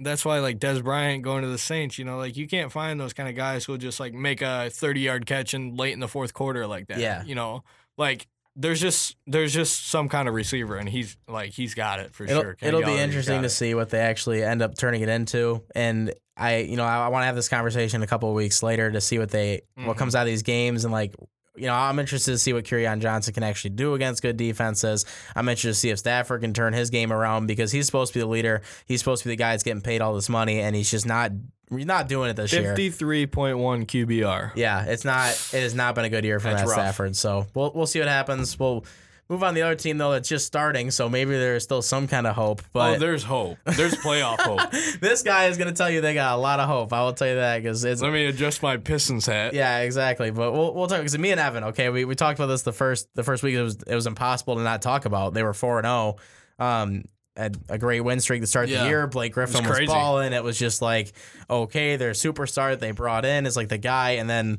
that's 0.00 0.24
why 0.24 0.40
like 0.40 0.58
Dez 0.58 0.82
Bryant 0.82 1.22
going 1.22 1.42
to 1.42 1.48
the 1.48 1.58
Saints. 1.58 1.98
You 1.98 2.04
know, 2.04 2.16
like 2.18 2.36
you 2.36 2.48
can't 2.48 2.72
find 2.72 2.98
those 2.98 3.12
kind 3.12 3.28
of 3.28 3.36
guys 3.36 3.64
who'll 3.64 3.76
just 3.76 4.00
like 4.00 4.12
make 4.14 4.42
a 4.42 4.70
thirty 4.70 5.00
yard 5.00 5.26
catch 5.26 5.54
in 5.54 5.76
late 5.76 5.92
in 5.92 6.00
the 6.00 6.08
fourth 6.08 6.34
quarter 6.34 6.66
like 6.66 6.88
that. 6.88 6.98
Yeah. 6.98 7.22
you 7.24 7.34
know, 7.34 7.62
like. 7.96 8.26
There's 8.56 8.80
just 8.80 9.16
there's 9.28 9.54
just 9.54 9.88
some 9.88 10.08
kind 10.08 10.26
of 10.28 10.34
receiver 10.34 10.76
and 10.76 10.88
he's 10.88 11.16
like 11.28 11.52
he's 11.52 11.72
got 11.74 12.00
it 12.00 12.12
for 12.12 12.24
It'll, 12.24 12.42
sure. 12.42 12.54
Kenny 12.56 12.68
it'll 12.68 12.80
be 12.80 12.86
Golladay's 12.88 13.00
interesting 13.00 13.40
to 13.42 13.46
it. 13.46 13.50
see 13.50 13.74
what 13.76 13.90
they 13.90 14.00
actually 14.00 14.42
end 14.42 14.60
up 14.60 14.76
turning 14.76 15.02
it 15.02 15.08
into. 15.08 15.62
And 15.72 16.12
I, 16.36 16.56
you 16.58 16.76
know, 16.76 16.84
I, 16.84 17.06
I 17.06 17.08
want 17.08 17.22
to 17.22 17.26
have 17.26 17.36
this 17.36 17.48
conversation 17.48 18.02
a 18.02 18.08
couple 18.08 18.28
of 18.28 18.34
weeks 18.34 18.62
later 18.64 18.90
to 18.90 19.00
see 19.00 19.20
what 19.20 19.30
they 19.30 19.62
Mm-hmm. 19.78 19.86
what 19.86 19.96
comes 19.96 20.16
out 20.16 20.22
of 20.22 20.26
these 20.26 20.42
games 20.42 20.84
and 20.84 20.92
like. 20.92 21.14
You 21.60 21.66
know, 21.66 21.74
I'm 21.74 21.98
interested 21.98 22.32
to 22.32 22.38
see 22.38 22.52
what 22.52 22.64
Kerryon 22.64 23.00
Johnson 23.00 23.34
can 23.34 23.42
actually 23.42 23.70
do 23.70 23.94
against 23.94 24.22
good 24.22 24.36
defenses. 24.36 25.04
I'm 25.36 25.48
interested 25.48 25.68
to 25.68 25.74
see 25.74 25.90
if 25.90 25.98
Stafford 25.98 26.40
can 26.40 26.54
turn 26.54 26.72
his 26.72 26.90
game 26.90 27.12
around 27.12 27.46
because 27.46 27.70
he's 27.70 27.86
supposed 27.86 28.12
to 28.14 28.18
be 28.18 28.22
the 28.22 28.26
leader. 28.28 28.62
He's 28.86 29.00
supposed 29.00 29.22
to 29.22 29.28
be 29.28 29.32
the 29.32 29.36
guy 29.36 29.50
that's 29.52 29.62
getting 29.62 29.82
paid 29.82 30.00
all 30.00 30.14
this 30.14 30.28
money, 30.28 30.60
and 30.60 30.74
he's 30.74 30.90
just 30.90 31.06
not. 31.06 31.32
He's 31.70 31.86
not 31.86 32.08
doing 32.08 32.30
it 32.30 32.34
this 32.34 32.52
year. 32.52 32.62
Fifty 32.62 32.90
three 32.90 33.26
point 33.26 33.58
one 33.58 33.86
QBR. 33.86 34.52
Yeah, 34.56 34.84
it's 34.86 35.04
not. 35.04 35.30
It 35.52 35.60
has 35.60 35.74
not 35.74 35.94
been 35.94 36.04
a 36.04 36.08
good 36.08 36.24
year 36.24 36.40
for 36.40 36.48
That's 36.48 36.62
Matt 36.62 36.68
rough. 36.68 36.76
Stafford. 36.78 37.14
So 37.14 37.46
we'll 37.54 37.70
we'll 37.74 37.86
see 37.86 38.00
what 38.00 38.08
happens. 38.08 38.58
We'll 38.58 38.84
move 39.30 39.42
on 39.44 39.54
to 39.54 39.60
the 39.60 39.64
other 39.64 39.76
team 39.76 39.96
though 39.96 40.10
that's 40.10 40.28
just 40.28 40.44
starting. 40.44 40.90
So 40.90 41.08
maybe 41.08 41.30
there's 41.30 41.62
still 41.62 41.80
some 41.80 42.06
kind 42.08 42.26
of 42.26 42.34
hope. 42.34 42.60
But 42.72 42.80
Oh, 42.80 42.92
But 42.94 43.00
there's 43.00 43.22
hope. 43.22 43.58
There's 43.64 43.94
playoff 43.94 44.40
hope. 44.40 44.70
this 45.00 45.22
guy 45.22 45.46
is 45.46 45.56
gonna 45.56 45.72
tell 45.72 45.88
you 45.88 46.00
they 46.00 46.12
got 46.14 46.36
a 46.36 46.40
lot 46.40 46.60
of 46.60 46.68
hope. 46.68 46.92
I 46.92 47.02
will 47.02 47.12
tell 47.14 47.28
you 47.28 47.36
that 47.36 47.62
because 47.62 47.84
it's 47.84 48.02
Let 48.02 48.12
me 48.12 48.26
adjust 48.26 48.62
my 48.62 48.76
Pistons 48.76 49.24
hat. 49.26 49.54
yeah, 49.54 49.78
exactly. 49.78 50.30
But 50.30 50.52
we'll 50.52 50.74
we'll 50.74 50.88
talk 50.88 50.98
because 50.98 51.16
me 51.16 51.30
and 51.30 51.40
Evan. 51.40 51.64
Okay, 51.64 51.88
we, 51.88 52.04
we 52.04 52.14
talked 52.14 52.38
about 52.38 52.48
this 52.48 52.62
the 52.62 52.72
first 52.72 53.08
the 53.14 53.22
first 53.22 53.42
week. 53.42 53.54
It 53.54 53.62
was 53.62 53.76
it 53.86 53.94
was 53.94 54.06
impossible 54.06 54.56
to 54.56 54.62
not 54.62 54.82
talk 54.82 55.04
about. 55.04 55.32
They 55.32 55.42
were 55.44 55.54
four 55.54 55.78
and 55.78 55.86
zero. 55.86 56.16
Um, 56.58 57.04
had 57.36 57.56
a 57.68 57.78
great 57.78 58.00
win 58.00 58.20
streak 58.20 58.40
to 58.42 58.46
start 58.46 58.68
the 58.68 58.84
year. 58.84 59.06
Blake 59.06 59.32
Griffin 59.32 59.64
was, 59.64 59.76
crazy. 59.76 59.86
balling. 59.86 60.32
It 60.32 60.42
was 60.44 60.58
just 60.58 60.82
like 60.82 61.12
okay, 61.48 61.96
their 61.96 62.10
superstar 62.10 62.70
that 62.70 62.80
they 62.80 62.90
brought 62.90 63.24
in 63.24 63.46
is 63.46 63.56
like 63.56 63.68
the 63.68 63.78
guy, 63.78 64.12
and 64.12 64.28
then 64.28 64.58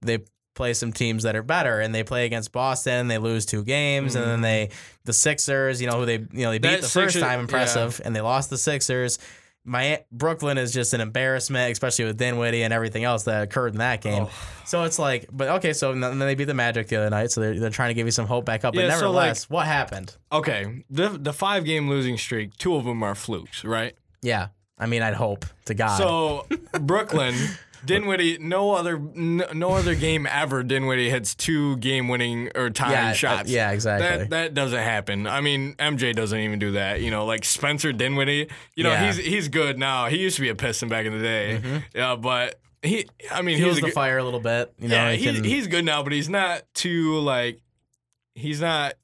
they 0.00 0.20
play 0.58 0.74
some 0.74 0.92
teams 0.92 1.22
that 1.22 1.36
are 1.36 1.42
better, 1.42 1.80
and 1.80 1.94
they 1.94 2.02
play 2.02 2.26
against 2.26 2.52
Boston. 2.52 3.08
They 3.08 3.16
lose 3.16 3.46
two 3.46 3.64
games, 3.64 4.14
and 4.14 4.26
then 4.26 4.40
mm. 4.40 4.42
they 4.42 4.70
the 5.04 5.14
Sixers. 5.14 5.80
You 5.80 5.88
know 5.88 6.00
who 6.00 6.04
they 6.04 6.18
you 6.32 6.44
know 6.44 6.50
they 6.50 6.58
beat. 6.58 6.68
That 6.68 6.82
the 6.82 6.88
first 6.88 7.18
time, 7.18 7.40
impressive, 7.40 8.02
and 8.04 8.14
they 8.14 8.20
lost 8.20 8.50
the 8.50 8.58
Sixers. 8.58 9.18
My 9.64 10.04
Brooklyn 10.10 10.58
is 10.58 10.72
just 10.72 10.94
an 10.94 11.00
embarrassment, 11.00 11.72
especially 11.72 12.06
with 12.06 12.16
Dinwiddie 12.16 12.62
and 12.62 12.72
everything 12.72 13.04
else 13.04 13.24
that 13.24 13.42
occurred 13.42 13.72
in 13.74 13.78
that 13.78 14.00
game. 14.00 14.24
Oh. 14.24 14.30
So 14.64 14.84
it's 14.84 14.98
like, 14.98 15.26
but 15.30 15.48
okay, 15.56 15.72
so 15.72 15.92
and 15.92 16.02
then 16.02 16.18
they 16.18 16.34
beat 16.34 16.44
the 16.44 16.54
Magic 16.54 16.88
the 16.88 16.96
other 16.96 17.10
night, 17.10 17.30
so 17.30 17.40
they're, 17.40 17.58
they're 17.58 17.70
trying 17.70 17.90
to 17.90 17.94
give 17.94 18.06
you 18.06 18.10
some 18.12 18.26
hope 18.26 18.44
back 18.44 18.64
up. 18.64 18.74
But 18.74 18.80
Yeah, 18.80 18.90
so, 18.90 18.94
nevertheless, 18.96 19.48
what 19.48 19.66
happened? 19.66 20.16
Okay, 20.32 20.84
the 20.90 21.08
the 21.08 21.32
five 21.32 21.64
game 21.64 21.88
losing 21.88 22.18
streak, 22.18 22.56
two 22.56 22.74
of 22.76 22.84
them 22.84 23.02
are 23.02 23.14
flukes, 23.14 23.64
right? 23.64 23.94
Yeah, 24.22 24.48
I 24.78 24.86
mean, 24.86 25.02
I'd 25.02 25.14
hope 25.14 25.44
to 25.66 25.74
God. 25.74 25.98
So 25.98 26.46
Brooklyn, 26.80 27.34
Dinwiddie, 27.84 28.38
no 28.38 28.72
other 28.72 28.98
no, 28.98 29.46
no 29.52 29.70
other 29.72 29.94
game 29.94 30.26
ever. 30.30 30.62
Dinwiddie 30.62 31.10
hits 31.10 31.34
two 31.34 31.76
game 31.78 32.08
winning 32.08 32.50
or 32.54 32.70
tying 32.70 32.92
yeah, 32.92 33.10
uh, 33.10 33.12
shots. 33.12 33.50
yeah, 33.50 33.70
exactly. 33.70 34.06
That 34.08 34.30
that 34.30 34.54
doesn't 34.54 34.78
happen. 34.78 35.26
I 35.26 35.40
mean, 35.40 35.74
MJ 35.74 36.14
doesn't 36.14 36.38
even 36.38 36.58
do 36.58 36.72
that. 36.72 37.00
You 37.00 37.10
know, 37.10 37.24
like 37.24 37.44
Spencer 37.44 37.92
Dinwiddie. 37.92 38.48
You 38.74 38.84
know, 38.84 38.90
Yeah. 38.90 39.06
he's 39.12 39.16
he's 39.16 39.48
good 39.48 39.78
now. 39.78 40.06
He 40.06 40.18
used 40.18 40.36
to 40.36 40.42
be 40.42 40.48
a 40.48 40.54
Piston 40.54 40.88
back 40.88 41.06
in 41.06 41.12
the 41.16 41.22
day. 41.22 41.82
Yeah, 41.94 42.16
but 42.16 42.60
he. 42.82 43.06
I 43.30 43.42
mean, 43.42 43.58
he 43.58 43.64
was 43.64 43.78
a 43.78 43.80
the 43.80 43.86
good, 43.86 43.94
fire 43.94 44.18
a 44.18 44.24
little 44.24 44.40
bit. 44.40 44.72
You 44.78 44.88
know, 44.88 44.94
yeah, 44.94 45.12
he 45.12 45.30
he's, 45.30 45.44
he's 45.44 45.66
good 45.66 45.84
now, 45.84 46.02
but 46.02 46.12
he's 46.12 46.28
not 46.28 46.62
too 46.74 47.18
like. 47.20 47.60
He's 48.34 48.60
not 48.60 48.94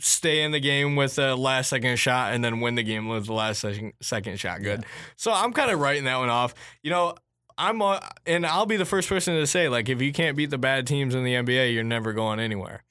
stay 0.00 0.42
in 0.42 0.50
the 0.50 0.58
game 0.58 0.96
with 0.96 1.14
the 1.14 1.36
last 1.36 1.68
second 1.70 1.96
shot 1.96 2.32
and 2.34 2.42
then 2.44 2.60
win 2.60 2.74
the 2.74 2.82
game 2.82 3.06
with 3.08 3.26
the 3.26 3.32
last 3.32 3.60
second 3.60 3.92
second 4.00 4.38
shot. 4.38 4.60
Good. 4.62 4.84
So 5.16 5.32
I'm 5.32 5.52
kind 5.52 5.70
of 5.70 5.78
writing 5.78 6.04
that 6.04 6.16
one 6.16 6.28
off. 6.28 6.54
You 6.82 6.90
know, 6.90 7.14
I'm 7.62 7.80
uh, 7.80 8.00
and 8.26 8.44
I'll 8.44 8.66
be 8.66 8.76
the 8.76 8.84
first 8.84 9.08
person 9.08 9.34
to 9.36 9.46
say 9.46 9.68
like 9.68 9.88
if 9.88 10.02
you 10.02 10.12
can't 10.12 10.36
beat 10.36 10.50
the 10.50 10.58
bad 10.58 10.84
teams 10.84 11.14
in 11.14 11.22
the 11.22 11.34
NBA, 11.34 11.72
you're 11.72 11.84
never 11.84 12.12
going 12.12 12.40
anywhere. 12.40 12.82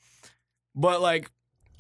But 0.74 1.02
like, 1.02 1.30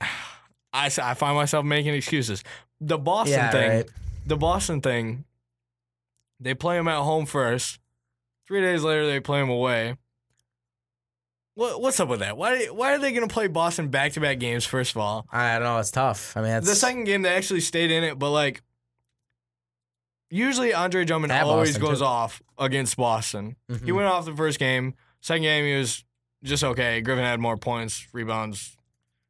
I 0.73 0.87
I 0.87 1.13
find 1.13 1.35
myself 1.35 1.63
making 1.63 1.93
excuses. 1.93 2.43
The 2.81 2.97
Boston 2.97 3.37
yeah, 3.37 3.51
thing, 3.51 3.69
right. 3.69 3.89
the 4.25 4.35
Boston 4.35 4.81
thing. 4.81 5.23
They 6.41 6.53
play 6.53 6.75
them 6.75 6.87
at 6.89 7.01
home 7.01 7.25
first. 7.25 7.79
Three 8.47 8.61
days 8.61 8.83
later, 8.83 9.05
they 9.05 9.19
play 9.21 9.39
them 9.39 9.49
away. 9.49 9.95
What 11.53 11.81
what's 11.81 11.99
up 12.01 12.09
with 12.09 12.19
that? 12.19 12.35
Why 12.35 12.65
why 12.65 12.93
are 12.93 12.99
they 12.99 13.13
going 13.13 13.27
to 13.27 13.33
play 13.33 13.47
Boston 13.47 13.87
back 13.87 14.13
to 14.13 14.19
back 14.19 14.39
games? 14.39 14.65
First 14.65 14.91
of 14.91 14.97
all, 14.97 15.25
I 15.31 15.53
don't 15.53 15.63
know. 15.63 15.77
It's 15.77 15.91
tough. 15.91 16.35
I 16.35 16.41
mean, 16.41 16.51
it's 16.51 16.67
the 16.67 16.75
second 16.75 17.05
game 17.05 17.21
they 17.21 17.29
actually 17.29 17.61
stayed 17.61 17.91
in 17.91 18.03
it, 18.03 18.19
but 18.19 18.31
like 18.31 18.61
usually 20.31 20.73
Andre 20.73 21.05
Drummond 21.05 21.31
At 21.31 21.43
always 21.43 21.71
Boston, 21.73 21.81
goes 21.87 21.99
too. 21.99 22.05
off 22.05 22.41
against 22.57 22.97
Boston. 22.97 23.55
He 23.67 23.73
Mhm. 23.75 23.91
went 23.95 24.07
off 24.07 24.25
the 24.25 24.35
first 24.35 24.57
game. 24.57 24.95
Second 25.21 25.43
game, 25.43 25.65
he 25.65 25.75
was 25.77 26.03
just 26.43 26.63
okay. 26.63 27.01
Griffin 27.01 27.23
had 27.23 27.39
more 27.39 27.57
points, 27.57 28.07
rebounds, 28.13 28.75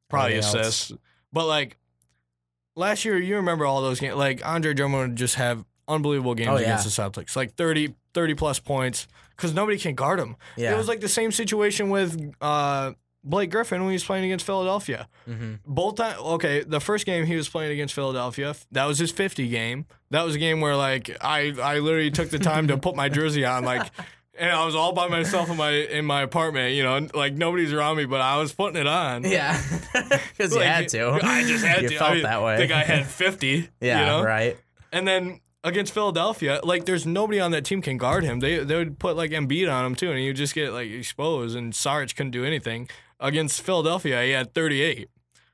probably 0.10 0.36
Everything 0.36 0.60
else. 0.62 0.68
assists. 0.68 0.92
But 1.34 1.48
like 1.48 1.78
last 2.76 3.04
year, 3.06 3.18
you 3.18 3.36
remember 3.36 3.66
all 3.66 3.82
those 3.82 4.00
games. 4.00 4.16
Like 4.16 4.46
Andre 4.46 4.74
Drummond 4.74 5.10
would 5.12 5.16
just 5.18 5.36
have 5.36 5.66
unbelievable 5.88 6.36
games 6.36 6.50
Oh, 6.50 6.56
against 6.56 6.86
the 6.86 6.90
Celtics, 7.02 7.36
like 7.36 7.56
30, 7.56 7.94
30 8.14 8.34
plus 8.34 8.60
points, 8.60 9.08
because 9.36 9.54
nobody 9.54 9.78
can 9.78 9.96
guard 9.96 10.20
him. 10.20 10.38
Yeah. 10.56 10.74
It 10.74 10.78
was 10.78 10.88
like 10.88 11.02
the 11.02 11.10
same 11.10 11.32
situation 11.32 11.90
with 11.90 12.34
uh, 12.40 12.94
Blake 13.24 13.52
Griffin 13.52 13.82
when 13.82 13.92
he 13.92 13.96
was 13.96 14.04
playing 14.04 14.26
against 14.26 14.46
Philadelphia. 14.46 15.08
Mhm. 15.30 15.60
Both 15.66 15.96
time, 15.98 16.16
okay. 16.20 16.64
The 16.64 16.80
first 16.80 17.06
game 17.06 17.26
he 17.26 17.36
was 17.36 17.48
playing 17.48 17.72
against 17.72 17.94
Philadelphia, 17.94 18.56
that 18.72 18.86
was 18.86 18.98
his 18.98 19.12
fifty 19.12 19.48
game. 19.48 19.86
That 20.10 20.24
was 20.26 20.36
a 20.36 20.40
game 20.40 20.60
where 20.62 20.76
like 20.76 21.16
I 21.22 21.54
I 21.62 21.80
literally 21.80 22.12
took 22.12 22.30
the 22.30 22.40
time 22.40 22.68
to 22.70 22.78
put 22.78 22.96
my 22.96 23.10
jersey 23.10 23.46
on, 23.46 23.64
like, 23.64 23.90
and 24.40 24.50
I 24.52 24.66
was 24.66 24.76
all 24.76 24.94
by 24.94 25.08
myself 25.08 25.50
in 25.52 25.58
my 25.58 25.72
in 25.72 26.06
my 26.06 26.22
apartment. 26.24 26.74
You 26.74 26.84
know, 26.84 27.08
like 27.14 27.34
nobody's 27.34 27.72
around 27.74 27.98
me, 27.98 28.06
but 28.06 28.22
I 28.22 28.38
was 28.38 28.54
putting 28.54 28.80
it 28.82 28.88
on. 28.88 29.24
Yeah, 29.24 29.62
because 29.94 30.56
you 30.56 30.62
had 30.62 30.90
to. 30.90 31.20
I 31.22 31.44
just 31.44 31.64
had 31.64 31.84
you 31.84 31.90
to. 31.90 31.98
felt 31.98 32.12
I 32.12 32.22
that 32.22 32.42
way. 32.42 32.58
The 32.58 32.68
guy 32.68 32.84
had 32.84 33.06
fifty. 33.06 33.70
yeah, 33.82 34.00
you 34.00 34.06
know? 34.08 34.24
right. 34.24 34.58
And 34.92 35.08
then 35.08 35.42
against 35.64 35.94
Philadelphia, 35.94 36.60
like 36.64 36.86
there's 36.86 37.06
nobody 37.06 37.40
on 37.40 37.52
that 37.52 37.64
team 37.66 37.84
can 37.84 37.98
guard 37.98 38.24
him. 38.24 38.40
They 38.40 38.58
they 38.64 38.76
would 38.76 38.98
put 38.98 39.16
like 39.16 39.30
Embiid 39.30 39.72
on 39.72 39.86
him 39.86 39.96
too, 39.96 40.10
and 40.10 40.20
he 40.20 40.28
would 40.28 40.36
just 40.36 40.56
get 40.56 40.74
like 40.74 40.90
exposed. 40.90 41.56
And 41.56 41.74
Sarge 41.76 42.16
couldn't 42.16 42.32
do 42.32 42.44
anything 42.44 42.90
against 43.22 43.62
Philadelphia. 43.62 44.24
He 44.24 44.32
had 44.32 44.54
38. 44.54 45.10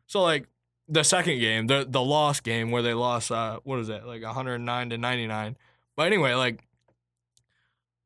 So 0.07 0.23
like 0.23 0.47
the 0.87 1.03
second 1.03 1.39
game, 1.39 1.67
the 1.67 1.85
the 1.87 2.01
lost 2.01 2.43
game 2.43 2.71
where 2.71 2.81
they 2.81 2.93
lost, 2.93 3.31
uh, 3.31 3.59
what 3.63 3.79
is 3.79 3.87
that, 3.87 4.07
like 4.07 4.23
109 4.23 4.89
to 4.89 4.97
99. 4.97 5.57
But 5.95 6.07
anyway, 6.07 6.33
like 6.33 6.63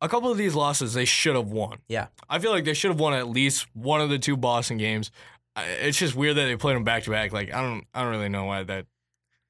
a 0.01 0.09
couple 0.09 0.31
of 0.31 0.37
these 0.37 0.55
losses, 0.55 0.93
they 0.93 1.05
should 1.05 1.35
have 1.35 1.51
won. 1.51 1.77
Yeah. 1.87 2.07
I 2.29 2.39
feel 2.39 2.51
like 2.51 2.65
they 2.65 2.73
should 2.73 2.89
have 2.89 2.99
won 2.99 3.13
at 3.13 3.29
least 3.29 3.67
one 3.73 4.01
of 4.01 4.09
the 4.09 4.17
two 4.17 4.35
Boston 4.35 4.77
games. 4.77 5.11
It's 5.55 5.97
just 5.99 6.15
weird 6.15 6.37
that 6.37 6.45
they 6.45 6.55
played 6.55 6.75
them 6.75 6.83
back 6.83 7.03
to 7.03 7.11
back. 7.11 7.31
Like 7.31 7.53
I 7.53 7.61
don't, 7.61 7.85
I 7.93 8.01
don't 8.01 8.11
really 8.11 8.29
know 8.29 8.45
why 8.45 8.63
that. 8.63 8.87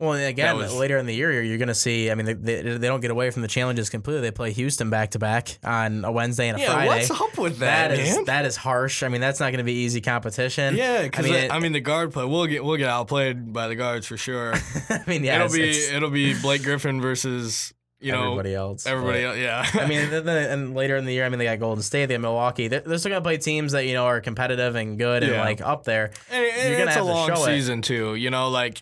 Well, 0.02 0.14
and 0.14 0.24
again, 0.26 0.58
was- 0.58 0.74
later 0.74 0.98
in 0.98 1.06
the 1.06 1.14
year, 1.14 1.42
you're 1.44 1.60
going 1.60 1.68
to 1.68 1.76
see. 1.76 2.10
I 2.10 2.16
mean, 2.16 2.26
they, 2.26 2.34
they, 2.34 2.62
they 2.64 2.88
don't 2.88 3.02
get 3.02 3.12
away 3.12 3.30
from 3.30 3.44
the 3.44 3.48
challenges 3.48 3.90
completely. 3.92 4.22
They 4.24 4.32
play 4.32 4.52
Houston 4.52 4.90
back 4.90 5.12
to 5.12 5.20
back 5.20 5.60
on 5.64 6.04
a 6.04 6.12
Wednesday 6.12 6.50
and 6.50 6.58
a 6.58 6.62
Yeah, 6.62 6.74
Friday. 6.74 6.88
what's 6.90 7.12
up 7.12 7.38
with 7.38 7.60
that, 7.60 7.90
that 7.90 8.00
is 8.00 8.26
that 8.26 8.46
is 8.46 8.56
harsh. 8.58 9.04
I 9.04 9.10
mean, 9.10 9.22
that's 9.22 9.40
not 9.40 9.52
going 9.52 9.60
to 9.60 9.64
be 9.64 9.74
easy 9.74 10.02
competition. 10.02 10.76
Yeah, 10.76 11.04
because 11.04 11.26
I 11.28 11.30
mean, 11.30 11.52
I 11.52 11.60
mean 11.60 11.72
the 11.74 11.80
guard 11.82 12.12
play. 12.14 12.26
We'll 12.26 12.48
get 12.48 12.66
we'll 12.66 12.78
get 12.78 12.90
outplayed 12.90 13.54
by 13.54 13.68
the 13.68 13.76
guards 13.76 14.08
for 14.08 14.18
sure. 14.18 14.54
I 14.90 15.04
mean, 15.06 15.24
yeah, 15.24 15.36
it'll 15.36 15.46
it's, 15.46 15.56
be 15.56 15.70
it's 15.70 15.92
it'll 15.92 16.10
be 16.10 16.34
Blake 16.42 16.64
Griffin 16.64 17.00
versus 17.00 17.72
you 18.00 18.12
know 18.12 18.24
everybody 18.32 18.56
else. 18.56 18.88
everybody 18.88 19.24
else. 19.24 19.38
Yeah, 19.38 19.64
I 19.76 19.86
mean, 19.86 20.10
then, 20.10 20.26
then- 20.26 20.50
and 20.52 20.74
later 20.76 20.96
in 20.98 21.06
the 21.06 21.14
year, 21.14 21.26
I 21.26 21.30
mean, 21.30 21.38
they 21.38 21.46
got 21.46 21.60
Golden 21.60 21.84
State, 21.84 22.08
they 22.08 22.16
got 22.16 22.22
Milwaukee. 22.22 22.68
They're, 22.70 22.80
they're 22.80 22.98
still 22.98 23.12
gonna 23.12 23.22
play 23.22 23.38
teams 23.38 23.74
that 23.74 23.86
you 23.86 23.94
know 23.94 24.06
are 24.06 24.20
competitive 24.20 24.74
and 24.76 24.98
good 24.98 25.22
and 25.22 25.34
like 25.38 25.62
up 25.62 25.84
there. 25.84 26.12
and, 26.32 26.44
and 26.44 26.70
you're 26.70 26.80
gonna 26.80 26.90
it's 26.90 26.96
have 26.96 27.06
a 27.06 27.08
to 27.08 27.14
long 27.14 27.28
show 27.36 27.44
it. 27.44 27.46
season 27.46 27.84
too. 27.84 28.16
You 28.16 28.32
know, 28.32 28.50
like 28.50 28.82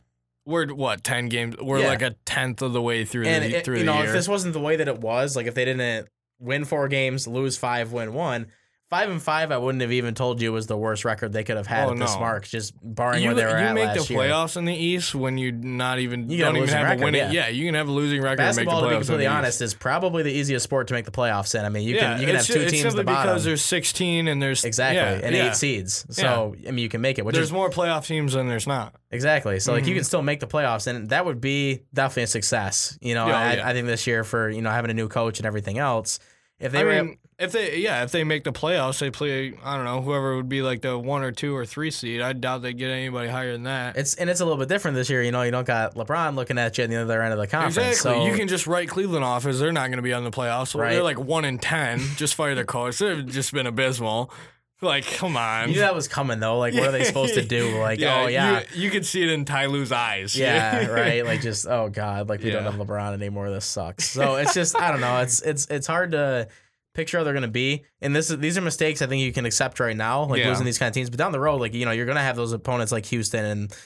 we're 0.49 0.67
what 0.73 1.03
ten 1.03 1.29
games. 1.29 1.55
We're 1.61 1.79
Yeah. 1.79 1.87
like 1.89 2.01
a 2.01 2.15
tenth 2.25 2.61
of 2.61 2.73
the 2.73 2.81
way 2.81 3.05
through 3.05 3.25
And 3.27 3.45
the 3.45 3.57
it, 3.57 3.65
through 3.65 3.75
you 3.75 3.79
the 3.81 3.85
know, 3.85 3.97
year. 3.99 4.05
if 4.07 4.11
this 4.13 4.27
wasn't 4.27 4.53
the 4.53 4.59
way 4.59 4.75
that 4.75 4.87
it 4.87 4.99
was, 4.99 5.35
like 5.35 5.45
if 5.47 5.53
they 5.55 5.65
didn't 5.65 6.07
win 6.39 6.65
four 6.65 6.87
games, 6.87 7.27
lose 7.27 7.57
five, 7.57 7.91
win 7.91 8.13
one. 8.13 8.47
Five 8.89 9.11
and 9.11 9.21
five, 9.21 9.51
I 9.51 9.57
wouldn't 9.59 9.83
have 9.83 9.91
even 9.91 10.15
told 10.15 10.41
you 10.41 10.51
was 10.51 10.65
the 10.65 10.75
worst 10.75 11.05
record 11.05 11.31
they 11.31 11.43
could 11.43 11.57
have 11.57 11.67
had 11.67 11.87
Oh, 11.89 11.91
at 11.91 11.99
this 11.99 12.15
no. 12.15 12.21
mark, 12.21 12.47
just 12.47 12.73
barring 12.81 13.21
you, 13.21 13.27
where 13.29 13.35
they 13.35 13.43
were 13.45 13.51
you 13.51 13.55
at 13.67 13.75
make 13.75 13.85
last 13.85 14.07
the 14.07 14.13
year. 14.15 14.23
playoffs 14.23 14.57
in 14.57 14.65
the 14.65 14.73
East 14.73 15.13
when 15.13 15.37
you 15.37 15.51
not 15.51 15.99
even 15.99 16.27
You 16.27 16.39
don't 16.39 16.57
even 16.57 16.69
have 16.69 16.83
record, 16.85 17.01
a 17.01 17.05
winning. 17.05 17.31
yeah. 17.31 17.49
you 17.49 17.65
can 17.67 17.75
have 17.75 17.87
a 17.87 17.91
losing 17.91 18.19
record. 18.19 18.37
Basketball, 18.37 18.79
and 18.79 18.85
to 18.85 18.89
make 18.89 18.89
be 18.89 18.95
the 18.95 18.95
playoffs 18.95 19.01
in 19.01 19.05
completely 19.05 19.27
honest, 19.27 19.55
East. 19.57 19.61
is 19.61 19.73
probably 19.75 20.23
the 20.23 20.31
easiest 20.31 20.63
sport 20.63 20.87
to 20.87 20.95
make 20.95 21.05
the 21.05 21.11
playoffs 21.11 21.53
in. 21.53 21.65
I 21.65 21.69
mean, 21.69 21.87
you 21.87 21.95
yeah, 21.97 22.13
can 22.13 22.19
you 22.21 22.25
can 22.25 22.35
have 22.37 22.45
two 22.47 22.61
it's 22.61 22.71
teams 22.71 22.85
at 22.85 22.91
simply 22.93 23.01
the 23.01 23.05
bottom. 23.05 23.27
because 23.33 23.43
there's 23.43 23.61
16 23.63 24.27
and 24.27 24.41
there's 24.41 24.65
exactly 24.65 24.95
yeah, 24.97 25.19
and 25.27 25.35
yeah. 25.35 25.49
eight 25.49 25.55
seeds. 25.55 26.07
So 26.09 26.55
I 26.67 26.71
mean, 26.71 26.79
you 26.79 26.89
can 26.89 27.01
make 27.01 27.19
it, 27.19 27.25
which 27.25 27.35
There's 27.35 27.49
is 27.49 27.53
more 27.53 27.69
playoff 27.69 28.07
teams 28.07 28.33
than 28.33 28.47
there's 28.47 28.65
not. 28.65 28.95
Exactly. 29.11 29.59
So 29.59 29.71
like 29.73 29.85
you 29.85 29.93
Mhm. 29.93 29.97
can 29.97 30.03
still 30.03 30.23
make 30.23 30.39
the 30.39 30.47
playoffs, 30.47 30.87
and 30.87 31.09
that 31.09 31.25
would 31.25 31.39
be 31.39 31.83
definitely 31.93 32.23
a 32.23 32.27
success. 32.27 32.97
You 33.01 33.13
know, 33.13 33.27
Yeah, 33.27 33.37
I, 33.39 33.53
yeah. 33.57 33.67
I 33.69 33.73
think 33.73 33.85
this 33.85 34.07
year 34.07 34.23
for 34.23 34.49
you 34.49 34.63
know 34.63 34.71
having 34.71 34.89
a 34.89 34.95
new 34.95 35.07
coach 35.09 35.37
and 35.39 35.45
everything 35.45 35.77
else, 35.77 36.17
if 36.59 36.71
they 36.71 36.79
I 36.79 36.83
were 36.83 37.03
mean, 37.03 37.17
if 37.37 37.53
they 37.53 37.77
yeah, 37.77 38.03
if 38.03 38.11
they 38.11 38.23
make 38.25 38.43
the 38.43 38.51
playoffs, 38.51 38.99
they 38.99 39.09
play. 39.09 39.53
I 39.63 39.75
don't 39.77 39.85
know 39.85 40.01
whoever 40.01 40.35
would 40.35 40.49
be 40.49 40.61
like 40.61 40.81
the 40.81 40.97
one 40.99 41.23
or 41.23 41.31
two 41.31 41.55
or 41.55 41.65
three 41.65 41.89
seed. 41.89 42.19
I 42.19 42.33
doubt 42.33 42.61
they 42.61 42.73
get 42.73 42.89
anybody 42.89 43.29
higher 43.29 43.53
than 43.53 43.63
that. 43.63 43.95
it's 43.97 44.15
and 44.15 44.29
it's 44.29 44.41
a 44.41 44.45
little 44.45 44.59
bit 44.59 44.67
different 44.67 44.95
this 44.95 45.09
year. 45.09 45.23
You 45.23 45.31
know, 45.31 45.41
you 45.43 45.51
don't 45.51 45.65
got 45.65 45.95
LeBron 45.95 46.35
looking 46.35 46.57
at 46.57 46.77
you 46.77 46.83
at 46.83 46.89
the 46.89 46.97
other 47.01 47.21
end 47.21 47.31
of 47.31 47.39
the 47.39 47.47
conference. 47.47 47.77
Exactly. 47.77 48.21
So 48.21 48.25
you 48.25 48.35
can 48.35 48.49
just 48.49 48.67
write 48.67 48.89
Cleveland 48.89 49.23
off 49.23 49.45
as 49.45 49.59
they're 49.59 49.71
not 49.71 49.87
going 49.87 49.97
to 49.97 50.03
be 50.03 50.13
on 50.13 50.25
the 50.25 50.31
playoffs. 50.31 50.77
Right. 50.77 50.91
They're 50.91 51.03
like 51.03 51.19
one 51.19 51.45
in 51.45 51.59
ten. 51.59 51.99
just 52.17 52.35
fire 52.35 52.55
their 52.55 52.65
coach. 52.65 52.99
They've 52.99 53.25
just 53.25 53.53
been 53.53 53.67
abysmal. 53.67 54.31
Like, 54.81 55.05
come 55.05 55.35
on. 55.35 55.67
you 55.69 55.75
knew 55.75 55.81
that 55.81 55.93
was 55.93 56.07
coming 56.07 56.39
though. 56.39 56.57
Like, 56.57 56.73
what 56.73 56.83
are 56.87 56.91
they 56.91 57.03
supposed 57.03 57.33
to 57.33 57.43
do? 57.43 57.77
Like, 57.79 58.01
oh 58.01 58.27
yeah. 58.27 58.61
You, 58.73 58.83
you 58.83 58.89
could 58.89 59.05
see 59.05 59.21
it 59.23 59.29
in 59.29 59.43
Ty 59.45 59.65
Lue's 59.65 59.91
eyes. 59.91 60.35
Yeah, 60.37 60.85
right. 60.91 61.25
Like 61.25 61.41
just 61.41 61.67
oh 61.67 61.89
god, 61.89 62.29
like 62.29 62.41
we 62.41 62.51
don't 62.51 62.63
have 62.63 62.75
LeBron 62.75 63.13
anymore. 63.13 63.49
This 63.49 63.65
sucks. 63.65 64.09
So 64.09 64.35
it's 64.35 64.53
just 64.53 64.79
I 64.79 64.91
don't 64.91 65.01
know. 65.01 65.19
It's 65.19 65.41
it's 65.41 65.65
it's 65.67 65.85
hard 65.87 66.11
to 66.11 66.47
picture 66.93 67.17
how 67.17 67.23
they're 67.23 67.33
gonna 67.33 67.47
be. 67.47 67.83
And 68.01 68.15
this 68.15 68.29
is 68.29 68.37
these 68.39 68.57
are 68.57 68.61
mistakes 68.61 69.01
I 69.01 69.07
think 69.07 69.21
you 69.21 69.33
can 69.33 69.45
accept 69.45 69.79
right 69.79 69.95
now, 69.97 70.23
like 70.25 70.39
Yeah. 70.39 70.49
losing 70.49 70.65
these 70.65 70.77
kind 70.77 70.87
of 70.87 70.93
teams. 70.93 71.09
But 71.09 71.19
down 71.19 71.31
the 71.33 71.39
road, 71.39 71.59
like 71.59 71.73
you 71.73 71.85
know, 71.85 71.91
you're 71.91 72.05
gonna 72.05 72.21
have 72.21 72.35
those 72.37 72.53
opponents 72.53 72.91
like 72.91 73.05
Houston 73.07 73.43
and 73.45 73.77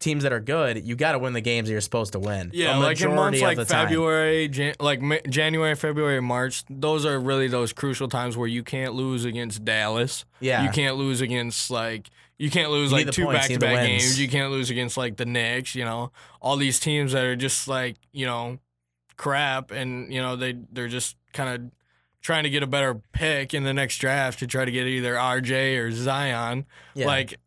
teams 0.00 0.24
that 0.24 0.32
are 0.32 0.40
good. 0.40 0.84
You 0.86 0.96
got 0.96 1.12
to 1.12 1.18
win 1.18 1.32
the 1.34 1.40
games 1.40 1.68
that 1.68 1.72
you're 1.72 1.80
supposed 1.80 2.12
to 2.14 2.18
win. 2.18 2.50
Yeah, 2.52 2.76
like 2.78 3.00
in 3.00 3.14
months 3.14 3.40
like 3.40 3.56
the 3.56 3.64
time. 3.64 3.86
February, 3.86 4.48
Jan- 4.48 4.74
like 4.80 5.00
Ma- 5.00 5.16
January, 5.28 5.74
February, 5.76 6.20
March. 6.20 6.64
Those 6.68 7.06
are 7.06 7.20
really 7.20 7.46
those 7.48 7.72
crucial 7.72 8.08
times 8.08 8.36
where 8.36 8.48
you 8.48 8.62
can't 8.64 8.94
lose 8.94 9.24
against 9.24 9.64
Dallas. 9.64 10.24
Yeah, 10.40 10.64
You 10.64 10.70
can't 10.70 10.96
lose 10.96 11.20
against 11.20 11.70
like 11.70 12.08
you 12.38 12.50
can't 12.50 12.70
lose 12.70 12.90
You 12.90 12.96
like 12.98 13.10
two 13.10 13.26
back 13.26 13.48
to 13.48 13.58
back 13.58 13.86
games. 13.86 14.18
You 14.18 14.28
can't 14.28 14.50
lose 14.50 14.70
against 14.70 14.96
like 14.96 15.16
the 15.16 15.26
Knicks. 15.26 15.74
You 15.74 15.84
know 15.84 16.10
all 16.40 16.56
these 16.56 16.80
teams 16.80 17.12
that 17.12 17.24
are 17.24 17.36
just 17.36 17.68
like 17.68 17.96
you 18.12 18.26
know 18.26 18.58
crap, 19.16 19.70
and 19.70 20.12
you 20.12 20.20
know 20.20 20.36
they 20.36 20.56
they're 20.72 20.88
just 20.88 21.16
kind 21.32 21.50
of 21.66 21.70
trying 22.22 22.44
to 22.44 22.50
get 22.50 22.62
a 22.62 22.66
better 22.66 22.94
pick 23.12 23.54
in 23.54 23.64
the 23.64 23.72
next 23.72 23.98
draft 23.98 24.38
to 24.40 24.46
try 24.46 24.64
to 24.64 24.70
get 24.70 24.86
either 24.86 25.14
RJ 25.14 25.78
or 25.78 25.90
Zion. 25.90 26.66
yeah. 26.94 27.06
Like 27.06 27.38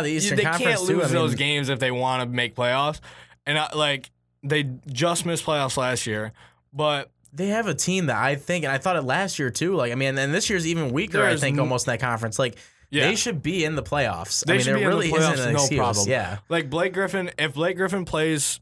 of 0.00 0.04
the 0.04 0.12
Eastern 0.12 0.36
they 0.36 0.42
Conference 0.44 0.76
can't 0.78 0.88
too. 0.88 0.96
lose 0.98 1.10
I 1.10 1.14
those 1.14 1.30
mean, 1.30 1.38
games 1.38 1.68
if 1.68 1.78
they 1.78 1.90
want 1.90 2.22
to 2.22 2.34
make 2.34 2.54
playoffs, 2.54 3.00
and 3.46 3.58
I, 3.58 3.72
like 3.74 4.10
they 4.42 4.64
just 4.86 5.26
missed 5.26 5.44
playoffs 5.44 5.76
last 5.76 6.06
year, 6.06 6.32
but. 6.72 7.10
they 7.32 7.48
have 7.48 7.66
a 7.66 7.74
team 7.74 8.06
that 8.06 8.16
I 8.16 8.34
think, 8.36 8.64
and 8.64 8.72
I 8.72 8.78
thought 8.78 8.96
it 8.96 9.02
last 9.02 9.38
year 9.38 9.50
too. 9.50 9.74
Like 9.74 9.92
I 9.92 9.94
mean, 9.94 10.16
and 10.16 10.32
this 10.32 10.48
year's 10.48 10.66
even 10.66 10.90
weaker. 10.92 11.22
I 11.22 11.36
think 11.36 11.58
almost 11.58 11.86
in 11.86 11.92
that 11.92 12.00
conference. 12.00 12.38
Like 12.38 12.56
Yeah. 12.90 13.08
they 13.08 13.14
should 13.16 13.42
be 13.42 13.64
in 13.64 13.74
the 13.76 13.82
playoffs. 13.82 14.44
They 14.44 14.54
I 14.54 14.56
mean, 14.56 14.64
should 14.64 14.74
there 14.74 14.78
be 14.78 14.84
in 14.84 14.90
the 14.90 14.96
really 14.96 15.10
playoffs, 15.10 15.34
isn't 15.34 15.48
an 15.48 15.52
no 15.54 15.58
excuse. 15.60 15.78
problem. 15.78 16.08
Yeah, 16.08 16.38
Like 16.48 16.70
Blake 16.70 16.94
Griffin, 16.94 17.30
if 17.38 17.52
Blake 17.54 17.76
Griffin 17.76 18.04
plays 18.06 18.60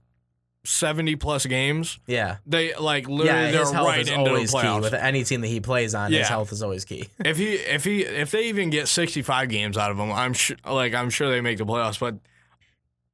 seventy 0.64 1.16
plus 1.16 1.46
games, 1.46 1.98
yeah. 2.06 2.38
they 2.46 2.74
like 2.74 3.08
literally 3.08 3.26
yeah, 3.28 3.50
they're 3.50 3.64
right 3.64 4.00
into 4.00 4.10
the 4.12 4.30
always 4.30 4.50
key 4.50 4.58
playoffs. 4.58 4.82
with 4.82 4.94
any 4.94 5.24
team 5.24 5.40
that 5.42 5.48
he 5.48 5.60
plays 5.60 5.94
on. 5.94 6.12
His 6.12 6.28
health 6.28 6.52
is 6.52 6.62
always 6.62 6.84
key. 6.84 7.08
if 7.24 7.36
he 7.36 7.54
if 7.54 7.84
he 7.84 8.02
if 8.02 8.30
they 8.30 8.48
even 8.48 8.70
get 8.70 8.88
sixty 8.88 9.22
five 9.22 9.48
games 9.48 9.76
out 9.76 9.90
of 9.90 9.98
him, 9.98 10.10
I'm 10.10 10.32
sure 10.32 10.56
like 10.66 10.94
I'm 10.94 11.10
sure 11.10 11.30
they 11.30 11.40
make 11.40 11.58
the 11.58 11.66
playoffs. 11.66 11.98
But 11.98 12.16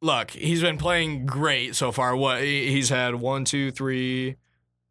look, 0.00 0.30
he's 0.30 0.62
been 0.62 0.78
playing 0.78 1.26
great 1.26 1.74
so 1.74 1.92
far. 1.92 2.16
What 2.16 2.42
he's 2.42 2.88
had 2.88 3.14
one, 3.16 3.44
two, 3.44 3.70
three, 3.70 4.36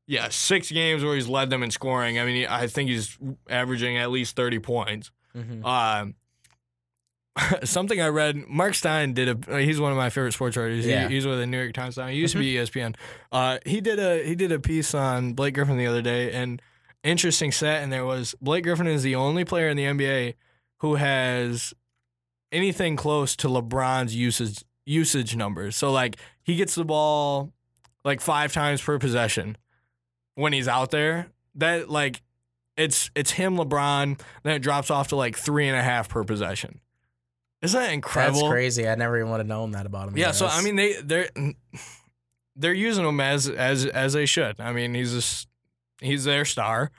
yeah, 0.08 0.30
six 0.30 0.72
games 0.72 1.04
where 1.04 1.16
he's 1.16 1.28
led 1.28 1.50
them 1.50 1.64
in 1.64 1.72
scoring. 1.72 2.20
I 2.20 2.26
mean, 2.26 2.48
I 2.48 2.68
think 2.68 2.90
he's 2.90 3.18
averaging 3.50 3.98
at 3.98 4.12
least 4.12 4.36
thirty 4.36 4.60
points. 4.60 5.12
Mhm. 5.36 5.64
Um, 5.64 6.16
something 7.64 8.02
I 8.02 8.08
read, 8.08 8.48
Marc 8.48 8.76
Stein 8.76 9.14
did 9.14 9.48
a. 9.48 9.62
He's 9.62 9.80
one 9.80 9.92
of 9.92 9.98
my 9.98 10.10
favorite 10.10 10.34
sports 10.34 10.58
writers. 10.58 10.86
Yeah. 10.86 11.08
He, 11.08 11.16
he's 11.16 11.26
with 11.26 11.40
the 11.40 11.46
New 11.46 11.60
York 11.60 11.74
Times 11.74 11.98
now. 11.98 12.08
He 12.08 12.18
used 12.18 12.34
to 12.34 12.40
be 12.40 12.56
ESPN. 12.56 12.96
Uh, 13.32 13.60
he 13.66 13.82
did 13.82 14.00
a 14.00 14.24
he 14.24 14.36
did 14.36 14.52
a 14.52 14.60
piece 14.60 14.94
on 14.94 15.34
Blake 15.34 15.54
Griffin 15.54 15.78
the 15.78 15.88
other 15.88 16.02
day, 16.02 16.32
and 16.32 16.62
interesting 17.04 17.52
set. 17.52 17.84
And 17.84 17.92
there 17.92 18.06
was 18.06 18.36
Blake 18.42 18.64
Griffin 18.64 18.88
is 18.88 19.04
the 19.04 19.16
only 19.16 19.46
player 19.46 19.70
in 19.70 19.78
the 19.78 19.84
NBA 19.84 20.36
who 20.78 20.96
has 20.96 21.74
anything 22.52 22.96
close 22.96 23.36
to 23.38 23.48
LeBron's 23.48 24.16
usage 24.16 24.64
usage 24.86 25.36
numbers. 25.36 25.76
So 25.76 25.92
like 25.92 26.18
he 26.44 26.56
gets 26.56 26.76
the 26.76 26.86
ball 26.86 27.54
like 28.04 28.22
five 28.22 28.52
times 28.54 28.82
per 28.82 28.98
possession 28.98 29.58
when 30.36 30.54
he's 30.54 30.68
out 30.68 30.92
there. 30.92 31.28
That 31.56 31.90
like 31.90 32.22
it's 32.78 33.12
it's 33.16 33.32
him, 33.32 33.58
LeBron. 33.58 34.20
Then 34.44 34.56
it 34.56 34.60
drops 34.60 34.90
off 34.90 35.10
to 35.10 35.16
like 35.16 35.38
three 35.38 35.68
and 35.68 35.78
a 35.78 35.84
half 35.84 36.10
per 36.10 36.24
possession. 36.24 36.80
Isn't 37.62 37.80
that 37.80 37.92
incredible? 37.92 38.42
That's 38.42 38.52
crazy. 38.52 38.88
I 38.88 38.96
never 38.96 39.18
even 39.18 39.32
would 39.32 39.40
have 39.40 39.48
known 39.48 39.72
that 39.72 39.86
about 39.86 40.08
him. 40.08 40.18
Yeah. 40.18 40.32
So 40.32 40.48
I 40.48 40.62
mean, 40.62 40.76
they 40.76 40.94
they're 41.02 41.30
they're 42.56 42.74
using 42.74 43.06
him 43.06 43.20
as 43.20 43.50
as 43.50 43.86
as 43.86 44.14
they 44.14 44.26
should. 44.26 44.60
I 44.60 44.72
mean, 44.72 44.94
he's 44.94 45.12
just 45.12 45.48
he's 46.02 46.24
their 46.24 46.46
star. 46.46 46.92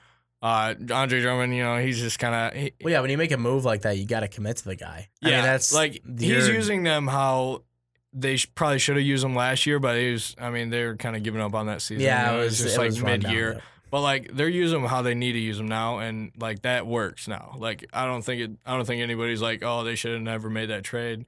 Uh, 0.43 0.75
Andre 0.91 1.21
Drummond, 1.21 1.55
you 1.55 1.63
know, 1.63 1.79
he's 1.79 1.99
just 1.99 2.19
kind 2.19 2.35
of 2.35 2.71
well, 2.83 2.93
yeah. 2.93 3.01
When 3.01 3.11
you 3.11 3.19
make 3.19 3.31
a 3.31 3.37
move 3.37 3.65
like 3.65 3.83
that, 3.83 3.99
you 3.99 4.07
got 4.07 4.21
to 4.21 4.29
commit 4.29 4.57
to 4.59 4.65
the 4.65 4.77
guy. 4.77 5.09
I 5.23 5.29
yeah. 5.29 5.37
mean, 5.37 5.45
that's 5.45 5.73
like 5.73 6.03
he's 6.19 6.49
using 6.49 6.83
them 6.83 7.07
how 7.07 7.65
they 8.13 8.37
sh- 8.37 8.49
probably 8.55 8.79
should 8.79 8.97
have 8.97 9.05
used 9.05 9.23
him 9.23 9.35
last 9.35 9.67
year, 9.67 9.79
but 9.79 9.97
it 9.97 10.13
was. 10.13 10.35
I 10.39 10.51
mean, 10.51 10.71
they 10.71 10.85
were 10.85 10.97
kind 10.97 11.15
of 11.15 11.23
giving 11.23 11.43
up 11.43 11.55
on 11.55 11.67
that 11.67 11.83
season. 11.83 12.05
Yeah, 12.05 12.31
You 12.31 12.37
know, 12.37 12.41
it 12.41 12.45
was 12.45 12.59
just 12.59 12.77
it 12.77 12.79
like 12.79 12.87
was 12.87 13.03
run 13.03 13.21
down, 13.21 13.31
mid 13.31 13.39
year. 13.39 13.63
But 13.91 14.03
like 14.03 14.31
they're 14.33 14.49
using 14.49 14.81
them 14.83 14.89
how 14.91 15.03
they 15.03 15.15
need 15.15 15.33
to 15.33 15.39
use 15.39 15.59
them 15.59 15.69
now, 15.69 15.99
and 15.99 16.31
like 16.39 16.63
that 16.63 16.87
works 16.87 17.27
now. 17.29 17.55
Like 17.59 17.85
I 17.93 18.05
don't 18.07 18.23
think 18.23 18.41
it. 18.41 18.51
I 18.65 18.77
don't 18.77 18.85
think 18.87 19.03
anybody's 19.03 19.43
like, 19.43 19.63
oh, 19.65 19.85
they 19.85 19.95
should 19.97 20.13
have 20.13 20.23
never 20.23 20.49
made 20.49 20.71
that 20.71 20.85
trade, 20.85 21.27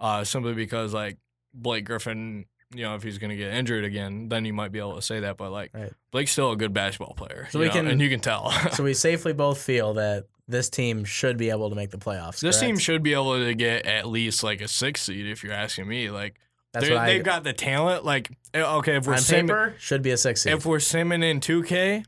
uh, 0.00 0.24
simply 0.24 0.52
because 0.54 0.92
like 0.92 1.16
Blake 1.54 1.84
Griffin, 1.86 2.44
you 2.74 2.82
know, 2.82 2.94
if 2.94 3.02
he's 3.02 3.18
gonna 3.18 3.36
get 3.36 3.52
injured 3.54 3.84
again, 3.84 4.28
then 4.28 4.44
you 4.44 4.52
might 4.52 4.72
be 4.72 4.78
able 4.78 4.96
to 4.96 5.02
say 5.02 5.20
that. 5.20 5.36
But 5.38 5.52
like 5.52 5.70
Right. 5.74 5.92
Blake's 6.10 6.32
still 6.32 6.52
a 6.52 6.56
good 6.56 6.74
basketball 6.74 7.14
player, 7.14 7.48
So 7.50 7.58
we 7.58 7.66
know, 7.66 7.72
can- 7.72 7.86
and 7.86 8.00
you 8.00 8.08
can 8.10 8.20
tell. 8.20 8.50
So 8.72 8.84
we 8.84 8.92
safely 8.94 9.32
both 9.32 9.60
feel 9.62 9.94
that 9.94 10.26
this 10.48 10.68
team 10.68 11.04
should 11.04 11.38
be 11.38 11.48
able 11.50 11.70
to 11.70 11.76
make 11.76 11.90
the 11.90 11.98
playoffs. 11.98 12.40
this 12.40 12.60
team 12.60 12.76
should 12.76 13.02
be 13.02 13.14
able 13.14 13.38
to 13.38 13.54
get 13.54 13.86
at 13.86 14.06
least 14.06 14.42
like 14.42 14.60
a 14.60 14.68
six 14.68 15.02
seed, 15.02 15.26
if 15.26 15.42
you're 15.42 15.52
asking 15.54 15.88
me. 15.88 16.10
Like 16.10 16.34
That's 16.72 16.86
they're- 16.86 16.94
what 16.96 17.02
I. 17.04 17.12
they've 17.12 17.24
got 17.24 17.44
the 17.44 17.52
talent. 17.52 18.04
Like 18.04 18.30
eh, 18.54 18.62
okay, 18.62 18.96
if 18.96 19.06
we're 19.06 19.14
on 19.14 19.18
simming, 19.18 19.40
paper, 19.48 19.74
should 19.78 20.02
be 20.02 20.10
a 20.10 20.16
six 20.16 20.42
seed. 20.42 20.52
if 20.52 20.64
we're 20.66 20.78
simming 20.78 21.22
in 21.24 21.40
2K, 21.40 22.04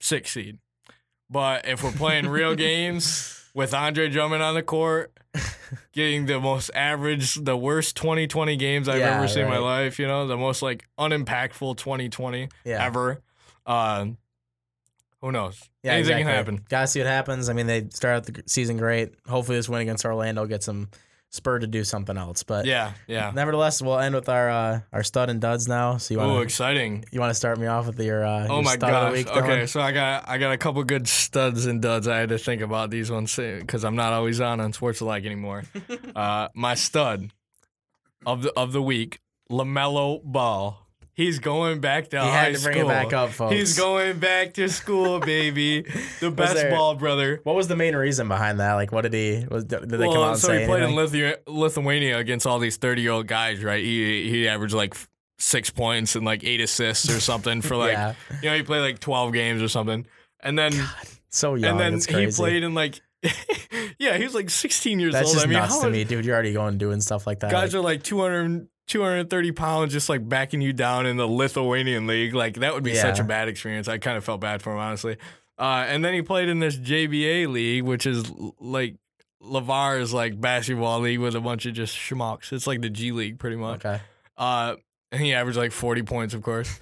six 0.00 0.30
seed. 0.32 0.58
But 1.30 1.66
if 1.66 1.82
we're 1.82 1.92
playing 1.92 2.28
real 2.28 2.54
games 2.56 3.42
with 3.54 3.72
Andre 3.74 4.08
Drummond 4.08 4.42
on 4.42 4.54
the 4.54 4.62
court, 4.62 5.12
getting 5.92 6.26
the 6.26 6.38
most 6.38 6.70
average, 6.74 7.34
the 7.34 7.56
worst 7.56 7.96
2020 7.96 8.56
games 8.56 8.88
I've 8.88 8.98
Yeah, 9.00 9.16
ever 9.16 9.26
seen 9.26 9.44
in 9.44 9.48
my 9.50 9.58
life, 9.58 9.98
you 9.98 10.06
know, 10.06 10.26
the 10.26 10.36
most 10.36 10.62
like 10.62 10.86
unimpactful 10.98 11.76
2020 11.76 12.48
yeah. 12.64 12.84
ever. 12.84 13.20
Uh, 13.66 14.06
who 15.20 15.32
knows? 15.32 15.58
Yeah, 15.82 15.92
Anything 15.92 16.18
exactly. 16.18 16.24
can 16.24 16.34
happen. 16.34 16.64
Gotta 16.68 16.86
see 16.86 17.00
what 17.00 17.06
happens. 17.06 17.48
I 17.48 17.54
mean, 17.54 17.66
they 17.66 17.88
start 17.90 18.16
out 18.16 18.24
the 18.26 18.42
season 18.46 18.76
great. 18.76 19.14
Hopefully, 19.26 19.56
this 19.56 19.68
win 19.68 19.80
against 19.80 20.04
Orlando 20.04 20.44
gets 20.46 20.66
them 20.66 20.90
spurred 21.34 21.62
to 21.62 21.66
do 21.66 21.82
something 21.82 22.16
else. 22.16 22.44
But 22.44 22.64
Yeah, 22.64 22.92
yeah. 23.08 23.32
nevertheless, 23.34 23.82
we'll 23.82 23.98
end 23.98 24.14
with 24.14 24.28
our 24.28 24.48
uh, 24.48 24.80
our 24.92 25.02
stud 25.02 25.30
and 25.30 25.40
duds 25.40 25.66
now. 25.66 25.96
So 25.96 26.14
you 26.14 26.20
Oh, 26.20 26.28
want 26.28 26.38
to 26.38 26.42
exciting. 26.42 27.04
you 27.10 27.18
want 27.18 27.30
to 27.30 27.34
start 27.34 27.58
me 27.58 27.66
off 27.66 27.86
with 27.88 27.98
your 27.98 28.24
uh, 28.24 28.46
Oh 28.48 28.54
your 28.56 28.62
my 28.62 28.74
stud 28.74 28.90
gosh. 28.90 29.02
of 29.02 29.12
the 29.12 29.18
week? 29.18 29.36
okay, 29.36 29.66
so 29.66 29.80
I 29.80 29.90
got 29.90 30.28
I 30.28 30.38
got 30.38 30.52
a 30.52 30.56
couple 30.58 30.82
good 30.84 31.08
studs 31.08 31.66
and 31.66 31.82
duds. 31.82 32.06
I 32.06 32.18
had 32.18 32.28
to 32.28 32.38
think 32.38 32.62
about 32.62 32.90
these 32.90 33.10
ones 33.10 33.34
because 33.34 33.84
I'm 33.84 33.96
not 33.96 34.12
always 34.12 34.40
on 34.40 34.60
on 34.60 34.72
Sports 34.72 35.00
Alike 35.00 35.24
anymore. 35.24 35.64
uh, 36.16 36.48
my 36.54 36.74
stud 36.74 37.32
of 38.24 38.42
the 38.42 38.52
of 38.56 38.72
the 38.72 38.80
week, 38.82 39.18
Lamelo 39.50 40.22
Ball. 40.22 40.83
He's 41.16 41.38
going 41.38 41.80
back 41.80 42.08
to 42.08 42.20
he 42.20 42.26
high 42.28 42.44
had 42.46 42.56
to 42.56 42.62
bring 42.62 42.78
school. 42.78 42.90
it 42.90 42.92
back 42.92 43.12
up, 43.12 43.30
folks. 43.30 43.54
He's 43.54 43.78
going 43.78 44.18
back 44.18 44.54
to 44.54 44.68
school, 44.68 45.20
baby. 45.20 45.82
The 46.20 46.30
best 46.30 46.54
there- 46.54 46.70
ball 46.70 46.96
brother. 46.96 47.40
What 47.44 47.54
was 47.54 47.68
the 47.68 47.76
main 47.76 47.94
reason 47.94 48.26
behind 48.26 48.58
that? 48.60 48.72
Like, 48.74 48.90
what 48.90 49.02
did 49.02 49.14
he? 49.14 49.46
Was 49.48 49.64
did 49.64 49.88
they 49.88 50.06
come 50.08 50.16
out 50.16 50.30
and 50.32 50.38
so 50.38 50.48
say 50.48 50.60
he 50.62 50.66
played 50.66 50.82
anything? 50.82 51.24
in 51.46 51.54
Lithuania 51.54 52.18
against 52.18 52.46
all 52.46 52.58
these 52.58 52.76
30 52.76 53.02
year 53.02 53.12
old 53.12 53.26
guys, 53.28 53.62
right? 53.62 53.82
He 53.84 54.28
he 54.28 54.48
averaged 54.48 54.74
like 54.74 54.94
six 55.38 55.70
points 55.70 56.16
and 56.16 56.24
like 56.24 56.42
eight 56.44 56.60
assists 56.60 57.08
or 57.10 57.20
something 57.20 57.60
for 57.62 57.76
like 57.86 57.92
yeah, 57.92 58.14
you 58.42 58.50
know 58.50 58.56
he 58.56 58.62
played 58.62 58.80
like 58.80 58.98
12 58.98 59.32
games 59.32 59.62
or 59.62 59.68
something, 59.68 60.06
and 60.40 60.58
then 60.58 60.72
so 61.28 61.54
young. 61.54 61.80
and 61.80 62.00
then 62.08 62.18
he 62.20 62.30
played 62.32 62.62
in 62.64 62.74
like 62.74 63.00
yeah 63.98 64.16
he 64.16 64.24
was 64.24 64.34
like 64.34 64.50
16 64.50 65.00
years 65.00 65.12
That's 65.12 65.26
old. 65.28 65.34
just 65.34 65.46
I 65.46 65.48
mean, 65.48 65.58
nuts 65.58 65.78
to 65.78 65.90
me, 65.90 66.04
dude. 66.04 66.24
You're 66.24 66.34
already 66.34 66.52
going 66.52 66.78
doing 66.78 67.00
stuff 67.00 67.26
like 67.26 67.40
that. 67.40 67.50
guys 67.50 67.72
Like, 67.74 67.80
are 67.80 67.82
like 67.84 68.02
200 68.02 68.68
230 68.86 69.52
pounds 69.52 69.92
just 69.92 70.08
like 70.08 70.28
backing 70.28 70.60
you 70.60 70.72
down 70.72 71.06
in 71.06 71.16
the 71.16 71.26
Lithuanian 71.26 72.06
league. 72.06 72.34
Like 72.34 72.56
that 72.56 72.74
would 72.74 72.84
be 72.84 72.94
such 72.94 73.18
a 73.18 73.24
bad 73.24 73.48
experience. 73.48 73.88
I 73.88 73.98
kind 73.98 74.16
of 74.16 74.24
felt 74.24 74.40
bad 74.40 74.62
for 74.62 74.72
him 74.72 74.78
honestly. 74.78 75.16
Uh, 75.58 75.84
and 75.88 76.04
then 76.04 76.14
he 76.14 76.22
played 76.22 76.48
in 76.48 76.58
this 76.58 76.76
JBA 76.76 77.48
league, 77.48 77.84
which 77.84 78.06
is 78.06 78.30
like 78.58 78.96
Lavar's 79.40 80.12
like 80.12 80.40
basketball 80.40 81.00
league 81.00 81.20
with 81.20 81.34
a 81.34 81.40
bunch 81.40 81.66
of 81.66 81.74
just 81.74 81.96
schmucks. 81.96 82.52
It's 82.52 82.66
like 82.66 82.80
the 82.82 82.90
G 82.90 83.12
League 83.12 83.38
pretty 83.38 83.56
much. 83.56 83.84
okay. 83.84 84.00
Uh, 84.36 84.74
and 85.12 85.22
he 85.22 85.32
averaged 85.32 85.56
like 85.58 85.70
40 85.72 86.02
points, 86.02 86.34
of 86.34 86.42
course. 86.42 86.80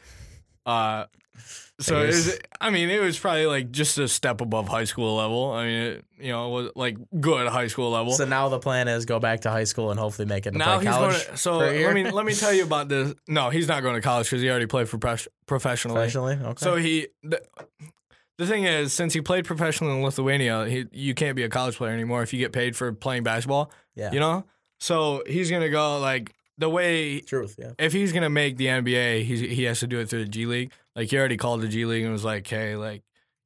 Uh, 0.65 1.05
so 1.81 2.03
it 2.03 2.07
was, 2.09 2.39
I 2.61 2.71
mean, 2.71 2.91
it 2.91 3.01
was 3.01 3.19
probably 3.19 3.47
like 3.47 3.71
just 3.71 3.99
a 3.99 4.07
step 4.07 4.41
above 4.41 4.69
high 4.69 4.85
school 4.85 5.17
level. 5.17 5.51
I 5.53 5.65
mean, 5.67 5.81
it, 5.83 6.05
you 6.19 6.31
know, 6.33 6.49
it 6.49 6.63
was 6.63 6.73
like 6.77 6.97
good 7.21 7.49
high 7.49 7.67
school 7.67 7.91
level. 7.91 8.13
So 8.13 8.25
now 8.25 8.49
the 8.49 8.59
plan 8.59 8.89
is 8.89 9.05
go 9.05 9.19
back 9.19 9.41
to 9.41 9.51
high 9.51 9.65
school 9.65 9.91
and 9.91 9.99
hopefully 9.99 10.27
make 10.27 10.47
it 10.47 10.53
to 10.53 10.59
now 10.59 10.79
he's 10.79 10.89
college 10.89 11.13
going. 11.25 11.31
To, 11.33 11.37
so 11.37 11.59
for 11.59 11.67
a 11.67 11.73
year? 11.75 11.87
let 11.87 11.95
me 11.95 12.11
let 12.11 12.27
me 12.27 12.35
tell 12.35 12.53
you 12.53 12.63
about 12.71 12.89
this. 12.89 13.15
No, 13.27 13.51
he's 13.51 13.69
not 13.69 13.83
going 13.83 13.95
to 13.95 14.01
college 14.01 14.27
because 14.27 14.43
he 14.43 14.51
already 14.51 14.67
played 14.67 14.89
for 14.89 14.99
pres- 14.99 15.29
professionally. 15.47 15.97
professionally. 15.97 16.39
Okay. 16.43 16.65
So 16.65 16.77
he. 16.77 17.09
The, 17.23 17.41
the 18.39 18.47
thing 18.47 18.65
is, 18.65 18.93
since 18.93 19.13
he 19.15 19.21
played 19.21 19.45
professionally 19.45 19.95
in 19.95 20.03
Lithuania, 20.03 20.67
he, 20.67 20.87
you 20.91 21.15
can't 21.15 21.37
be 21.37 21.43
a 21.43 21.49
college 21.49 21.77
player 21.77 21.93
anymore 21.93 22.23
if 22.23 22.33
you 22.33 22.39
get 22.39 22.51
paid 22.53 22.75
for 22.75 22.93
playing 22.93 23.23
basketball. 23.23 23.71
yeah, 23.95 24.11
You 24.11 24.21
know, 24.21 24.45
so 24.81 25.23
he's 25.27 25.51
gonna 25.51 25.69
go 25.69 25.99
like 26.01 26.35
the 26.63 26.69
way 26.71 27.21
truth. 27.21 27.57
Yeah. 27.59 27.73
if 27.79 27.93
he's 27.93 28.13
gonna 28.13 28.31
make 28.31 28.57
the 28.57 28.67
NBA, 28.67 29.25
he's 29.25 29.41
he 29.41 29.65
has 29.65 29.81
to 29.81 29.87
do 29.87 29.99
it 30.01 30.09
through 30.09 30.25
the 30.25 30.31
G 30.31 30.47
League. 30.47 30.73
Like 30.97 31.11
he 31.11 31.19
already 31.19 31.37
called 31.37 31.61
the 31.61 31.69
G 31.69 31.85
League 31.85 32.03
and 32.05 32.13
was 32.13 32.25
like, 32.25 32.47
"Hey, 32.47 32.77
like, 32.77 33.03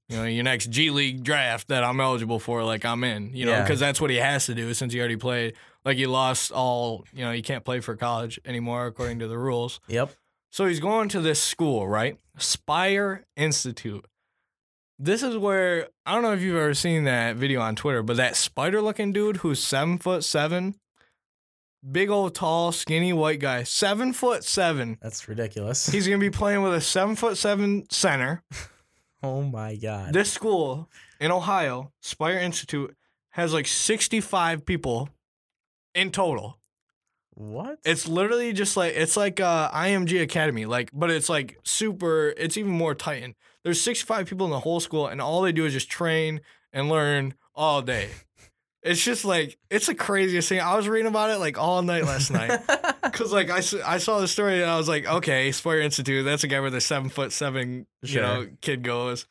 you 0.09 0.17
know, 0.17 0.25
your 0.25 0.45
next 0.45 0.71
G 0.71 0.91
League 0.91 1.25
draft 1.25 1.69
that 1.69 1.83
I'm 1.85 2.01
eligible 2.01 2.39
for, 2.39 2.63
like, 2.65 2.85
I'm 2.85 3.03
in." 3.05 3.35
You 3.35 3.47
know, 3.47 3.53
Yeah. 3.53 3.63
because 3.63 3.81
that's 3.81 4.01
what 4.01 4.11
he 4.11 4.17
has 4.17 4.47
to 4.47 4.55
do 4.55 4.73
since 4.75 4.93
he 4.93 4.99
already 5.01 5.17
played. 5.17 5.55
Like 5.85 5.97
he 5.97 6.07
lost 6.07 6.51
all, 6.53 7.05
you 7.13 7.25
know, 7.25 7.33
he 7.33 7.43
can't 7.43 7.65
play 7.65 7.81
for 7.81 7.95
college 7.97 8.39
anymore 8.45 8.87
according 8.87 9.19
to 9.21 9.29
the 9.29 9.39
rules. 9.39 9.81
Yep. 9.89 10.11
So 10.51 10.67
he's 10.67 10.81
going 10.81 11.09
to 11.11 11.21
this 11.21 11.41
school, 11.43 11.87
right? 11.87 12.19
Spire 12.39 13.25
Institute. 13.37 14.05
This 14.99 15.23
is 15.23 15.37
where 15.37 15.89
I 16.07 16.15
don't 16.15 16.23
know 16.23 16.33
if 16.33 16.41
you've 16.41 16.57
ever 16.57 16.73
seen 16.75 17.05
that 17.05 17.37
video 17.37 17.61
on 17.61 17.77
Twitter, 17.77 18.03
but 18.03 18.17
that 18.17 18.35
spider-looking 18.35 19.13
dude 19.13 19.39
who's 19.39 19.63
seven 19.63 19.99
foot 19.99 20.25
seven, 20.25 20.75
big 21.91 22.11
old 22.11 22.35
tall, 22.35 22.73
skinny 22.73 23.13
white 23.13 23.41
guy, 23.41 23.63
seven 23.63 24.13
foot 24.13 24.45
seven. 24.45 24.99
That's 25.01 25.29
ridiculous. 25.29 25.87
He's 25.87 26.07
gonna 26.07 26.19
be 26.19 26.31
playing 26.31 26.63
with 26.63 26.75
a 26.75 26.81
seven 26.81 27.17
foot 27.17 27.37
seven 27.37 27.89
center. 27.91 28.43
oh 29.23 29.43
my 29.43 29.77
god. 29.77 30.13
This 30.13 30.33
school 30.33 30.89
in 31.21 31.31
Ohio, 31.31 31.93
Spire 32.01 32.39
Institute, 32.39 32.97
has 33.31 33.53
like 33.53 33.67
65 33.67 34.65
people 34.65 35.11
in 35.95 36.11
total. 36.11 36.59
what? 37.35 37.79
It's 37.85 38.09
literally 38.09 38.53
just 38.53 38.77
like 38.77 38.95
it's 38.95 39.17
like 39.17 39.41
uh, 39.41 39.71
IMG 39.71 40.23
Academy, 40.23 40.67
like, 40.67 40.91
but 40.93 41.11
it's 41.11 41.29
like 41.29 41.59
super. 41.65 42.35
It's 42.37 42.57
even 42.57 42.73
more 42.73 42.95
tightened. 42.95 43.35
There's 43.63 43.81
65 43.81 44.27
people 44.27 44.47
in 44.47 44.53
the 44.53 44.61
whole 44.61 44.81
school, 44.81 45.07
and 45.07 45.21
all 45.21 45.43
they 45.43 45.53
do 45.53 45.65
is 45.65 45.73
just 45.73 45.91
train 45.91 46.41
and 46.73 46.89
learn 46.89 47.35
all 47.55 47.83
day. 47.83 48.09
It's 48.87 49.03
just 49.05 49.25
like 49.25 49.59
it's 49.71 49.87
the 49.87 49.95
craziest 49.95 50.49
thing. 50.49 50.61
I 50.61 50.77
was 50.77 50.89
reading 50.89 51.09
about 51.09 51.31
it 51.31 51.39
like 51.39 51.59
all 51.59 51.83
night 51.83 52.05
last 52.05 52.31
night. 52.31 52.61
Cause 53.13 53.33
like 53.33 53.51
I, 53.51 53.59
I 53.85 53.99
saw 53.99 54.21
the 54.21 54.29
story 54.29 54.63
and 54.63 54.71
I 54.71 54.77
was 54.77 54.89
like, 54.89 55.07
okay, 55.07 55.51
Spire 55.53 55.81
Institute. 55.81 56.25
That's 56.25 56.45
a 56.45 56.49
guy 56.49 56.61
where 56.61 56.71
the 56.71 56.81
seven 56.81 57.09
foot 57.09 57.33
seven, 57.33 57.87
you 58.03 58.09
Sure. 58.09 58.23
know, 58.23 58.47
kid 58.61 58.83
goes. 58.83 59.27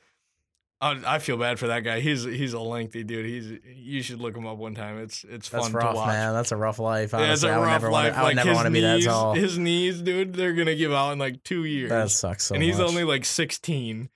I, 0.82 1.00
I 1.16 1.20
feel 1.20 1.38
bad 1.38 1.58
for 1.58 1.68
that 1.68 1.80
guy. 1.82 2.02
He's 2.02 2.24
he's 2.26 2.52
a 2.54 2.60
lengthy 2.60 3.04
dude. 3.06 3.26
He's 3.26 3.60
you 3.76 4.02
should 4.02 4.20
look 4.20 4.36
him 4.36 4.46
up 4.46 4.58
one 4.58 4.76
time. 4.76 4.98
It's 5.00 5.24
it's 5.24 5.48
That's 5.50 5.66
fun 5.68 5.74
rough, 5.74 5.92
to 5.92 5.96
watch. 5.96 6.08
man. 6.08 6.34
That's 6.34 6.52
a 6.52 6.58
rough 6.58 6.80
life. 6.80 7.14
Yeah, 7.14 7.20
it's 7.32 7.44
Honestly, 7.44 7.50
a 7.50 7.54
I 7.54 7.58
would 7.58 7.64
rough 7.64 7.72
never 7.82 7.92
life. 7.92 8.04
want 8.04 8.14
to. 8.16 8.20
I 8.20 8.24
would 8.24 8.28
like 8.28 8.36
never 8.46 8.54
want 8.56 8.66
to 8.66 8.72
be 8.72 8.82
that 8.82 9.02
tall. 9.04 9.34
his 9.36 9.58
knees, 9.58 10.02
dude, 10.02 10.34
they're 10.34 10.54
gonna 10.54 10.76
give 10.76 10.92
out 10.92 11.12
in 11.12 11.20
like 11.20 11.44
two 11.44 11.64
years. 11.64 11.90
That 11.90 12.12
sucks 12.12 12.44
so 12.46 12.56
and 12.56 12.64
he's 12.64 12.78
much. 12.78 12.90
only 12.90 13.04
like 13.06 13.24
16. 13.24 14.10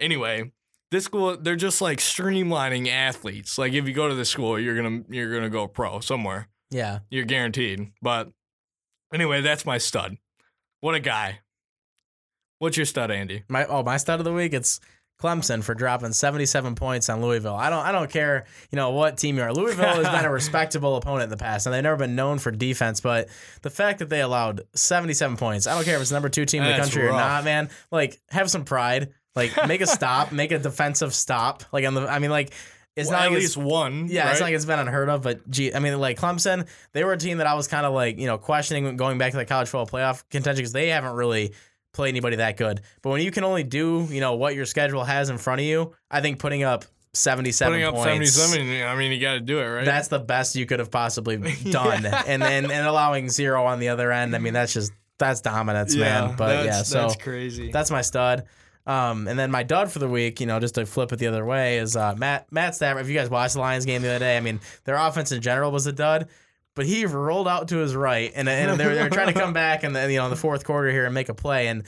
Anyway, 0.00 0.52
this 0.90 1.04
school 1.04 1.36
they're 1.36 1.56
just 1.56 1.80
like 1.80 1.98
streamlining 1.98 2.88
athletes. 2.88 3.58
Like 3.58 3.72
if 3.72 3.86
you 3.86 3.94
go 3.94 4.08
to 4.08 4.14
this 4.14 4.30
school, 4.30 4.58
you're 4.58 4.76
gonna 4.76 5.02
you're 5.08 5.32
gonna 5.34 5.50
go 5.50 5.66
pro 5.66 6.00
somewhere. 6.00 6.48
yeah. 6.70 7.00
You're 7.10 7.24
guaranteed. 7.24 7.92
But 8.02 8.30
anyway, 9.12 9.40
that's 9.40 9.64
my 9.66 9.78
stud. 9.78 10.16
What 10.80 10.94
a 10.94 11.00
guy. 11.00 11.40
What's 12.58 12.76
your 12.76 12.86
stud, 12.86 13.10
Andy? 13.10 13.42
My 13.48 13.66
oh 13.66 13.82
my 13.82 13.96
stud 13.96 14.20
of 14.20 14.24
the 14.24 14.32
week. 14.32 14.52
It's 14.54 14.80
Clemson 15.20 15.62
for 15.62 15.74
dropping 15.74 16.12
77 16.12 16.74
points 16.74 17.08
on 17.08 17.22
Louisville. 17.22 17.54
I 17.54 17.70
don't 17.70 17.84
I 17.84 17.92
don't 17.92 18.10
care, 18.10 18.46
you 18.70 18.76
know, 18.76 18.90
what 18.90 19.16
team 19.16 19.36
you 19.36 19.42
are. 19.42 19.52
Louisville 19.52 20.02
has 20.02 20.08
been 20.08 20.24
a 20.24 20.32
respectable 20.32 20.96
opponent 20.96 21.24
in 21.24 21.30
the 21.30 21.36
past, 21.36 21.66
and 21.66 21.74
they've 21.74 21.82
never 21.82 21.96
been 21.96 22.16
known 22.16 22.38
for 22.38 22.50
defense. 22.50 23.00
But 23.00 23.28
the 23.62 23.70
fact 23.70 24.00
that 24.00 24.08
they 24.08 24.20
allowed 24.20 24.62
77 24.74 25.36
points, 25.36 25.66
I 25.66 25.74
don't 25.74 25.84
care 25.84 25.96
if 25.96 26.00
it's 26.00 26.10
the 26.10 26.16
number 26.16 26.28
two 26.28 26.44
team 26.44 26.62
in 26.62 26.68
the 26.68 26.76
That's 26.76 26.88
country 26.90 27.08
or 27.08 27.12
not, 27.12 27.44
man. 27.44 27.70
Like, 27.90 28.20
have 28.30 28.50
some 28.50 28.64
pride. 28.64 29.14
Like, 29.36 29.66
make 29.66 29.80
a 29.80 29.86
stop, 29.86 30.32
make 30.42 30.52
a 30.52 30.58
defensive 30.58 31.14
stop. 31.14 31.64
Like 31.72 31.84
on 31.86 31.94
the, 31.94 32.06
I 32.06 32.18
mean, 32.18 32.30
like, 32.30 32.52
it's 32.96 33.08
Well, 33.10 33.18
not 33.18 33.26
at 33.26 33.30
like 33.32 33.40
least 33.40 33.56
one. 33.56 34.06
yeah, 34.08 34.30
it's 34.30 34.38
not 34.40 34.46
like 34.46 34.54
it's 34.54 34.64
been 34.64 34.78
unheard 34.78 35.08
of. 35.08 35.22
But 35.22 35.50
gee, 35.50 35.74
I 35.74 35.80
mean, 35.80 35.98
like 35.98 36.18
Clemson, 36.18 36.68
they 36.92 37.02
were 37.02 37.12
a 37.12 37.18
team 37.18 37.38
that 37.38 37.46
I 37.46 37.54
was 37.54 37.66
kind 37.66 37.84
of 37.84 37.92
like, 37.92 38.18
you 38.18 38.26
know, 38.26 38.38
questioning 38.38 38.96
going 38.96 39.18
back 39.18 39.32
to 39.32 39.36
the 39.38 39.44
college 39.44 39.68
football 39.68 39.86
playoff 39.86 40.22
contention 40.30 40.60
because 40.60 40.72
they 40.72 40.88
haven't 40.88 41.14
really 41.14 41.52
played 41.92 42.10
anybody 42.10 42.36
that 42.36 42.56
good. 42.56 42.82
But 43.02 43.10
when 43.10 43.22
you 43.22 43.32
can 43.32 43.42
only 43.42 43.64
do, 43.64 44.06
you 44.10 44.20
know, 44.20 44.34
what 44.34 44.54
your 44.54 44.64
schedule 44.64 45.02
has 45.02 45.28
in 45.28 45.38
front 45.38 45.60
of 45.60 45.66
you, 45.66 45.92
I 46.10 46.20
think 46.20 46.38
putting 46.38 46.62
up 46.62 46.84
77 47.14 47.72
putting 47.72 47.84
up 47.84 47.94
points. 47.94 48.32
77. 48.32 48.86
I 48.86 48.94
mean, 48.96 49.12
you 49.12 49.20
got 49.20 49.34
to 49.34 49.40
do 49.40 49.58
it, 49.58 49.64
right? 49.66 49.84
That's 49.84 50.08
the 50.08 50.18
best 50.20 50.54
you 50.56 50.66
could 50.66 50.78
have 50.78 50.90
possibly 50.90 51.36
done, 51.70 52.06
and 52.06 52.40
then 52.42 52.70
and 52.70 52.86
allowing 52.86 53.28
zero 53.28 53.64
on 53.64 53.80
the 53.80 53.88
other 53.88 54.12
end. 54.12 54.34
I 54.34 54.38
mean, 54.38 54.52
that's 54.52 54.72
just 54.72 54.92
that's 55.18 55.40
dominance, 55.40 55.94
man. 55.96 56.36
But 56.36 56.66
yeah, 56.66 56.82
so 56.82 57.02
that's 57.02 57.16
crazy. 57.16 57.70
that's 57.72 57.90
my 57.90 58.02
stud. 58.02 58.44
Um, 58.86 59.26
and 59.28 59.38
then 59.38 59.50
my 59.50 59.62
dud 59.62 59.90
for 59.90 59.98
the 59.98 60.08
week, 60.08 60.40
you 60.40 60.46
know, 60.46 60.60
just 60.60 60.74
to 60.74 60.84
flip 60.84 61.12
it 61.12 61.18
the 61.18 61.26
other 61.26 61.44
way, 61.44 61.78
is 61.78 61.96
uh, 61.96 62.14
Matt 62.16 62.52
Matt 62.52 62.74
Stafford. 62.74 63.02
If 63.02 63.08
you 63.08 63.14
guys 63.14 63.30
watched 63.30 63.54
the 63.54 63.60
Lions 63.60 63.86
game 63.86 64.02
the 64.02 64.08
other 64.10 64.18
day, 64.18 64.36
I 64.36 64.40
mean, 64.40 64.60
their 64.84 64.96
offense 64.96 65.32
in 65.32 65.40
general 65.40 65.72
was 65.72 65.86
a 65.86 65.92
dud. 65.92 66.28
but 66.74 66.86
he 66.86 67.06
rolled 67.06 67.48
out 67.48 67.68
to 67.68 67.76
his 67.78 67.94
right, 67.94 68.32
and, 68.34 68.48
and 68.48 68.78
they, 68.78 68.86
were, 68.86 68.94
they 68.94 69.02
were 69.02 69.10
trying 69.10 69.32
to 69.32 69.40
come 69.40 69.52
back, 69.64 69.84
and 69.84 69.94
then 69.94 70.10
you 70.10 70.18
know 70.18 70.24
in 70.24 70.30
the 70.30 70.36
fourth 70.36 70.64
quarter 70.64 70.90
here 70.90 71.04
and 71.06 71.14
make 71.14 71.28
a 71.28 71.34
play, 71.34 71.68
and 71.68 71.84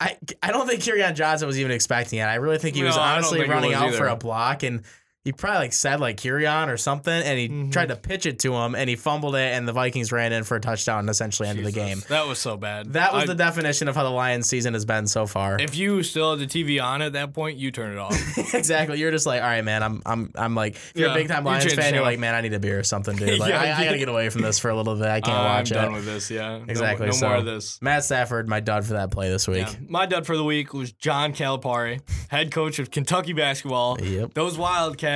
I 0.00 0.16
I 0.42 0.50
don't 0.50 0.66
think 0.66 0.82
Kerryon 0.82 1.14
Johnson 1.14 1.46
was 1.46 1.58
even 1.58 1.72
expecting 1.72 2.18
it. 2.18 2.24
I 2.24 2.36
really 2.36 2.58
think 2.58 2.74
he 2.76 2.82
was 2.82 2.96
No, 2.96 3.02
don't 3.02 3.10
honestly 3.12 3.38
think 3.38 3.48
he 3.48 3.52
running 3.52 3.70
was 3.72 3.80
out 3.80 3.94
for 3.94 4.08
a 4.08 4.16
block, 4.16 4.62
and 4.62 4.82
he 5.26 5.32
probably 5.32 5.58
like 5.58 5.72
said 5.72 5.98
like 5.98 6.18
Kerryon 6.18 6.68
or 6.68 6.76
something, 6.76 7.12
and 7.12 7.36
he 7.38 7.48
Mhm. 7.48 7.72
tried 7.72 7.88
to 7.88 7.96
pitch 7.96 8.26
it 8.26 8.38
to 8.40 8.54
him, 8.54 8.76
and 8.76 8.88
he 8.88 8.94
fumbled 8.94 9.34
it, 9.34 9.52
and 9.54 9.66
the 9.66 9.72
Vikings 9.72 10.12
ran 10.12 10.32
in 10.32 10.44
for 10.44 10.56
a 10.56 10.60
touchdown 10.60 11.00
and 11.00 11.10
essentially 11.10 11.48
ended 11.48 11.64
the 11.66 11.72
game. 11.72 12.00
That 12.08 12.28
was 12.28 12.38
so 12.38 12.56
bad. 12.56 12.92
That 12.92 13.12
was 13.12 13.24
I- 13.24 13.26
the 13.26 13.34
definition 13.34 13.88
of 13.88 13.96
how 13.96 14.04
the 14.04 14.10
Lions 14.10 14.48
season 14.48 14.74
has 14.74 14.84
been 14.84 15.08
so 15.08 15.26
far. 15.26 15.58
If 15.60 15.74
you 15.76 16.04
still 16.04 16.30
had 16.30 16.38
the 16.38 16.46
TV 16.46 16.78
on 16.80 17.02
at 17.02 17.14
that 17.14 17.32
point, 17.34 17.58
you 17.58 17.72
turn 17.72 17.92
it 17.92 17.98
off. 17.98 18.14
exactly. 18.54 19.00
You're 19.00 19.10
just 19.10 19.26
like, 19.26 19.42
all 19.42 19.48
right, 19.48 19.64
man. 19.64 19.82
I'm, 19.82 20.00
I'm, 20.06 20.30
I'm 20.36 20.54
like, 20.54 20.76
if 20.76 20.92
you're 20.94 21.10
a 21.10 21.14
big 21.14 21.26
time 21.26 21.42
you 21.42 21.50
Lions 21.50 21.64
change 21.64 21.76
fan, 21.76 21.92
you're 21.94 22.04
like, 22.04 22.20
man, 22.20 22.36
I 22.36 22.40
need 22.40 22.54
a 22.54 22.60
beer 22.60 22.78
or 22.78 22.84
something, 22.84 23.16
dude. 23.16 23.38
Like, 23.40 23.50
Yeah, 23.50 23.60
I, 23.76 23.80
I 23.80 23.84
gotta 23.84 23.98
get 23.98 24.08
away 24.08 24.28
from 24.30 24.42
this 24.42 24.60
for 24.60 24.70
a 24.70 24.76
little 24.76 24.94
bit. 24.94 25.08
I 25.08 25.20
can't 25.20 25.36
watch 25.36 25.70
it. 25.72 25.76
I'm 25.76 25.84
done 25.86 25.92
with 25.94 26.04
this. 26.04 26.30
Yeah, 26.30 26.58
No- 26.58 26.64
Exactly, 26.68 27.06
No, 27.06 27.12
so- 27.12 27.26
more 27.28 27.36
of 27.38 27.44
this. 27.44 27.78
Matt 27.82 28.04
Stafford, 28.04 28.48
my 28.48 28.60
dud 28.60 28.84
for 28.86 28.92
that 28.92 29.10
play 29.10 29.28
this 29.28 29.48
week. 29.48 29.66
Yeah. 29.66 29.74
My 29.88 30.06
dud 30.06 30.24
for 30.24 30.36
the 30.36 30.44
week 30.44 30.72
was 30.72 30.92
John 30.92 31.32
Calipari, 31.32 32.00
head 32.28 32.52
coach 32.52 32.78
of 32.78 32.92
Kentucky 32.92 33.32
basketball. 33.32 33.98
Yep. 34.00 34.34
Those 34.34 34.56
Wildcats, 34.56 35.15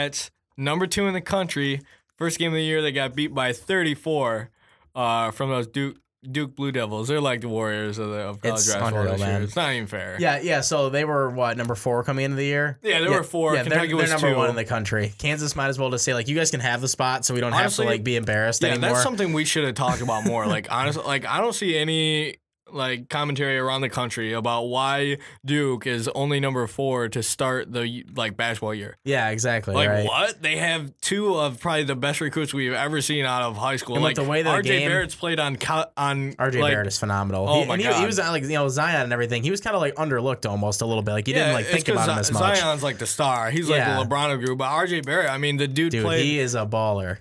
number 0.57 0.87
two 0.87 1.07
in 1.07 1.15
the 1.15 1.21
country. 1.21 1.81
First 2.17 2.39
game 2.39 2.53
of 2.53 2.57
the 2.57 2.63
year, 2.63 2.83
they 2.83 2.93
got 2.93 3.15
beat 3.15 3.35
by 3.35 3.53
34 3.53 4.51
uh, 4.95 5.31
from 5.31 5.51
those 5.51 5.67
Duke 5.67 5.97
Duke 6.31 6.55
Blue 6.55 6.71
Devils. 6.71 7.09
They're 7.09 7.19
like 7.19 7.41
the 7.41 7.49
Warriors 7.49 7.97
of, 7.97 8.11
the, 8.11 8.17
of 8.19 8.43
college 8.43 8.59
It's 8.59 8.67
basketball 8.67 8.89
unreal, 9.01 9.13
this 9.13 9.21
year. 9.21 9.29
man. 9.29 9.43
It's 9.43 9.57
not 9.57 9.73
even 9.73 9.87
fair. 9.87 10.19
Yeah, 10.21 10.39
yeah. 10.43 10.61
So 10.61 10.91
they 10.91 11.07
were 11.07 11.31
what 11.31 11.57
number 11.57 11.75
four 11.75 12.05
coming 12.05 12.27
into 12.27 12.37
the 12.37 12.45
year. 12.45 12.79
Yeah, 12.83 13.01
they 13.01 13.09
were 13.09 13.23
four. 13.23 13.55
Yeah, 13.55 13.63
Kentucky 13.63 13.87
they're, 13.89 13.97
was 13.97 14.11
they're 14.11 14.19
number 14.19 14.33
two. 14.33 14.37
one 14.37 14.51
in 14.51 14.57
the 14.57 14.67
country. 14.67 15.15
Kansas 15.17 15.57
might 15.57 15.69
as 15.69 15.79
well 15.79 15.89
just 15.91 16.05
say 16.05 16.13
like, 16.13 16.29
you 16.29 16.37
guys 16.37 16.51
can 16.51 16.61
have 16.61 16.83
the 16.83 16.89
spot, 16.89 17.25
so 17.25 17.33
we 17.33 17.41
don't 17.41 17.55
Honestly, 17.55 17.85
have 17.87 17.91
to 17.93 17.97
like 17.97 18.05
be 18.05 18.17
embarrassed 18.17 18.63
Yeah, 18.63 18.73
anymore. 18.73 18.91
that's 18.91 19.03
something 19.03 19.33
we 19.33 19.47
should 19.47 19.65
have 19.65 19.77
talked 19.77 20.03
about 20.03 20.27
more. 20.27 20.47
Like 20.47 20.67
honestly, 20.71 21.05
like 21.05 21.25
I 21.25 21.41
don't 21.41 21.55
see 21.55 21.79
any 21.79 22.37
like 22.73 23.09
commentary 23.09 23.59
around 23.59 23.81
the 23.81 23.89
country 23.89 24.33
about 24.33 24.65
why 24.65 25.19
Duke 25.45 25.87
is 25.87 26.09
only 26.09 26.41
number 26.41 26.67
four 26.67 27.09
to 27.09 27.23
start 27.23 27.73
the 27.73 28.05
like 28.15 28.37
basketball 28.37 28.75
year. 28.75 28.97
yeah, 29.05 29.29
exactly. 29.31 29.75
Like 29.75 29.89
right. 29.89 30.05
what? 30.05 30.41
They 30.43 30.57
have 30.57 30.93
two 31.01 31.37
of 31.37 31.61
probably 31.61 31.85
the 31.85 31.97
best 31.97 32.21
recruits 32.21 32.53
we've 32.55 32.73
ever 32.73 33.01
seen 33.01 33.25
out 33.25 33.43
of 33.43 33.57
high 33.57 33.77
school. 33.77 33.97
And 33.97 34.05
like 34.05 34.17
the 34.17 34.25
way 34.25 34.43
that 34.43 34.61
RJ 34.61 34.65
game- 34.65 34.89
Barrett's 34.89 35.15
played 35.15 35.41
on 35.41 35.57
co- 35.57 35.87
on 35.97 36.33
RJ 36.35 36.61
like, 36.61 36.73
Barrett 36.73 36.87
is 36.87 36.99
phenomenal. 36.99 37.49
Oh 37.49 37.61
he, 37.63 37.67
my 37.67 37.75
and 37.75 37.83
he, 37.83 37.93
he 37.93 38.07
was 38.07 38.19
like 38.19 38.43
you 38.43 38.49
know 38.51 38.69
Zion 38.69 39.03
and 39.03 39.13
everything. 39.13 39.43
He 39.43 39.51
was 39.51 39.61
kind 39.61 39.75
of 39.75 39.81
like 39.83 39.95
underlooked 39.97 40.49
almost 40.49 40.83
a 40.83 40.87
little 40.87 41.03
bit. 41.03 41.13
Like 41.13 41.29
you 41.29 41.35
didn't 41.35 41.53
like 41.55 41.67
think 41.67 41.89
about 41.89 42.09
him 42.09 42.19
as 42.19 42.31
much. 42.33 42.59
Zion's 42.59 42.83
like 42.83 42.99
the 42.99 43.07
star. 43.07 43.51
He's 43.51 43.69
Yeah. 43.69 43.99
like 43.99 44.09
the 44.09 44.15
LeBron 44.15 44.35
of 44.35 44.41
group. 44.41 44.59
But 44.59 44.69
RJ 44.71 45.05
Barrett, 45.05 45.31
I 45.31 45.39
mean, 45.39 45.57
the 45.57 45.69
dude, 45.69 45.93
Dude, 45.93 46.05
played. 46.05 46.25
he 46.25 46.39
is 46.39 46.55
a 46.55 46.67
baller. 46.67 47.19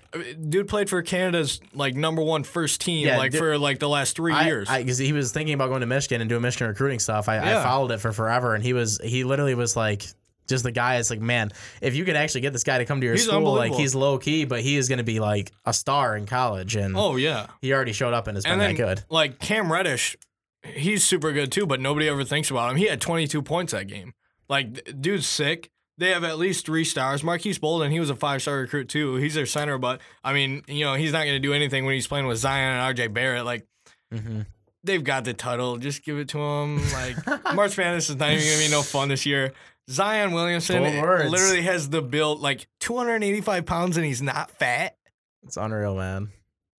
dude 0.48 0.68
played 0.68 0.88
for 0.90 1.02
Canada's 1.02 1.60
like 1.74 1.94
number 1.94 2.22
one 2.22 2.42
first 2.44 2.80
team 2.80 3.06
Yeah, 3.06 3.18
like 3.18 3.32
dude- 3.32 3.38
for 3.40 3.58
like 3.58 3.78
the 3.78 3.88
last 3.88 4.16
three 4.16 4.32
I, 4.32 4.46
years. 4.46 4.68
because 4.68 4.98
he 4.98 5.12
was 5.12 5.32
thinking 5.32 5.39
about 5.48 5.68
going 5.68 5.80
to 5.80 5.86
Michigan 5.86 6.20
and 6.20 6.28
doing 6.28 6.42
Michigan 6.42 6.68
recruiting 6.68 6.98
stuff. 6.98 7.28
I, 7.28 7.38
I 7.38 7.62
followed 7.62 7.90
it 7.90 7.98
for 7.98 8.12
forever, 8.12 8.54
and 8.54 8.62
he 8.62 8.72
was 8.72 9.00
he 9.02 9.24
literally 9.24 9.54
was 9.54 9.76
like 9.76 10.04
just 10.46 10.64
the 10.64 10.72
guy. 10.72 10.96
It's 10.96 11.10
like 11.10 11.20
man, 11.20 11.50
if 11.80 11.94
you 11.94 12.04
could 12.04 12.16
actually 12.16 12.42
get 12.42 12.52
this 12.52 12.64
guy 12.64 12.78
to 12.78 12.84
come 12.84 13.00
to 13.00 13.06
your 13.06 13.14
He's 13.14 13.26
school, 13.26 13.54
like 13.54 13.72
he's 13.72 13.94
low 13.94 14.18
key, 14.18 14.44
but 14.44 14.60
he 14.60 14.76
is 14.76 14.88
going 14.88 14.98
to 14.98 15.04
be 15.04 15.20
like 15.20 15.52
a 15.64 15.72
star 15.72 16.16
in 16.16 16.26
college, 16.26 16.76
and 16.76 16.96
oh 16.96 17.16
yeah. 17.16 17.46
he 17.62 17.72
already 17.72 17.92
showed 17.92 18.12
up 18.14 18.26
and 18.26 18.36
has 18.36 18.44
been 18.44 18.52
And 18.52 18.60
then, 18.60 18.74
that 18.76 18.82
good. 18.82 19.04
like 19.08 19.38
Cam 19.38 19.72
Reddish, 19.72 20.16
he's 20.64 21.04
super 21.04 21.32
good 21.32 21.50
too, 21.50 21.66
but 21.66 21.80
nobody 21.80 22.08
ever 22.08 22.24
thinks 22.24 22.50
about 22.50 22.70
him. 22.70 22.76
He 22.76 22.86
had 22.86 23.00
22 23.00 23.42
points 23.42 23.72
that 23.72 23.86
game. 23.86 24.12
Like, 24.48 25.00
dude's 25.00 25.26
sick. 25.26 25.70
They 25.96 26.10
have 26.10 26.24
at 26.24 26.38
least 26.38 26.64
three 26.66 26.84
stars. 26.84 27.22
Marques 27.22 27.58
Bolden, 27.58 27.92
he 27.92 28.00
was 28.00 28.08
a 28.10 28.16
five 28.16 28.40
star 28.42 28.56
recruit 28.56 28.88
too. 28.88 29.16
He's 29.16 29.34
their 29.34 29.46
center, 29.46 29.76
but 29.78 30.00
I 30.24 30.32
mean, 30.32 30.62
you 30.66 30.84
know, 30.84 30.94
he's 30.94 31.12
not 31.12 31.24
going 31.24 31.34
to 31.34 31.40
do 31.40 31.52
anything 31.52 31.84
when 31.84 31.94
he's 31.94 32.06
playing 32.06 32.26
with 32.26 32.38
Zion 32.38 32.80
and 32.80 32.96
RJ 32.96 33.12
Barrett. 33.12 33.44
Like, 33.44 33.66
hmm 34.12 34.42
they've 34.84 35.02
got 35.04 35.24
the 35.24 35.34
title. 35.34 35.76
Just 35.76 36.04
give 36.04 36.18
it 36.18 36.28
to 36.30 36.38
them. 36.38 36.80
Like, 36.92 37.16
March 37.54 37.76
Madness 37.78 38.10
is 38.10 38.16
not 38.16 38.30
even 38.30 38.42
to 38.44 38.58
be 38.58 38.70
no 38.70 38.82
fun 38.82 39.08
this 39.08 39.26
year. 39.26 39.52
Zion 39.88 40.32
Williamson 40.32 40.82
literally 40.82 41.62
has 41.62 41.88
the 41.90 42.00
build, 42.02 42.40
like 42.40 42.66
285 42.80 43.66
pounds, 43.66 43.96
and 43.96 44.06
he's 44.06 44.22
not 44.22 44.50
fat. 44.52 44.96
It's 45.42 45.56
unreal, 45.56 45.96
man. 45.96 46.30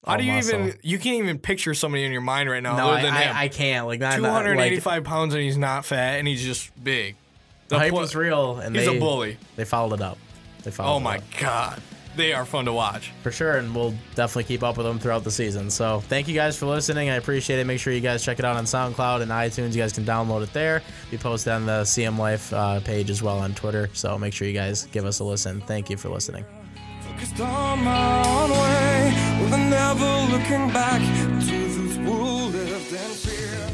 How 0.06 0.14
All 0.14 0.18
do 0.18 0.24
you 0.24 0.34
muscle. 0.34 0.60
even? 0.68 0.78
You 0.82 0.98
can't 0.98 1.18
even 1.18 1.38
picture 1.38 1.74
somebody 1.74 2.06
in 2.06 2.12
your 2.12 2.22
mind 2.22 2.50
right 2.50 2.64
now 2.64 2.76
No, 2.78 2.90
other 2.92 3.08
I, 3.08 3.22
him. 3.22 3.36
I, 3.36 3.42
I 3.44 3.48
can't. 3.50 3.86
Like 3.86 4.00
not, 4.00 4.16
Two 4.16 4.22
not 4.22 4.46
like, 4.46 5.04
pounds 5.04 5.34
and 5.34 5.44
he's 5.44 5.58
not 5.58 5.86
fat 5.86 6.18
and 6.20 6.28
he's 6.28 6.42
just 6.44 6.72
big. 6.84 7.16
the 7.68 7.76
The 7.76 7.80
hype 7.80 7.90
pl- 7.92 8.00
was 8.00 8.16
real, 8.16 8.58
and 8.60 8.76
he's 8.76 8.86
they 8.88 8.96
a 8.96 9.00
bully. 9.00 9.38
they 9.58 9.66
followed 9.66 9.96
it 9.96 10.02
up. 10.02 10.18
They 10.64 10.72
followed. 10.72 10.96
Oh 10.96 11.00
my 11.00 11.18
up. 11.18 11.24
god, 11.40 11.82
they 12.16 12.34
are 12.34 12.46
fun 12.46 12.66
to 12.66 12.74
watch. 12.74 13.12
for 13.24 13.32
sure, 13.32 13.58
and 13.58 13.74
we'll 13.76 13.94
definitely 14.16 14.44
keep 14.46 14.64
up 14.64 14.78
with 14.78 14.86
them 14.86 15.00
throughout 15.00 15.24
the 15.24 15.32
season. 15.32 15.70
So 15.70 16.02
thank 16.02 16.28
you 16.28 16.34
guys 16.34 16.58
for 16.58 16.66
listening. 16.66 17.10
I 17.10 17.16
appreciate 17.16 17.60
it. 17.60 17.66
Make 17.66 17.80
sure 17.80 17.94
you 17.94 18.02
guys 18.02 18.24
check 18.24 18.40
it 18.40 18.46
out 18.46 18.58
on 18.58 18.66
SoundCloud 18.66 19.22
and 19.22 19.32
iTunes. 19.32 19.74
You 19.74 19.82
guys 19.82 19.94
can 19.94 20.06
download 20.06 20.44
it 20.44 20.54
there. 20.54 20.82
We 21.12 21.18
post 21.18 21.48
it 21.48 21.52
on 21.52 21.66
the 21.66 21.82
CM 21.84 22.18
Life 22.18 22.52
uh, 22.54 22.80
page 22.82 23.10
as 23.10 23.22
well 23.24 23.40
on 23.40 23.54
Twitter. 23.54 23.90
So 23.94 24.18
make 24.18 24.34
sure 24.34 24.48
you 24.48 24.54
guys 24.54 24.86
give 24.88 25.06
us 25.06 25.20
a 25.20 25.24
listen. 25.24 25.62
Thank 25.62 25.90
you 25.90 25.98
for 25.98 26.10
listening. 26.10 26.46
Focused 27.02 27.40
on 27.40 27.84
my 27.84 28.28
own 28.28 28.50
way, 28.52 29.42
with 29.42 29.60
never 29.70 30.32
looking 30.32 30.72
back 30.74 31.02
to 31.02 31.46
those 31.46 31.96
who 31.98 32.12
lived 32.58 32.92
in 32.92 32.98
fear. 33.12 33.71